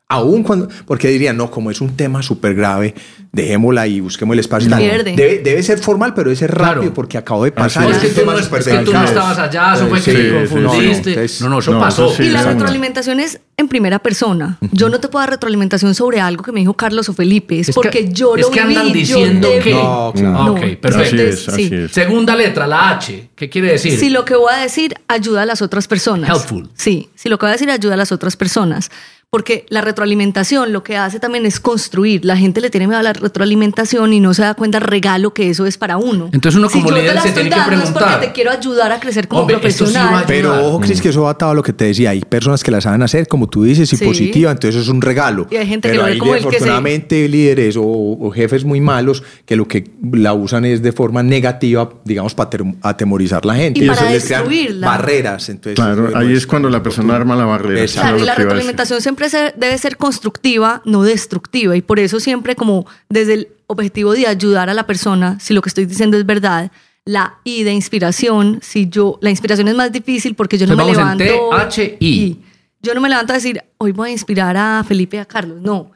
Aún 0.07 0.43
cuando, 0.43 0.69
porque 0.87 1.09
dirían, 1.09 1.37
no, 1.39 1.51
como 1.51 1.71
es 1.71 1.81
un 1.81 1.97
tema 1.97 2.23
súper 2.23 2.55
grave, 2.55 2.95
dejémosla 3.33 3.87
y 3.87 4.01
busquemos 4.01 4.35
el 4.35 4.41
espacio. 4.41 4.71
Pierde. 4.77 5.17
Debe, 5.17 5.39
debe 5.39 5.63
ser 5.63 5.79
formal, 5.79 6.13
pero 6.15 6.29
debe 6.29 6.37
ser 6.37 6.51
rápido 6.53 6.83
Claro. 6.83 6.95
porque 6.95 7.17
acabo 7.17 7.43
de 7.43 7.53
pasar. 7.53 7.91
Es 7.91 7.99
que, 7.99 8.07
es 8.09 8.15
tú 8.15 8.25
no, 8.27 8.33
es, 8.39 8.45
es 8.53 8.65
que 8.69 8.79
tú 8.85 8.93
no 8.93 9.03
estabas 9.03 9.39
allá, 9.39 9.75
eso 9.75 9.87
fue 9.89 9.99
Sí, 10.01 10.11
que 10.13 10.17
te 10.19 10.23
sí, 10.23 10.47
sí, 10.47 10.55
confundiste. 10.55 11.09
entonces- 11.11 11.41
No, 11.41 11.49
no, 11.49 11.59
eso 11.59 11.73
no, 11.73 11.81
pasó. 11.81 12.07
eso 12.09 12.17
sí, 12.19 12.25
Y 12.25 12.29
la 12.29 12.43
retroalimentación 12.43 13.19
es 13.19 13.41
en 13.57 13.67
primera 13.69 13.99
persona. 13.99 14.59
Yo 14.73 14.91
no 14.91 15.01
te 15.01 15.09
puedo 15.09 15.23
dar 15.23 15.31
retroalimentación 15.31 15.95
sobre 15.95 16.21
algo 16.21 16.45
que 16.45 16.53
me 16.53 16.61
dijo 16.61 16.75
Carlos 16.75 17.09
o 17.09 17.15
Felipe. 17.15 17.59
Es, 17.61 17.71
Es 17.71 17.75
que- 17.75 17.81
porque 17.81 18.13
yo 18.13 18.37
es 18.37 18.43
lo 18.43 18.51
que 18.51 18.61
andan 18.61 18.87
viví, 18.89 19.01
diciendo 19.01 19.49
que- 19.49 19.61
vi. 19.61 19.73
No, 19.73 20.13
claro. 20.15 20.53
Ok, 20.53 20.61
perfecto. 20.81 20.89
Así 20.99 21.11
Entonces, 21.17 21.41
es, 21.41 21.49
así 21.49 21.69
sí. 21.71 21.75
es. 21.77 21.93
Segunda 21.93 22.37
letra, 22.37 22.67
la 22.67 22.91
H. 22.91 23.31
¿Qué 23.35 23.49
quiere 23.49 23.73
decir? 23.73 23.99
Si 23.99 24.11
lo 24.11 24.27
que 24.27 24.37
voy 24.37 24.53
a 24.53 24.59
decir 24.59 24.95
ayuda 25.09 25.43
a 25.43 25.47
las 25.47 25.63
otras 25.63 25.89
personas. 25.89 26.29
Helpful. 26.29 26.69
Sí, 26.75 27.09
si 27.15 27.31
lo 27.31 27.39
que 27.39 27.47
voy 27.47 27.51
a 27.51 27.53
decir 27.53 27.71
ayuda 27.71 27.95
a 27.95 27.97
las 27.97 28.13
otras 28.13 28.37
personas. 28.37 28.91
Porque 29.35 29.67
la 29.69 29.81
retroalimentación 29.81 30.73
lo 30.73 30.85
que 30.85 30.97
hace 30.97 31.19
también 31.19 31.45
es 31.45 31.59
construir. 31.59 32.25
La 32.25 32.37
gente 32.37 32.61
le 32.61 32.71
tiene 32.71 32.87
miedo 32.87 33.01
a 33.01 33.03
la 33.03 33.13
retroalimentación 33.13 34.13
y 34.13 34.21
no 34.21 34.33
se 34.33 34.43
da 34.43 34.55
cuenta 34.55 34.79
el 34.79 34.85
regalo 34.85 35.35
que 35.35 35.51
eso 35.51 35.67
es 35.67 35.77
para 35.77 35.97
uno. 35.97 36.29
Entonces 36.33 36.57
uno 36.57 36.69
Si 36.69 36.75
como 36.81 36.95
te 36.95 37.01
líder 37.03 37.17
la 37.17 37.23
se 37.23 37.33
tiene 37.33 37.51
que 37.51 37.57
dando 37.57 37.73
es 37.73 37.81
preguntar. 37.81 38.11
porque 38.13 38.27
te 38.29 38.33
quiero 38.33 38.53
ayudar 38.53 38.93
a 38.93 39.01
crecer 39.01 39.27
como 39.27 39.41
Hombre, 39.43 39.57
esto 39.57 39.87
sí 39.87 39.93
profesional. 39.93 40.25
Pero 40.29 40.67
ojo, 40.69 40.79
Cris, 40.81 41.01
que 41.01 41.09
eso 41.09 41.23
va 41.23 41.31
atado 41.31 41.51
a 41.51 41.55
lo 41.55 41.65
que 41.65 41.73
te 41.73 41.87
decía. 41.87 42.11
Hay 42.11 42.21
personas 42.21 42.63
que 42.63 42.71
la 42.71 42.81
saben 42.81 43.03
hacer, 43.03 43.27
como 43.27 43.49
tú 43.49 43.65
dices, 43.65 43.93
y 43.93 43.97
Sí. 43.97 44.05
positiva, 44.05 44.53
entonces 44.53 44.77
eso 44.77 44.83
es 44.83 44.89
un 44.95 45.03
regalo. 45.03 45.49
Y 45.51 45.57
hay 45.57 45.67
gente 45.67 45.89
que 45.89 45.93
Pero 45.95 46.03
lo 46.03 46.07
ve 46.07 46.13
hay, 46.13 46.19
como 46.19 46.35
el 46.35 46.39
que 46.39 46.43
se- 46.43 46.57
afortunadamente 46.57 47.29
líderes 47.29 47.77
o, 47.77 47.83
o 47.85 48.31
jefes 48.31 48.65
muy 48.65 48.81
malos 48.81 49.25
que 49.47 49.57
lo 49.57 49.67
que 49.67 49.91
la 50.13 50.33
usan 50.33 50.65
es 50.65 50.81
de 50.81 50.93
forma 50.93 51.25
negativa, 51.25 51.91
digamos, 52.05 52.37
para 52.37 52.51
atem- 52.51 52.77
atemorizar 52.83 53.41
a 53.43 53.47
la 53.49 53.55
gente. 53.57 53.85
Y 53.85 53.89
para 53.89 54.01
eso 54.03 54.11
les 54.11 54.25
crean 54.27 54.81
barreras. 54.81 55.49
Entonces, 55.49 55.75
Claro, 55.75 56.11
ahí 56.15 56.33
es 56.33 56.47
cuando 56.47 56.71
la 56.71 56.83
persona 56.85 57.17
arma 57.17 57.35
la 57.35 57.45
barrera. 57.47 57.81
Exacto. 57.81 58.03
Claro, 58.11 58.19
y 58.19 58.21
la 58.27 58.33
lo 58.33 58.37
que 58.37 58.43
retroalimentación 58.45 59.01
siempre 59.01 59.24
se- 59.29 59.55
debe 59.57 59.77
ser 59.79 59.97
constructiva, 59.97 60.83
no 60.85 61.03
destructiva. 61.03 61.77
Y 61.77 61.83
por 61.83 61.99
eso 61.99 62.21
siempre 62.21 62.55
como 62.57 62.87
desde 63.09 63.35
el 63.35 63.49
objetivo 63.67 64.13
de 64.13 64.27
ayudar 64.27 64.69
a 64.71 64.75
la 64.75 64.87
persona, 64.87 65.39
si 65.41 65.55
lo 65.55 65.63
que 65.63 65.69
estoy 65.69 65.87
diciendo 65.87 66.17
es 66.17 66.27
verdad, 66.27 66.71
la 67.07 67.39
I 67.45 67.65
de 67.65 67.73
inspiración, 67.73 68.61
si 68.63 68.89
yo, 68.89 69.19
la 69.21 69.31
inspiración 69.31 69.69
es 69.69 69.75
más 69.75 69.93
difícil 69.93 70.35
porque 70.35 70.57
yo 70.59 70.67
no 70.67 70.73
Entonces 70.73 70.97
me 70.97 71.03
vamos 71.05 71.21
en 71.21 71.27
levanto. 71.29 71.57
T, 71.57 71.63
H, 71.63 71.97
I. 72.01 72.39
Yo 72.81 72.95
no 72.95 73.01
me 73.01 73.09
levanto 73.09 73.33
a 73.33 73.37
decir, 73.37 73.63
hoy 73.79 73.93
voy 73.93 74.11
a 74.11 74.13
inspirar 74.13 74.57
a 74.57 74.85
Felipe 74.87 75.17
y 75.17 75.21
a 75.21 75.25
Carlos. 75.25 75.61
No. 75.61 75.91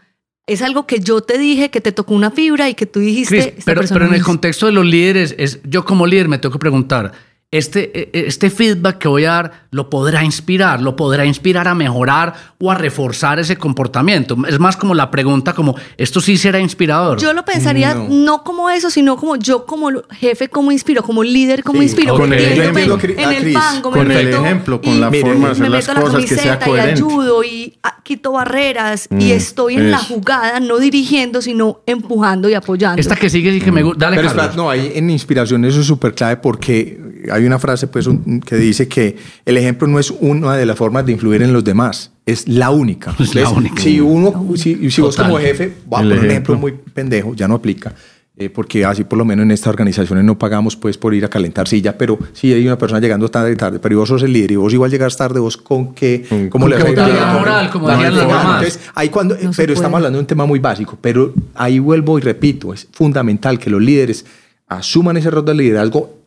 Es 0.46 0.62
algo 0.62 0.86
que 0.86 1.00
yo 1.00 1.20
te 1.20 1.36
dije, 1.36 1.70
que 1.70 1.82
te 1.82 1.92
tocó 1.92 2.14
una 2.14 2.30
fibra 2.30 2.70
y 2.70 2.74
que 2.74 2.86
tú 2.86 3.00
dijiste. 3.00 3.34
Chris, 3.36 3.46
"Esta 3.58 3.62
pero, 3.66 3.80
persona 3.82 4.00
pero 4.00 4.08
en 4.10 4.14
el 4.14 4.22
contexto 4.24 4.64
de 4.66 4.72
los 4.72 4.86
líderes, 4.86 5.34
es, 5.38 5.60
yo 5.64 5.84
como 5.84 6.06
líder 6.06 6.28
me 6.28 6.38
tengo 6.38 6.54
que 6.54 6.58
preguntar, 6.58 7.12
este, 7.50 7.98
eh, 7.98 8.10
este 8.26 8.50
feedback 8.50 8.98
que 8.98 9.08
voy 9.08 9.24
a 9.24 9.30
dar 9.30 9.52
lo 9.70 9.88
podrá 9.88 10.22
inspirar, 10.22 10.82
lo 10.82 10.96
podrá 10.96 11.24
inspirar 11.24 11.66
a 11.66 11.74
mejorar 11.74 12.34
o 12.58 12.70
a 12.70 12.74
reforzar 12.74 13.38
ese 13.38 13.56
comportamiento. 13.56 14.36
Es 14.46 14.58
más 14.58 14.76
como 14.76 14.94
la 14.94 15.10
pregunta 15.10 15.54
como, 15.54 15.74
¿esto 15.96 16.20
sí 16.20 16.36
será 16.36 16.60
inspirador? 16.60 17.18
Yo 17.18 17.32
lo 17.32 17.44
pensaría 17.46 17.94
No. 17.94 18.06
no. 18.10 18.44
como 18.44 18.68
eso, 18.68 18.90
sino 18.90 19.16
como 19.16 19.36
yo 19.36 19.64
como 19.64 19.88
jefe, 20.10 20.48
como 20.48 20.72
inspiro, 20.72 21.02
como 21.02 21.24
líder, 21.24 21.62
como 21.64 21.78
Sí, 21.78 21.84
inspiro. 21.86 22.16
con 22.16 22.32
el 22.34 22.38
ejemplo, 22.44 22.98
Cri- 22.98 23.14
en 23.18 23.32
el 23.32 23.44
me 23.46 23.80
con 23.82 23.98
el 23.98 24.08
meto 24.08 24.44
ejemplo, 24.44 24.80
con 24.82 24.92
y 24.94 24.98
la 25.00 25.10
Mire, 25.10 25.22
forma 25.30 25.46
de 25.46 25.52
hacer 25.52 25.62
me 25.62 25.68
las 25.70 25.88
meto 25.88 25.94
la 25.94 26.04
cosas 26.06 26.20
que 26.26 26.34
sea 26.36 26.58
camiseta 26.58 26.66
y 26.66 26.68
coherente. 26.68 26.92
ayudo 26.92 27.44
y 27.44 27.78
ah, 27.82 27.96
quito 28.02 28.32
barreras 28.32 29.08
y 29.10 29.14
Mm, 29.14 29.20
estoy 29.32 29.74
en 29.76 29.90
la 29.90 29.98
jugada, 29.98 30.60
no 30.60 30.78
dirigiendo, 30.78 31.40
sino 31.40 31.80
empujando 31.86 32.48
y 32.50 32.54
apoyando. 32.54 33.00
Esta 33.00 33.16
que 33.16 33.30
sigue 33.30 33.52
sí 33.52 33.60
que 33.60 33.72
me 33.72 33.82
gusta. 33.82 34.04
Dale, 34.04 34.16
Pero 34.16 34.28
Carlos. 34.28 34.44
espera, 34.46 34.62
no, 34.62 34.70
ahí 34.70 34.92
en 34.94 35.08
inspiración 35.10 35.64
eso 35.64 35.80
es 35.80 35.86
súper 35.86 36.14
clave 36.14 36.36
porque 36.36 36.98
hay 37.30 37.44
una 37.44 37.58
frase 37.58 37.86
pues 37.86 38.06
un- 38.06 38.40
que 38.40 38.56
dice 38.56 38.88
que 38.88 39.16
el 39.44 39.56
ejemplo 39.56 39.86
no 39.88 39.98
es 39.98 40.10
una 40.10 40.56
de 40.56 40.66
las 40.66 40.76
formas 40.76 41.04
de 41.06 41.12
influir 41.12 41.42
en 41.42 41.52
los 41.52 41.64
demás, 41.64 42.10
es 42.26 42.46
la 42.48 42.70
única. 42.70 43.14
Es 43.18 43.34
la 43.34 43.48
única. 43.48 43.82
Si 43.82 44.00
uno, 44.00 44.46
si, 44.56 44.90
si 44.90 45.00
vos 45.00 45.16
como 45.16 45.38
jefe, 45.38 45.72
va 45.92 45.98
a 45.98 46.02
poner 46.02 46.18
un 46.20 46.30
ejemplo 46.30 46.56
muy 46.56 46.72
pendejo, 46.72 47.34
ya 47.34 47.46
no 47.48 47.54
aplica. 47.54 47.94
eh, 48.40 48.50
porque 48.50 48.84
así 48.84 49.02
por 49.02 49.18
lo 49.18 49.24
menos 49.24 49.42
en 49.42 49.50
estas 49.50 49.66
organizaciones 49.66 50.24
no 50.24 50.38
pagamos 50.38 50.76
pues 50.76 50.96
por 50.96 51.12
ir 51.12 51.24
a 51.24 51.28
calentar 51.28 51.66
silla, 51.66 51.98
pero 51.98 52.16
si 52.32 52.52
hay 52.52 52.64
una 52.64 52.78
persona 52.78 53.00
llegando 53.00 53.28
tarde 53.28 53.56
tarde, 53.56 53.80
pero 53.80 53.98
vos 53.98 54.08
sos 54.08 54.22
el 54.22 54.32
líder 54.32 54.52
y 54.52 54.54
vos 54.56 54.72
igual 54.72 54.92
llegas 54.92 55.16
tarde, 55.16 55.40
vos 55.40 55.56
con 55.56 55.92
qué, 55.92 56.24
cómo 56.48 56.66
con 56.66 56.70
le 56.70 56.76
qué 56.76 56.82
vas 56.94 57.10
a 57.20 57.32
moral, 57.36 57.68
como 57.72 57.88
las. 57.88 57.98
Entonces, 58.12 58.80
ahí 58.94 59.08
cuando, 59.08 59.34
No 59.42 59.50
pero 59.56 59.72
estamos 59.72 59.96
hablando 59.96 60.18
de 60.18 60.20
un 60.20 60.26
tema 60.28 60.46
muy 60.46 60.60
básico, 60.60 60.96
pero 61.00 61.34
ahí 61.56 61.80
vuelvo 61.80 62.16
y 62.16 62.22
repito, 62.22 62.72
es 62.72 62.86
fundamental 62.92 63.58
que 63.58 63.70
los 63.70 63.82
líderes 63.82 64.24
asuman 64.68 65.16
ese 65.16 65.30
rol 65.32 65.44
de 65.44 65.54
liderazgo, 65.54 66.17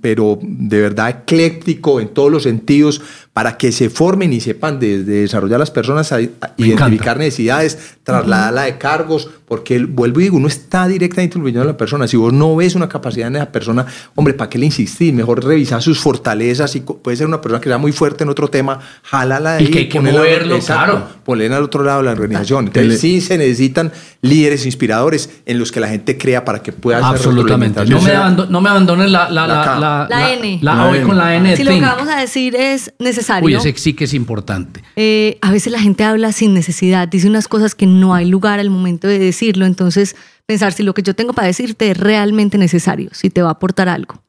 pero 0.00 0.38
de 0.42 0.80
verdad 0.80 1.10
ecléctico 1.10 2.00
en 2.00 2.08
todos 2.08 2.30
los 2.30 2.44
sentidos, 2.44 3.02
para 3.34 3.56
que 3.58 3.72
se 3.72 3.90
formen 3.90 4.32
y 4.32 4.40
sepan 4.40 4.78
de, 4.78 5.04
de 5.04 5.20
desarrollar 5.22 5.58
las 5.58 5.70
personas, 5.70 6.10
a, 6.12 6.16
a 6.16 6.20
identificar 6.56 6.88
encanta. 6.92 7.14
necesidades, 7.16 7.76
trasladarla 8.04 8.62
de 8.62 8.78
cargos, 8.78 9.28
porque 9.46 9.74
el- 9.76 9.86
vuelvo 9.86 10.20
y 10.20 10.24
digo, 10.24 10.36
uno 10.36 10.46
está 10.48 10.86
directamente 10.86 11.36
influyendo 11.36 11.62
a 11.62 11.72
la 11.72 11.76
persona. 11.76 12.06
Si 12.06 12.16
vos 12.16 12.32
no 12.32 12.54
ves 12.54 12.76
una 12.76 12.88
capacidad 12.88 13.26
en 13.26 13.36
esa 13.36 13.50
persona, 13.50 13.84
hombre, 14.14 14.34
¿para 14.34 14.48
qué 14.48 14.56
le 14.58 14.66
insistís? 14.66 15.12
Mejor 15.12 15.44
revisar 15.44 15.82
sus 15.82 15.98
fortalezas 15.98 16.76
y 16.76 16.80
puede 16.80 17.16
ser 17.16 17.26
una 17.26 17.40
persona 17.40 17.60
que 17.60 17.68
sea 17.68 17.76
muy 17.78 17.90
fuerte 17.92 18.22
en 18.22 18.30
otro 18.30 18.48
tema, 18.48 18.78
jálala 19.02 19.54
de 19.56 19.62
Y 19.62 19.66
ahí, 19.66 19.72
que 19.72 19.78
hay 19.80 19.88
que 19.88 20.00
moverlo, 20.00 20.54
exacto, 20.54 20.92
claro. 20.92 21.08
Ponela 21.24 21.56
al 21.56 21.64
otro 21.64 21.82
lado 21.82 21.98
de 21.98 22.04
la 22.04 22.12
organización. 22.12 22.66
Entonces, 22.66 23.00
sí 23.00 23.20
se 23.20 23.36
necesitan 23.36 23.90
líderes 24.22 24.64
inspiradores 24.64 25.28
en 25.44 25.58
los 25.58 25.72
que 25.72 25.80
la 25.80 25.88
gente 25.88 26.16
crea 26.16 26.44
para 26.44 26.62
que 26.62 26.70
pueda 26.72 26.98
hacer 26.98 27.16
Absolutamente. 27.16 27.80
No 27.80 28.00
me, 28.00 28.08
retroalimentación. 28.10 28.22
abando- 28.22 28.46
no 28.48 28.60
me 28.60 28.70
abandonen 28.70 29.10
la, 29.12 29.28
la, 29.28 29.46
La 29.48 29.54
la, 29.56 29.64
K. 29.64 29.78
la, 29.80 30.06
La 30.08 30.32
N. 30.32 30.58
La, 30.62 30.74
La 30.76 30.88
hoy 30.88 31.00
con 31.00 31.16
la 31.18 31.34
N. 31.34 31.56
si 31.56 31.64
lo 31.64 31.72
que 31.72 31.80
vamos 31.80 32.08
a 32.08 32.20
decir 32.20 32.54
es, 32.54 32.92
necesario. 33.32 33.46
Uy, 33.46 33.54
ese 33.54 33.78
sí 33.78 33.94
que 33.94 34.04
es 34.04 34.14
importante. 34.14 34.82
Eh, 34.96 35.38
a 35.40 35.50
veces 35.50 35.72
la 35.72 35.80
gente 35.80 36.04
habla 36.04 36.32
sin 36.32 36.54
necesidad, 36.54 37.08
dice 37.08 37.28
unas 37.28 37.48
cosas 37.48 37.74
que 37.74 37.86
no 37.86 38.14
hay 38.14 38.26
lugar 38.26 38.60
al 38.60 38.70
momento 38.70 39.08
de 39.08 39.18
decirlo. 39.18 39.66
Entonces, 39.66 40.16
pensar 40.46 40.72
si 40.72 40.82
lo 40.82 40.94
que 40.94 41.02
yo 41.02 41.14
tengo 41.14 41.32
para 41.32 41.46
decirte 41.46 41.90
es 41.90 41.96
realmente 41.96 42.58
necesario, 42.58 43.10
si 43.12 43.30
te 43.30 43.42
va 43.42 43.48
a 43.48 43.52
aportar 43.52 43.88
algo. 43.88 44.22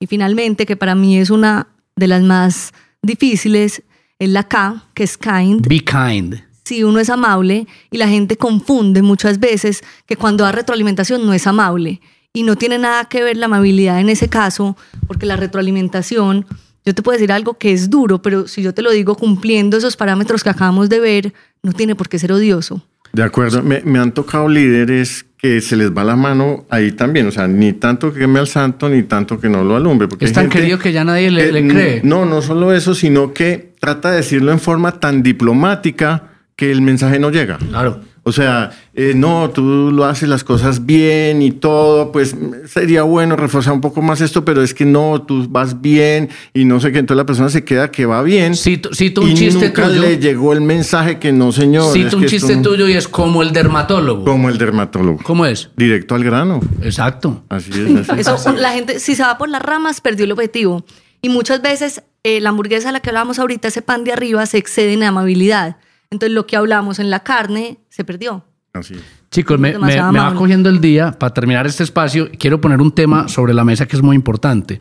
Y 0.00 0.06
finalmente, 0.06 0.66
que 0.66 0.76
para 0.76 0.94
mí 0.94 1.18
es 1.18 1.30
una 1.30 1.68
de 1.96 2.08
las 2.08 2.22
más 2.22 2.72
difíciles, 3.02 3.82
es 4.18 4.28
la 4.28 4.44
K, 4.44 4.84
que 4.94 5.04
es 5.04 5.16
kind. 5.16 5.66
Be 5.66 5.80
kind. 5.80 6.36
Si 6.64 6.84
uno 6.84 7.00
es 7.00 7.10
amable 7.10 7.66
y 7.90 7.98
la 7.98 8.08
gente 8.08 8.36
confunde 8.36 9.02
muchas 9.02 9.40
veces 9.40 9.82
que 10.06 10.16
cuando 10.16 10.44
da 10.44 10.52
retroalimentación 10.52 11.26
no 11.26 11.32
es 11.32 11.46
amable. 11.46 12.00
Y 12.34 12.44
no 12.44 12.56
tiene 12.56 12.78
nada 12.78 13.04
que 13.04 13.22
ver 13.22 13.36
la 13.36 13.46
amabilidad 13.46 14.00
en 14.00 14.08
ese 14.08 14.28
caso, 14.28 14.76
porque 15.06 15.26
la 15.26 15.36
retroalimentación, 15.36 16.46
yo 16.84 16.94
te 16.94 17.02
puedo 17.02 17.16
decir 17.16 17.32
algo 17.32 17.54
que 17.54 17.72
es 17.72 17.90
duro, 17.90 18.20
pero 18.22 18.48
si 18.48 18.62
yo 18.62 18.74
te 18.74 18.82
lo 18.82 18.90
digo 18.90 19.14
cumpliendo 19.14 19.76
esos 19.76 19.96
parámetros 19.96 20.42
que 20.42 20.50
acabamos 20.50 20.88
de 20.88 21.00
ver, 21.00 21.32
no 21.62 21.72
tiene 21.72 21.94
por 21.94 22.08
qué 22.08 22.18
ser 22.18 22.32
odioso. 22.32 22.82
De 23.12 23.22
acuerdo, 23.22 23.62
me, 23.62 23.82
me, 23.82 23.98
han 23.98 24.12
tocado 24.12 24.48
líderes 24.48 25.26
que 25.36 25.60
se 25.60 25.76
les 25.76 25.90
va 25.90 26.02
la 26.02 26.16
mano 26.16 26.64
ahí 26.70 26.92
también, 26.92 27.26
o 27.26 27.30
sea, 27.30 27.46
ni 27.46 27.74
tanto 27.74 28.12
que 28.12 28.20
queme 28.20 28.38
al 28.38 28.46
santo, 28.46 28.88
ni 28.88 29.02
tanto 29.02 29.38
que 29.38 29.48
no 29.48 29.62
lo 29.62 29.76
alumbre. 29.76 30.08
Porque 30.08 30.24
es 30.24 30.32
tan 30.32 30.48
querido 30.48 30.78
que 30.78 30.92
ya 30.92 31.04
nadie 31.04 31.30
le, 31.30 31.52
le 31.52 31.68
cree. 31.68 32.00
No, 32.04 32.24
no 32.24 32.40
solo 32.40 32.72
eso, 32.72 32.94
sino 32.94 33.34
que 33.34 33.72
trata 33.78 34.12
de 34.12 34.18
decirlo 34.18 34.50
en 34.50 34.60
forma 34.60 34.98
tan 34.98 35.22
diplomática 35.22 36.30
que 36.56 36.70
el 36.70 36.80
mensaje 36.80 37.18
no 37.18 37.30
llega. 37.30 37.58
Claro. 37.58 38.00
O 38.24 38.30
sea, 38.30 38.70
eh, 38.94 39.14
no, 39.16 39.50
tú 39.50 39.90
lo 39.92 40.04
haces 40.04 40.28
las 40.28 40.44
cosas 40.44 40.86
bien 40.86 41.42
y 41.42 41.50
todo, 41.50 42.12
pues 42.12 42.36
sería 42.66 43.02
bueno 43.02 43.34
reforzar 43.34 43.72
un 43.72 43.80
poco 43.80 44.00
más 44.00 44.20
esto, 44.20 44.44
pero 44.44 44.62
es 44.62 44.74
que 44.74 44.84
no, 44.84 45.22
tú 45.22 45.48
vas 45.48 45.80
bien 45.80 46.28
y 46.54 46.64
no 46.64 46.78
sé 46.78 46.92
qué, 46.92 47.00
entonces 47.00 47.16
la 47.16 47.26
persona 47.26 47.48
se 47.48 47.64
queda 47.64 47.90
que 47.90 48.06
va 48.06 48.22
bien. 48.22 48.54
Cito, 48.54 48.90
cito 48.94 49.22
un 49.22 49.30
y 49.30 49.34
chiste 49.34 49.66
nunca 49.66 49.88
tuyo. 49.88 50.00
le 50.02 50.18
llegó 50.18 50.52
el 50.52 50.60
mensaje 50.60 51.18
que 51.18 51.32
no, 51.32 51.50
señor. 51.50 51.92
Cito 51.92 52.16
un 52.16 52.26
chiste 52.26 52.52
esto 52.52 52.70
tuyo 52.70 52.88
y 52.88 52.92
es 52.92 53.08
como 53.08 53.42
el 53.42 53.52
dermatólogo. 53.52 54.24
Como 54.24 54.48
el 54.48 54.56
dermatólogo. 54.56 55.18
¿Cómo 55.24 55.44
es? 55.44 55.70
Directo 55.76 56.14
al 56.14 56.22
grano. 56.22 56.60
Exacto. 56.80 57.42
Así 57.48 57.70
es. 57.72 58.08
Así 58.08 58.20
es. 58.20 58.28
Eso, 58.28 58.52
la 58.52 58.70
gente, 58.70 59.00
si 59.00 59.16
se 59.16 59.24
va 59.24 59.36
por 59.36 59.48
las 59.48 59.62
ramas, 59.62 60.00
perdió 60.00 60.26
el 60.26 60.32
objetivo. 60.32 60.84
Y 61.22 61.28
muchas 61.28 61.60
veces 61.60 62.02
eh, 62.22 62.40
la 62.40 62.50
hamburguesa 62.50 62.90
a 62.90 62.92
la 62.92 63.00
que 63.00 63.10
hablábamos 63.10 63.40
ahorita, 63.40 63.66
ese 63.66 63.82
pan 63.82 64.04
de 64.04 64.12
arriba, 64.12 64.46
se 64.46 64.58
excede 64.58 64.92
en 64.92 65.02
amabilidad. 65.02 65.76
Entonces 66.12 66.32
lo 66.34 66.46
que 66.46 66.54
hablamos 66.56 66.98
en 67.00 67.10
la 67.10 67.24
carne 67.24 67.80
se 67.88 68.04
perdió. 68.04 68.44
Así 68.72 68.94
es. 68.94 69.00
Chicos, 69.30 69.58
me, 69.58 69.76
me- 69.78 69.96
me 70.12 70.18
va 70.20 70.34
cogiendo 70.34 70.68
el 70.68 70.80
día 70.80 71.12
para 71.18 71.32
terminar 71.34 71.66
este 71.66 71.82
espacio. 71.82 72.30
Quiero 72.38 72.60
poner 72.60 72.80
un 72.80 72.92
tema 72.94 73.26
sobre 73.28 73.52
la 73.54 73.64
mesa 73.64 73.86
que 73.86 73.96
es 73.96 74.02
muy 74.02 74.14
importante. 74.14 74.80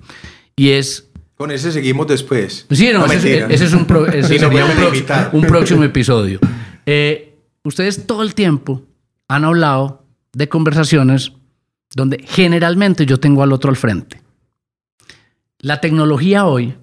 Y 0.56 0.70
es 0.70 1.10
Con 1.36 1.50
ese 1.52 1.72
seguimos 1.72 2.06
después. 2.08 2.67
Sí, 2.70 2.89
no, 2.94 3.06
ese, 3.06 3.15
mentira. 3.15 3.48
ese 3.50 3.65
es 3.65 3.74
un, 3.74 3.86
pro- 3.86 4.06
ese 4.12 4.28
Sí, 4.28 4.39
no 4.39 4.50
sería 4.50 4.65
un, 4.65 4.84
invitar. 4.84 5.30
un 5.34 5.41
próximo 5.44 5.84
episodio. 5.84 6.39
Eh, 6.86 7.38
ustedes 7.63 8.06
todo 8.06 8.24
el 8.24 8.36
tiempo 8.36 8.84
han 9.28 9.46
hablado 9.46 10.06
de 10.34 10.48
conversaciones 10.50 11.32
donde 11.96 12.24
generalmente 12.28 13.06
yo 13.06 13.20
tengo 13.20 13.44
al 13.44 13.52
otro 13.54 13.70
al 13.70 13.76
frente. 13.78 14.22
La 15.60 15.80
tecnología 15.82 16.46
hoy, 16.46 16.76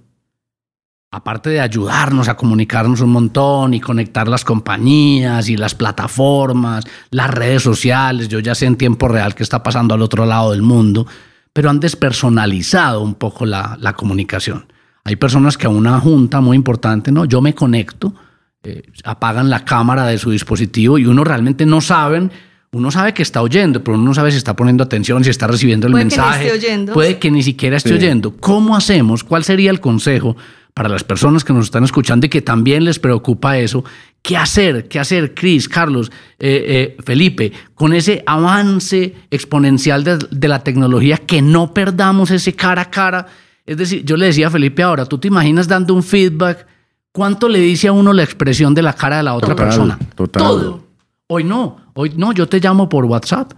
aparte 1.11 1.49
de 1.51 1.61
ayudarnos 1.61 2.29
a 2.29 2.37
comunicarnos 2.37 3.01
un 3.01 3.11
montón 3.11 3.73
y 3.75 3.81
conectar 3.81 4.29
las 4.29 4.44
compañías 4.44 5.49
y 5.49 5.57
las 5.57 5.75
plataformas, 5.75 6.85
las 7.11 7.31
redes 7.31 7.62
sociales, 7.62 8.29
yo 8.29 8.40
ya 8.40 8.55
sé 8.55 8.66
en 8.66 8.77
tiempo 8.77 9.09
real 9.09 9.35
qué 9.35 9.42
está 9.42 9.62
pasando 9.62 9.94
al 9.94 10.03
otro 10.03 10.27
lado 10.27 10.51
del 10.53 10.62
mundo, 10.62 11.07
pero 11.53 11.71
han 11.71 11.81
despersonalizado 11.81 13.01
un 13.03 13.14
poco 13.14 13.47
la, 13.47 13.77
la 13.81 13.94
comunicación. 13.94 14.66
Hay 15.05 15.16
personas 15.16 15.57
que 15.57 15.66
a 15.66 15.71
una 15.71 15.99
junta 15.99 16.40
muy 16.42 16.57
importante, 16.57 17.11
¿no? 17.11 17.25
Yo 17.25 17.40
me 17.40 17.55
conecto, 17.55 18.14
eh, 18.62 18.83
apagan 19.05 19.49
la 19.49 19.64
cámara 19.64 20.05
de 20.05 20.18
su 20.18 20.31
dispositivo 20.31 20.99
y 20.99 21.07
uno 21.07 21.25
realmente 21.25 21.64
no 21.64 21.81
saben, 21.81 22.31
uno 22.73 22.90
sabe 22.90 23.14
que 23.14 23.23
está 23.23 23.40
oyendo, 23.40 23.83
pero 23.83 23.97
uno 23.97 24.05
no 24.09 24.14
sabe 24.14 24.31
si 24.31 24.37
está 24.37 24.55
poniendo 24.55 24.85
atención, 24.85 25.25
si 25.25 25.31
está 25.31 25.47
recibiendo 25.47 25.87
el 25.87 25.92
Puede 25.92 26.05
que 26.05 26.11
ni 26.11 26.16
mensaje. 26.23 26.47
esté 26.49 26.59
oyendo. 26.66 26.92
Puede 26.92 27.18
que 27.18 27.31
ni 27.31 27.42
siquiera 27.42 27.79
esté 27.79 27.88
Sí. 27.88 27.94
oyendo. 27.94 28.37
¿Cómo 28.37 28.77
hacemos? 28.77 29.25
¿Cuál 29.25 29.42
sería 29.44 29.71
el 29.71 29.81
consejo 29.81 30.37
para 30.79 30.88
las 30.88 31.03
personas 31.03 31.43
que 31.43 31.53
nos 31.53 31.64
están 31.64 31.83
escuchando 31.83 32.27
y 32.27 32.29
que 32.29 32.41
también 32.41 32.85
les 32.85 33.01
preocupa 33.01 33.59
eso? 33.59 33.85
¿Qué 34.23 34.37
hacer? 34.37 34.87
¿Qué 34.87 35.01
hacer, 35.01 35.35
Cris, 35.35 35.69
Carlos, 35.69 36.12
eh, 36.38 36.95
eh, 36.97 37.03
Felipe, 37.03 37.53
con 37.75 37.93
ese 37.93 38.23
avance 38.25 39.17
exponencial 39.29 40.05
de, 40.05 40.19
de 40.31 40.47
la 40.47 40.62
tecnología, 40.62 41.17
que 41.17 41.43
no 41.43 41.75
perdamos 41.75 42.31
ese 42.31 42.55
cara 42.55 42.83
a 42.83 42.91
cara? 42.91 43.27
Es 43.67 43.77
decir, 43.77 44.05
yo 44.05 44.17
le 44.17 44.27
decía 44.27 44.47
a 44.47 44.51
Felipe 44.51 44.85
ahora, 44.85 45.05
¿tú 45.05 45.19
te 45.19 45.27
imaginas 45.27 45.67
dando 45.67 45.95
un 45.95 46.05
feedback? 46.05 46.64
¿Cuánto 47.11 47.49
le 47.49 47.59
dice 47.59 47.88
a 47.88 47.93
uno 47.93 48.12
la 48.12 48.23
expresión 48.23 48.73
de 48.73 48.83
la 48.83 48.93
cara 48.93 49.17
de 49.17 49.25
la 49.25 49.35
otra 49.35 49.57
Total, 49.57 49.67
persona? 49.67 49.99
total. 50.14 50.43
Todo. 50.45 50.85
Hoy 51.27 51.43
no, 51.43 51.79
hoy 51.95 52.12
no, 52.17 52.33
yo 52.33 52.49
te 52.49 52.61
llamo 52.61 52.88
por 52.88 53.05
WhatsApp 53.05 53.53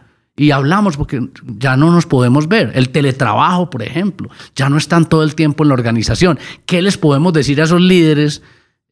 y 0.45 0.53
hablamos 0.53 0.97
porque 0.97 1.21
ya 1.59 1.77
no 1.77 1.91
nos 1.93 2.07
podemos 2.07 2.49
ver. 2.49 2.73
El 2.75 2.89
teletrabajo, 2.89 3.69
por 3.69 3.83
ejemplo, 3.83 4.31
ya 4.57 4.69
no 4.71 4.79
están 4.79 5.07
todo 5.09 5.23
el 5.23 5.35
tiempo 5.35 5.65
en 5.65 5.69
la 5.69 5.75
organización. 5.75 6.39
¿Qué 6.65 6.81
les 6.81 6.97
podemos 6.97 7.33
decir 7.33 7.61
a 7.61 7.65
esos 7.65 7.81
líderes 7.81 8.43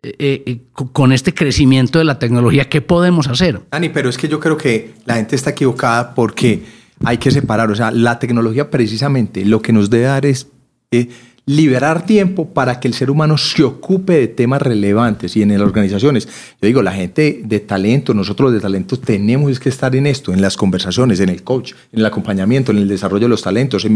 eh, 0.02 0.42
eh, 0.46 0.60
con- 0.72 0.88
con 0.88 1.12
este 1.12 1.32
crecimiento 1.32 1.98
de 1.98 2.04
la 2.04 2.18
tecnología? 2.18 2.68
¿Qué 2.68 2.80
podemos 2.82 3.28
hacer? 3.28 3.62
Dani, 3.70 3.88
pero 3.88 4.10
es 4.10 4.18
que 4.18 4.28
yo 4.28 4.38
creo 4.40 4.56
que 4.58 4.94
la 5.06 5.14
gente 5.14 5.36
está 5.36 5.50
equivocada 5.50 6.14
porque 6.14 6.64
hay 7.04 7.16
que 7.16 7.30
separar. 7.30 7.70
O 7.70 7.74
sea, 7.74 7.90
la 7.92 8.18
tecnología 8.18 8.70
precisamente 8.70 9.44
lo 9.46 9.62
que 9.62 9.72
nos 9.72 9.88
debe 9.88 10.04
dar 10.04 10.26
es 10.26 10.48
eh, 10.90 11.08
liberar 11.48 12.04
tiempo 12.04 12.46
para 12.46 12.78
que 12.78 12.88
el 12.88 12.92
ser 12.92 13.10
humano 13.10 13.38
se 13.38 13.62
ocupe 13.62 14.12
de 14.12 14.28
temas 14.28 14.60
relevantes 14.60 15.34
y 15.34 15.40
en 15.40 15.48
las 15.48 15.62
organizaciones. 15.62 16.26
Yo 16.60 16.66
digo, 16.66 16.82
la 16.82 16.92
gente 16.92 17.40
de 17.42 17.60
talento, 17.60 18.12
nosotros 18.12 18.52
de 18.52 18.60
talento 18.60 18.98
tenemos 18.98 19.58
que 19.58 19.70
estar 19.70 19.96
en 19.96 20.06
esto, 20.06 20.34
en 20.34 20.42
las 20.42 20.58
conversaciones, 20.58 21.20
en 21.20 21.30
el 21.30 21.42
coach, 21.42 21.72
en 21.90 22.00
el 22.00 22.06
acompañamiento, 22.06 22.70
en 22.70 22.78
el 22.78 22.86
desarrollo 22.86 23.24
de 23.24 23.30
los 23.30 23.40
talentos. 23.40 23.86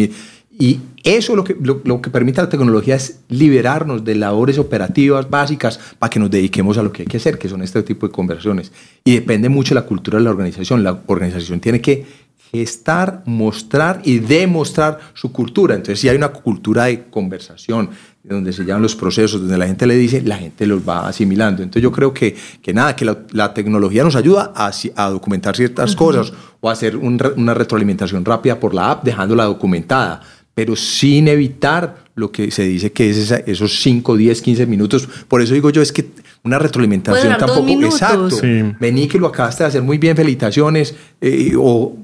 y 0.58 0.80
eso 1.04 1.36
lo 1.36 1.44
que, 1.44 1.54
lo, 1.60 1.82
lo 1.84 2.00
que 2.00 2.08
permite 2.08 2.40
la 2.40 2.48
tecnología 2.48 2.94
es 2.94 3.20
liberarnos 3.28 4.02
de 4.02 4.14
labores 4.14 4.58
operativas 4.58 5.28
básicas 5.28 5.78
para 5.98 6.08
que 6.08 6.20
nos 6.20 6.30
dediquemos 6.30 6.78
a 6.78 6.82
lo 6.82 6.90
que 6.90 7.02
hay 7.02 7.06
que 7.06 7.18
hacer, 7.18 7.36
que 7.36 7.50
son 7.50 7.60
este 7.60 7.82
tipo 7.82 8.06
de 8.06 8.12
conversaciones. 8.12 8.72
Y 9.04 9.12
depende 9.12 9.50
mucho 9.50 9.74
de 9.74 9.80
la 9.82 9.86
cultura 9.86 10.16
de 10.16 10.24
la 10.24 10.30
organización. 10.30 10.82
La 10.82 11.02
organización 11.06 11.60
tiene 11.60 11.82
que 11.82 12.06
gestar, 12.52 13.22
mostrar 13.24 14.02
y 14.04 14.18
demostrar 14.18 14.98
su 15.14 15.32
cultura. 15.32 15.74
Entonces, 15.74 16.00
si 16.00 16.08
hay 16.08 16.16
una 16.16 16.28
cultura 16.28 16.84
de 16.84 17.04
conversación, 17.04 17.88
donde 18.22 18.52
se 18.52 18.64
llevan 18.64 18.82
los 18.82 18.94
procesos, 18.94 19.40
donde 19.40 19.58
la 19.58 19.66
gente 19.66 19.86
le 19.86 19.96
dice, 19.96 20.20
la 20.20 20.36
gente 20.36 20.64
los 20.66 20.86
va 20.86 21.08
asimilando. 21.08 21.62
Entonces, 21.62 21.82
yo 21.82 21.90
creo 21.90 22.12
que, 22.14 22.36
que 22.62 22.72
nada, 22.72 22.94
que 22.94 23.04
la, 23.04 23.18
la 23.32 23.52
tecnología 23.54 24.04
nos 24.04 24.14
ayuda 24.14 24.52
a, 24.54 25.08
documentar 25.10 25.56
ciertas 25.56 25.96
cosas 25.96 26.32
o 26.60 26.68
a 26.68 26.72
hacer 26.72 26.96
un 26.96 27.18
una 27.36 27.54
retroalimentación 27.54 28.24
rápida 28.24 28.60
por 28.60 28.74
la 28.74 28.92
app, 28.92 29.04
dejándola 29.04 29.44
documentada, 29.44 30.20
pero 30.54 30.76
sin 30.76 31.26
evitar 31.28 32.04
lo 32.14 32.30
que 32.30 32.50
se 32.50 32.64
dice 32.64 32.92
que 32.92 33.08
es 33.10 33.16
esa- 33.16 33.38
esos 33.38 33.80
5, 33.80 34.16
10, 34.16 34.42
15 34.42 34.66
minutos. 34.66 35.08
Por 35.26 35.40
eso 35.40 35.54
digo 35.54 35.70
yo, 35.70 35.80
es 35.82 35.90
que 35.90 36.10
una 36.44 36.58
retroalimentación 36.58 37.32
tampoco... 37.38 37.66
Exacto. 37.86 38.30
Sí. 38.30 38.62
Vení 38.78 39.08
que 39.08 39.18
lo 39.18 39.28
acabaste 39.28 39.64
de 39.64 39.68
hacer 39.68 39.82
muy 39.82 39.96
bien, 39.98 40.14
felicitaciones, 40.14 40.94
eh, 41.20 41.54
o 41.58 41.96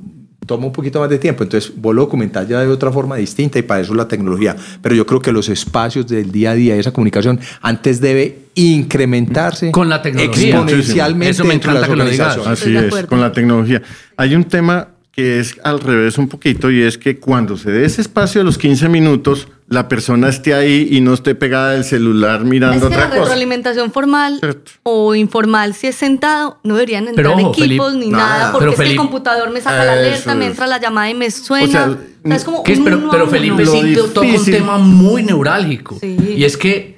toma 0.47 0.67
un 0.67 0.73
poquito 0.73 1.01
más 1.01 1.11
de 1.11 1.19
tiempo. 1.19 1.43
Entonces, 1.43 1.73
vos 1.77 1.95
lo 1.95 2.03
documentás 2.03 2.49
ya 2.49 2.61
de 2.61 2.69
otra 2.69 2.91
forma 2.91 3.17
distinta 3.17 3.59
y 3.59 3.63
para 3.63 3.81
eso 3.81 3.95
la 3.95 4.09
tecnología. 4.09 4.57
Pero 4.83 4.95
yo 4.95 5.07
creo 5.07 5.21
que 5.21 5.33
los 5.33 5.49
espacios 5.49 6.07
del 6.07 6.33
día 6.33 6.53
a 6.53 6.55
día, 6.55 6.77
esa 6.77 6.93
comunicación, 6.93 7.39
antes 7.61 8.01
debe 8.01 8.47
incrementarse 8.55 9.71
Con 9.71 9.89
la 9.89 10.03
tecnología. 10.03 10.57
exponencialmente 10.57 11.31
Eso 11.31 11.45
me 11.45 11.55
encanta 11.55 11.87
que 11.87 11.97
lo 11.97 12.05
digas. 12.05 12.39
Así 12.47 12.77
es, 12.77 13.07
con 13.07 13.21
la 13.21 13.33
tecnología. 13.33 13.83
Hay 14.17 14.35
un 14.35 14.45
tema 14.45 14.89
que 15.19 15.41
es 15.41 15.57
al 15.65 15.81
revés 15.81 16.17
un 16.17 16.29
poquito 16.29 16.71
y 16.71 16.81
es 16.83 16.97
que 16.97 17.19
cuando 17.19 17.57
se 17.57 17.73
dé 17.73 17.85
ese 17.85 18.01
espacio 18.01 18.41
de 18.41 18.45
los 18.45 18.57
15 18.57 18.89
minutos, 18.89 19.49
la 19.67 19.89
persona 19.89 20.29
esté 20.29 20.55
ahí 20.55 20.87
y 20.93 21.01
no 21.01 21.13
esté 21.13 21.35
pegada 21.35 21.73
del 21.73 21.83
celular 21.83 22.45
mirando 22.45 22.77
Es 22.77 22.81
que 22.83 22.87
otra 22.87 22.99
la 23.01 23.09
cosa. 23.09 23.21
retroalimentación 23.23 23.91
formal 23.91 24.39
Cierto. 24.39 24.71
o 24.85 25.17
informal, 25.17 25.75
si 25.75 25.89
es 25.89 25.97
sentado, 25.97 26.61
no 26.63 26.75
deberían 26.77 27.09
entrar 27.09 27.35
Pero 27.35 27.49
ojo, 27.49 27.51
equipos 27.63 27.91
Felipe, 27.91 28.07
ni 28.07 28.13
nada. 28.13 28.29
nada, 28.39 28.53
porque 28.53 28.67
Pero 28.67 28.71
es 28.75 28.79
que 28.81 28.91
el 28.93 28.97
computador 28.97 29.51
me 29.51 29.61
saca 29.61 29.85
la 29.85 29.93
alerta, 29.95 30.35
me 30.37 30.47
entra 30.47 30.67
la 30.69 30.79
llamada 30.81 31.11
y 31.11 31.15
me 31.15 31.31
suena. 31.33 31.67
O 31.67 31.71
sea, 31.71 31.89
O 31.89 31.97
sea, 32.29 32.37
es 32.37 32.45
como 32.45 32.63
¿Qué 32.63 32.73
es? 32.75 32.79
un 32.79 32.85
Pero, 32.85 33.09
pero. 33.11 33.27
Felipe 33.29 33.67
sí 33.67 33.95
toca 34.15 34.21
un 34.21 34.45
tema 34.45 34.79
muy 34.79 35.25
neurálgico. 35.25 35.99
Sí. 36.01 36.17
Y 36.37 36.45
es 36.45 36.57
que 36.57 36.97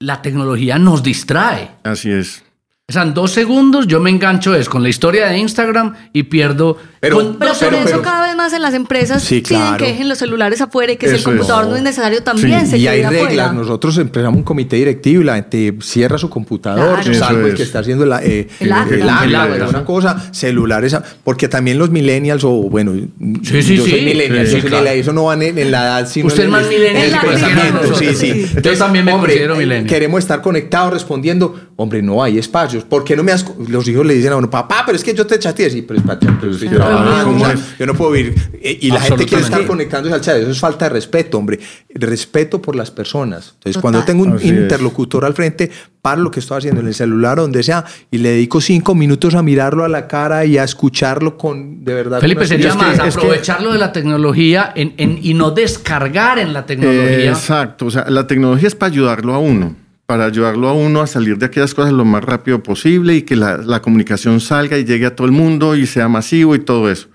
la 0.00 0.20
tecnología 0.22 0.78
nos 0.78 1.02
distrae. 1.04 1.70
Así 1.84 2.10
es. 2.10 2.42
O 2.86 2.92
sea, 2.92 3.00
en 3.00 3.14
dos 3.14 3.30
segundos 3.32 3.86
yo 3.86 3.98
me 3.98 4.10
engancho 4.10 4.54
es 4.54 4.68
con 4.68 4.82
la 4.82 4.90
historia 4.90 5.28
de 5.28 5.38
Instagram 5.38 5.94
y 6.12 6.24
pierdo. 6.24 6.76
Pero- 7.00 7.16
con 7.16 7.36
Pero 7.38 7.52
por 7.54 7.74
eso 7.74 8.02
cada 8.02 8.26
vez 8.26 8.36
más 8.36 8.52
en 8.52 8.60
las 8.60 8.74
empresas 8.74 9.22
Sí, 9.22 9.40
piden 9.40 9.76
que 9.78 9.86
dejen 9.86 10.06
los 10.06 10.18
celulares 10.18 10.60
afuera 10.60 10.92
y 10.92 10.96
que 10.98 11.06
si 11.06 11.12
el 11.12 11.18
es. 11.20 11.24
computador 11.24 11.66
no 11.68 11.76
es 11.76 11.82
necesario 11.82 12.22
también 12.22 12.66
se 12.66 12.76
y 12.76 12.80
quede 12.82 12.90
hay 12.90 13.02
afuera. 13.02 13.24
reglas. 13.28 13.54
Nosotros 13.54 13.96
empezamos 13.96 14.36
un 14.36 14.42
comité 14.42 14.76
directivo 14.76 15.22
y 15.22 15.24
la 15.24 15.36
gente 15.36 15.74
cierra 15.80 16.18
su 16.18 16.28
computador, 16.28 17.00
Claro. 17.00 17.18
salvo 17.18 17.46
el 17.46 17.54
que 17.54 17.62
es. 17.62 17.68
está 17.68 17.78
haciendo 17.78 18.04
la, 18.04 18.22
eh, 18.22 18.48
El 18.60 18.66
el 18.70 19.00
El 19.00 19.08
acta. 19.08 19.42
alguna 19.44 19.84
cosa, 19.86 20.22
celulares, 20.32 20.94
porque 21.24 21.48
también 21.48 21.78
los 21.78 21.88
millennials 21.88 22.44
o 22.44 22.50
bueno, 22.50 22.92
Sí, 22.94 23.62
sí, 23.62 23.76
yo 23.78 23.84
sí. 23.86 23.90
soy 23.92 24.00
millennial, 24.02 24.46
Sí, 24.46 24.52
yo 24.56 24.60
soy 24.60 24.68
claro. 24.68 24.82
millennial, 24.82 24.98
eso 25.00 25.12
no 25.14 25.24
van 25.24 25.40
en, 25.42 25.56
en 25.56 25.70
la 25.70 25.84
edad, 25.84 26.06
sino 26.08 26.26
Usted 26.26 26.42
en 26.42 26.48
es 26.48 26.52
más 26.52 26.62
el- 26.64 26.68
millennial 26.68 27.06
en 27.06 27.14
el 27.14 27.20
pensamiento, 27.20 27.94
sí, 27.94 28.06
sí. 28.14 28.46
sí. 28.46 28.56
Yo 28.62 28.76
también 28.76 29.06
me 29.06 29.12
considero 29.12 29.56
millennial. 29.56 29.86
Queremos 29.86 30.18
estar 30.20 30.42
conectados 30.42 30.92
respondiendo, 30.92 31.58
hombre, 31.76 32.02
no 32.02 32.22
hay 32.22 32.38
espacios. 32.38 32.84
¿Por 32.84 33.04
qué 33.04 33.16
no 33.16 33.22
me 33.22 33.32
has 33.32 33.44
co-?" 33.44 33.56
los 33.68 33.86
hijos 33.88 34.04
le 34.06 34.14
dicen 34.14 34.32
a 34.32 34.36
uno, 34.36 34.48
papá, 34.50 34.82
pero 34.86 34.96
es 34.96 35.04
que 35.04 35.14
yo 35.14 35.26
te 35.26 35.38
chateé, 35.38 35.70
sí, 35.70 35.82
pero 35.82 36.00
es 36.00 36.06
para 36.06 36.18
pero 36.18 36.52
estoy 36.52 36.68
Claro, 36.68 36.84
trabajando, 36.84 37.24
¿cómo 37.24 37.44
o 37.44 37.46
sea, 37.46 37.54
es? 37.54 37.78
yo 37.78 37.86
no 37.86 37.94
puedo 37.94 38.16
ir 38.16 38.34
eh, 38.62 38.78
y 38.82 38.90
la 38.90 39.00
gente 39.00 39.26
quiere 39.26 39.42
estar 39.44 39.66
conectándose 39.66 40.14
al 40.14 40.20
chat, 40.20 40.36
eso 40.36 40.50
es 40.50 40.60
falta 40.60 40.86
de 40.86 40.90
respeto, 40.90 41.38
hombre, 41.38 41.58
respeto 41.94 42.60
por 42.60 42.76
las 42.76 42.90
personas. 42.90 43.48
Entonces, 43.54 43.72
Total. 43.74 43.82
cuando 43.82 44.04
tengo 44.04 44.22
un 44.24 44.36
Así 44.36 44.48
es. 44.48 44.54
interlocutor 44.54 45.24
al 45.24 45.34
frente, 45.34 45.70
paro 46.02 46.22
lo 46.22 46.30
que 46.30 46.40
estoy 46.40 46.58
haciendo 46.58 46.80
en 46.82 46.88
el 46.88 46.94
celular 46.94 47.38
o 47.38 47.42
donde 47.42 47.62
sea 47.62 47.84
y 48.10 48.18
le 48.18 48.30
dedico 48.30 48.60
cinco 48.60 48.94
minutos 48.94 49.34
a 49.34 49.42
mirarlo 49.42 49.84
a 49.84 49.88
la 49.88 50.06
cara 50.06 50.44
y 50.44 50.58
a 50.58 50.64
escucharlo 50.64 51.38
con 51.38 51.84
de 51.84 51.94
verdad. 51.94 52.20
Felipe, 52.20 52.46
sería 52.46 52.68
es 52.68 52.76
que- 52.76 52.82
más 52.82 53.00
que- 53.00 53.08
aprovecharlo 53.08 53.72
de 53.72 53.78
la 53.78 53.92
tecnología 53.92 54.72
en- 54.74 54.92
en- 54.98 55.18
y 55.22 55.32
no 55.34 55.50
descargar 55.50 56.38
en 56.38 56.52
la 56.52 56.66
tecnología. 56.66 57.30
Exacto, 57.30 57.86
o 57.86 57.90
sea, 57.90 58.04
la 58.10 58.26
tecnología 58.26 58.68
es 58.68 58.74
para 58.74 58.92
ayudarlo 58.92 59.34
a 59.34 59.38
uno, 59.38 59.74
para 60.06 60.26
ayudarlo 60.26 60.68
a 60.68 60.74
uno 60.74 61.00
a 61.00 61.06
salir 61.06 61.38
de 61.38 61.46
aquellas 61.46 61.74
cosas 61.74 61.92
lo 61.92 62.04
más 62.04 62.22
rápido 62.22 62.62
posible 62.62 63.14
y 63.14 63.22
que 63.22 63.36
la, 63.36 63.58
la 63.58 63.80
comunicación 63.80 64.40
salga 64.40 64.78
y 64.78 64.84
llegue 64.84 65.06
a 65.06 65.16
todo 65.16 65.26
el 65.26 65.32
mundo 65.32 65.76
y 65.76 65.86
sea 65.86 66.08
masivo 66.08 66.54
y 66.54 66.58
todo 66.58 66.90
eso. 66.90 67.08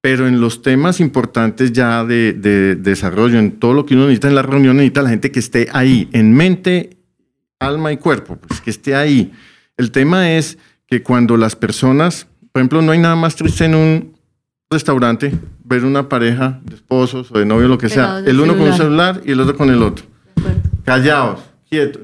Pero 0.00 0.26
en 0.28 0.40
los 0.40 0.60
temas 0.60 1.00
importantes 1.00 1.72
ya 1.72 2.04
de, 2.04 2.34
de 2.34 2.76
desarrollo, 2.76 3.38
en 3.38 3.52
todo 3.52 3.72
lo 3.72 3.86
que 3.86 3.94
uno 3.94 4.04
necesita 4.04 4.28
en 4.28 4.34
la 4.34 4.42
reunión, 4.42 4.76
necesita 4.76 5.02
la 5.02 5.08
gente 5.08 5.30
que 5.30 5.38
esté 5.38 5.68
ahí, 5.72 6.10
en 6.12 6.34
mente, 6.34 6.98
alma 7.58 7.92
y 7.92 7.96
cuerpo, 7.96 8.36
pues 8.36 8.60
que 8.60 8.70
esté 8.70 8.94
ahí. 8.94 9.32
El 9.78 9.90
tema 9.90 10.32
es 10.32 10.58
que 10.86 11.02
cuando 11.02 11.38
las 11.38 11.56
personas, 11.56 12.26
por 12.52 12.60
ejemplo, 12.60 12.82
no 12.82 12.92
hay 12.92 12.98
nada 12.98 13.16
más 13.16 13.36
triste 13.36 13.64
en 13.64 13.74
un 13.74 14.14
restaurante 14.70 15.32
ver 15.64 15.84
una 15.84 16.08
pareja 16.08 16.60
de 16.64 16.74
esposos 16.76 17.30
o 17.30 17.38
de 17.38 17.46
novios, 17.46 17.70
lo 17.70 17.78
que 17.78 17.88
sea, 17.88 18.16
Pegados 18.16 18.28
el 18.28 18.40
uno 18.40 18.56
con 18.56 18.68
un 18.68 18.76
celular 18.76 19.22
y 19.24 19.32
el 19.32 19.40
otro 19.40 19.56
con 19.56 19.70
el 19.70 19.82
otro. 19.82 20.04
Callados, 20.84 21.40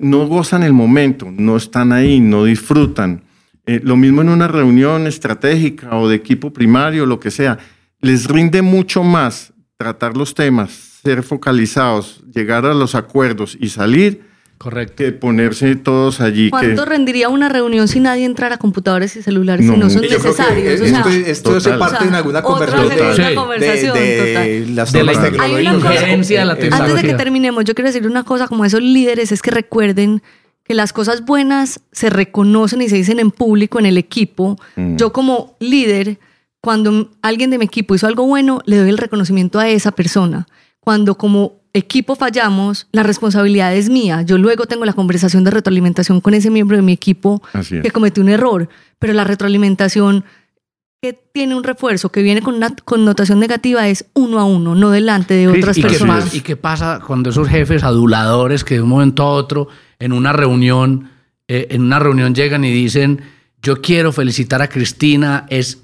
no 0.00 0.26
gozan 0.26 0.62
el 0.62 0.72
momento, 0.72 1.30
no 1.30 1.56
están 1.56 1.92
ahí, 1.92 2.20
no 2.20 2.44
disfrutan. 2.44 3.22
Eh, 3.66 3.80
lo 3.82 3.96
mismo 3.96 4.22
en 4.22 4.28
una 4.28 4.48
reunión 4.48 5.06
estratégica 5.06 5.96
o 5.96 6.08
de 6.08 6.16
equipo 6.16 6.52
primario, 6.52 7.06
lo 7.06 7.20
que 7.20 7.30
sea. 7.30 7.58
Les 8.00 8.26
rinde 8.26 8.62
mucho 8.62 9.02
más 9.02 9.52
tratar 9.76 10.16
los 10.16 10.34
temas, 10.34 10.70
ser 11.02 11.22
focalizados, 11.22 12.22
llegar 12.34 12.66
a 12.66 12.74
los 12.74 12.94
acuerdos 12.94 13.56
y 13.60 13.68
salir 13.68 14.29
Correcto. 14.62 14.96
que 14.96 15.12
ponerse 15.12 15.74
todos 15.74 16.20
allí. 16.20 16.44
Que, 16.46 16.50
¿Cuánto 16.50 16.84
rendiría 16.84 17.30
una 17.30 17.48
reunión 17.48 17.88
si 17.88 17.98
nadie 17.98 18.26
entrara 18.26 18.56
a 18.56 18.58
computadores 18.58 19.16
y 19.16 19.22
celulares 19.22 19.64
No. 19.64 19.72
si 19.72 19.78
no 19.80 19.88
son 19.90 20.04
Y 20.04 20.08
yo 20.08 20.18
creo 20.18 20.34
que 20.34 20.42
necesarios? 20.42 20.80
O 20.82 20.84
sea, 20.84 20.98
esto, 20.98 21.08
esto 21.30 21.60
se 21.60 21.70
parte 21.78 22.04
en 22.04 22.14
alguna 22.14 22.40
otra 22.40 22.66
conversación 22.76 23.16
Sí. 23.30 23.34
conversación, 23.34 23.94
de, 23.94 24.00
de 24.00 24.16
total. 24.66 24.76
las 24.76 24.92
De 24.92 25.02
la 25.04 25.12
Hay 25.12 25.66
una 25.66 25.72
cosa- 25.74 25.88
de 25.88 26.44
la 26.44 26.52
Exacto. 26.52 26.52
Antes 26.52 26.60
de 26.60 26.60
que 26.60 26.76
tecnología. 26.76 27.16
terminemos, 27.16 27.64
yo 27.64 27.74
quiero 27.74 27.88
decir 27.88 28.06
una 28.06 28.24
cosa 28.24 28.48
como 28.48 28.66
esos 28.66 28.82
líderes, 28.82 29.32
es 29.32 29.40
que 29.40 29.50
recuerden 29.50 30.22
que 30.64 30.74
las 30.74 30.92
cosas 30.92 31.24
buenas 31.24 31.80
se 31.90 32.10
reconocen 32.10 32.82
y 32.82 32.88
se 32.90 32.96
dicen 32.96 33.18
en 33.18 33.30
público, 33.30 33.78
en 33.78 33.86
el 33.86 33.96
equipo. 33.96 34.58
Mm. 34.76 34.96
Yo 34.96 35.10
como 35.12 35.56
líder, 35.58 36.18
cuando 36.60 37.10
alguien 37.22 37.48
de 37.48 37.56
mi 37.56 37.64
equipo 37.64 37.94
hizo 37.94 38.06
algo 38.06 38.26
bueno, 38.26 38.60
le 38.66 38.76
doy 38.76 38.90
el 38.90 38.98
reconocimiento 38.98 39.58
a 39.58 39.68
esa 39.70 39.92
persona. 39.92 40.46
Cuando 40.80 41.16
como 41.16 41.59
equipo 41.72 42.16
fallamos, 42.16 42.86
la 42.92 43.02
responsabilidad 43.02 43.74
es 43.74 43.88
mía. 43.88 44.22
Yo 44.22 44.38
luego 44.38 44.66
tengo 44.66 44.84
la 44.84 44.92
conversación 44.92 45.44
de 45.44 45.50
retroalimentación 45.50 46.20
con 46.20 46.34
ese 46.34 46.50
miembro 46.50 46.76
de 46.76 46.82
mi 46.82 46.92
equipo 46.92 47.42
que 47.68 47.90
cometió 47.90 48.22
un 48.22 48.28
error, 48.28 48.68
pero 48.98 49.12
la 49.12 49.24
retroalimentación 49.24 50.24
que 51.02 51.14
tiene 51.14 51.54
un 51.54 51.64
refuerzo, 51.64 52.12
que 52.12 52.22
viene 52.22 52.42
con 52.42 52.54
una 52.54 52.74
connotación 52.84 53.40
negativa, 53.40 53.88
es 53.88 54.04
uno 54.12 54.38
a 54.38 54.44
uno, 54.44 54.74
no 54.74 54.90
delante 54.90 55.32
de 55.34 55.48
otras 55.48 55.78
¿y, 55.78 55.82
qué 55.82 55.88
personas. 55.88 56.34
¿Y 56.34 56.40
qué 56.42 56.56
pasa 56.56 57.00
cuando 57.06 57.30
esos 57.30 57.48
jefes 57.48 57.84
aduladores 57.84 58.64
que 58.64 58.74
de 58.74 58.82
un 58.82 58.90
momento 58.90 59.22
a 59.22 59.30
otro 59.30 59.68
en 59.98 60.12
una 60.12 60.34
reunión, 60.34 61.10
eh, 61.48 61.68
en 61.70 61.82
una 61.82 62.00
reunión 62.00 62.34
llegan 62.34 62.64
y 62.64 62.70
dicen, 62.70 63.22
yo 63.62 63.80
quiero 63.80 64.12
felicitar 64.12 64.60
a 64.60 64.68
Cristina, 64.68 65.46
es 65.48 65.82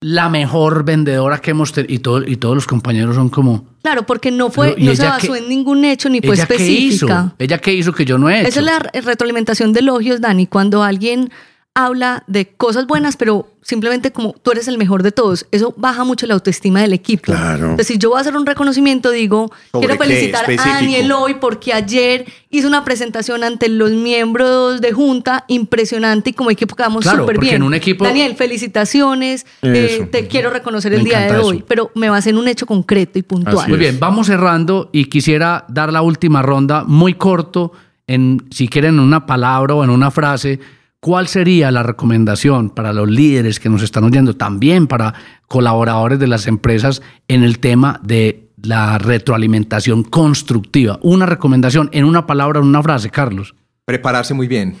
la 0.00 0.28
mejor 0.28 0.84
vendedora 0.84 1.38
que 1.38 1.52
hemos 1.52 1.72
tenido, 1.72 1.92
y, 1.94 1.98
todo- 2.00 2.22
y 2.26 2.36
todos 2.36 2.54
los 2.54 2.66
compañeros 2.66 3.16
son 3.16 3.28
como, 3.30 3.64
Claro, 3.82 4.04
porque 4.04 4.30
no 4.30 4.50
fue, 4.50 4.70
Pero, 4.70 4.80
¿y 4.80 4.84
no 4.86 4.94
se 4.96 5.04
basó 5.04 5.36
en 5.36 5.48
ningún 5.48 5.84
hecho 5.84 6.08
ni 6.08 6.20
fue 6.20 6.34
¿ella 6.34 6.46
qué 6.46 6.54
hizo? 6.56 7.06
específica. 7.06 7.34
¿Ella 7.38 7.58
qué 7.58 7.72
hizo 7.72 7.92
que 7.92 8.04
yo 8.04 8.18
no 8.18 8.28
he 8.28 8.40
hecho? 8.40 8.48
Esa 8.48 8.60
es 8.60 8.66
la 8.66 8.78
re- 8.78 9.00
retroalimentación 9.00 9.72
de 9.72 9.80
elogios, 9.80 10.20
Dani, 10.20 10.46
cuando 10.46 10.82
alguien 10.82 11.30
habla 11.78 12.24
de 12.26 12.48
cosas 12.48 12.86
buenas, 12.86 13.18
pero 13.18 13.50
simplemente 13.60 14.10
como 14.10 14.32
tú 14.32 14.50
eres 14.52 14.66
el 14.66 14.78
mejor 14.78 15.02
de 15.02 15.12
todos, 15.12 15.46
eso 15.50 15.74
baja 15.76 16.04
mucho 16.04 16.26
la 16.26 16.32
autoestima 16.32 16.80
del 16.80 16.94
equipo. 16.94 17.24
Claro. 17.24 17.64
Entonces, 17.64 17.86
si 17.88 17.98
yo 17.98 18.08
voy 18.08 18.18
a 18.18 18.20
hacer 18.22 18.34
un 18.34 18.46
reconocimiento, 18.46 19.10
digo, 19.10 19.52
¿Sobre 19.72 19.86
quiero 19.88 20.02
felicitar 20.02 20.50
a. 20.50 20.54
Daniel 20.56 21.12
hoy 21.12 21.34
porque 21.34 21.74
ayer 21.74 22.24
hizo 22.48 22.66
una 22.66 22.82
presentación 22.82 23.44
ante 23.44 23.68
los 23.68 23.90
miembros 23.90 24.80
de 24.80 24.92
junta 24.92 25.44
impresionante 25.48 26.30
y 26.30 26.32
como 26.32 26.50
equipo 26.50 26.74
quedamos 26.76 27.02
Claro, 27.02 27.20
súper 27.24 27.38
bien. 27.38 27.56
en 27.56 27.62
un 27.64 27.74
equipo- 27.74 28.04
Daniel, 28.06 28.34
felicitaciones, 28.36 29.44
eh, 29.60 30.08
te 30.10 30.28
quiero 30.28 30.48
reconocer 30.48 30.94
el 30.94 31.02
Me 31.02 31.10
día 31.10 31.20
de 31.30 31.38
hoy, 31.38 31.58
eso. 31.58 31.66
pero 31.68 31.90
me 31.94 32.08
vas 32.08 32.26
en 32.26 32.38
un 32.38 32.48
hecho 32.48 32.64
concreto 32.64 33.18
y 33.18 33.22
puntual. 33.22 33.68
Muy 33.68 33.76
bien, 33.78 33.98
vamos 34.00 34.28
cerrando 34.28 34.88
y 34.92 35.06
quisiera 35.06 35.66
dar 35.68 35.92
la 35.92 36.00
última 36.00 36.40
ronda 36.40 36.84
muy 36.84 37.12
corto, 37.14 37.72
en, 38.06 38.46
si 38.50 38.68
quieren, 38.68 38.94
en 38.94 39.00
una 39.00 39.26
palabra 39.26 39.74
o 39.74 39.84
en 39.84 39.90
una 39.90 40.10
frase. 40.10 40.58
¿Cuál 41.06 41.28
sería 41.28 41.70
la 41.70 41.84
recomendación 41.84 42.68
para 42.68 42.92
los 42.92 43.08
líderes 43.08 43.60
que 43.60 43.68
nos 43.68 43.84
están 43.84 44.02
oyendo, 44.02 44.34
también 44.34 44.88
para 44.88 45.14
colaboradores 45.46 46.18
de 46.18 46.26
las 46.26 46.48
empresas 46.48 47.00
en 47.28 47.44
el 47.44 47.60
tema 47.60 48.00
de 48.02 48.48
la 48.60 48.98
retroalimentación 48.98 50.02
constructiva? 50.02 50.98
Una 51.02 51.24
recomendación 51.24 51.90
en 51.92 52.06
una 52.06 52.26
palabra 52.26 52.58
en 52.58 52.66
una 52.66 52.82
frase, 52.82 53.10
Carlos. 53.10 53.54
Prepararse 53.84 54.34
muy 54.34 54.48
bien, 54.48 54.78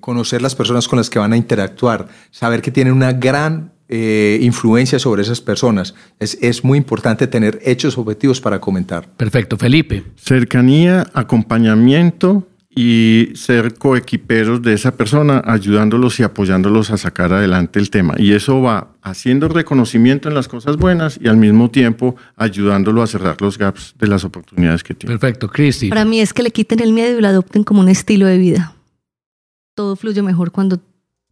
conocer 0.00 0.40
las 0.40 0.54
personas 0.54 0.88
con 0.88 0.96
las 0.96 1.10
que 1.10 1.18
van 1.18 1.34
a 1.34 1.36
interactuar, 1.36 2.08
saber 2.30 2.62
que 2.62 2.70
tienen 2.70 2.94
una 2.94 3.12
gran 3.12 3.74
eh, 3.90 4.38
influencia 4.40 4.98
sobre 4.98 5.20
esas 5.20 5.42
personas. 5.42 5.94
Es, 6.18 6.38
es 6.40 6.64
muy 6.64 6.78
importante 6.78 7.26
tener 7.26 7.60
hechos 7.62 7.98
objetivos 7.98 8.40
para 8.40 8.58
comentar. 8.58 9.06
Perfecto, 9.18 9.58
Felipe. 9.58 10.02
Cercanía, 10.16 11.06
acompañamiento 11.12 12.48
y 12.78 13.30
ser 13.34 13.74
coequiperos 13.74 14.60
de 14.60 14.74
esa 14.74 14.96
persona, 14.96 15.42
ayudándolos 15.46 16.20
y 16.20 16.24
apoyándolos 16.24 16.90
a 16.90 16.98
sacar 16.98 17.32
adelante 17.32 17.78
el 17.78 17.88
tema. 17.88 18.14
Y 18.18 18.34
eso 18.34 18.60
va 18.60 18.90
haciendo 19.00 19.48
reconocimiento 19.48 20.28
en 20.28 20.34
las 20.34 20.46
cosas 20.46 20.76
buenas 20.76 21.18
y 21.20 21.28
al 21.28 21.38
mismo 21.38 21.70
tiempo 21.70 22.16
ayudándolo 22.36 23.02
a 23.02 23.06
cerrar 23.06 23.40
los 23.40 23.56
gaps 23.56 23.94
de 23.98 24.06
las 24.08 24.24
oportunidades 24.24 24.84
que 24.84 24.92
tiene. 24.92 25.16
Perfecto, 25.16 25.48
Cristi. 25.48 25.88
Para 25.88 26.04
mí 26.04 26.20
es 26.20 26.34
que 26.34 26.42
le 26.42 26.50
quiten 26.50 26.80
el 26.80 26.92
miedo 26.92 27.18
y 27.18 27.22
lo 27.22 27.28
adopten 27.28 27.64
como 27.64 27.80
un 27.80 27.88
estilo 27.88 28.26
de 28.26 28.36
vida. 28.36 28.74
Todo 29.74 29.96
fluye 29.96 30.20
mejor 30.20 30.52
cuando 30.52 30.78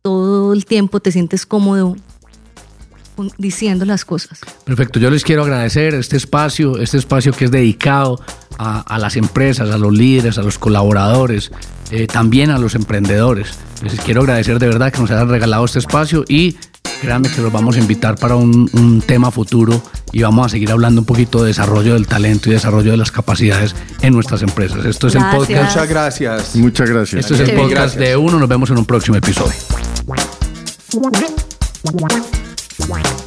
todo 0.01 0.55
el 0.55 0.65
tiempo 0.65 1.01
te 1.01 1.13
sientes 1.13 1.45
cómodo 1.45 1.95
diciendo 3.39 3.85
las 3.85 4.05
cosas. 4.05 4.41
Perfecto, 4.65 4.99
yo 4.99 5.11
les 5.11 5.23
quiero 5.23 5.43
agradecer 5.43 5.95
este 5.95 6.17
espacio, 6.17 6.79
este 6.79 6.99
espacio 6.99 7.33
que 7.33 7.47
es 7.47 7.51
dedicado 7.51 8.21
a, 8.59 8.81
a 8.81 8.99
las 8.99 9.17
empresas, 9.17 9.71
a 9.71 9.79
los 9.79 9.93
líderes, 9.93 10.39
a 10.39 10.43
los 10.43 10.59
colaboradores, 10.59 11.51
eh, 11.91 12.07
también 12.07 12.51
a 12.51 12.59
los 12.59 12.75
emprendedores. 12.75 13.59
Les 13.83 14.01
quiero 14.01 14.23
agradecer 14.23 14.59
de 14.59 14.67
verdad 14.67 14.93
que 14.93 15.01
nos 15.01 15.11
hayan 15.11 15.29
regalado 15.29 15.65
este 15.65 15.79
espacio 15.79 16.25
y 16.29 16.57
créanme 17.01 17.29
que 17.31 17.43
los 17.43 17.53
vamos 17.53 17.77
a 17.77 17.81
invitar 17.81 18.17
para 18.17 18.37
un, 18.37 18.71
un 18.73 19.03
tema 19.03 19.31
futuro 19.31 19.83
y 20.13 20.23
vamos 20.23 20.47
a 20.47 20.49
seguir 20.49 20.71
hablando 20.71 21.03
un 21.03 21.05
poquito 21.07 21.43
de 21.43 21.49
desarrollo 21.49 21.95
del 21.95 22.07
talento 22.07 22.49
y 22.49 22.53
desarrollo 22.53 22.93
de 22.93 22.97
las 22.97 23.11
capacidades 23.11 23.75
en 24.01 24.15
nuestras 24.15 24.43
empresas. 24.43 24.85
Esto 24.87 25.09
es 25.09 25.17
el 25.17 25.25
podcast. 25.31 25.75
Muchas 25.75 25.89
gracias. 25.89 26.57
Muchas 26.57 26.89
gracias. 26.89 27.21
Esto 27.21 27.35
es 27.35 27.41
el 27.49 27.57
podcast 27.57 27.97
Gracias. 27.97 27.97
de 27.97 28.17
uno. 28.17 28.39
Nos 28.39 28.49
vemos 28.49 28.71
en 28.71 28.79
un 28.79 28.87
próximo 28.87 29.17
episodio. 29.17 29.53
Wow. 32.89 33.24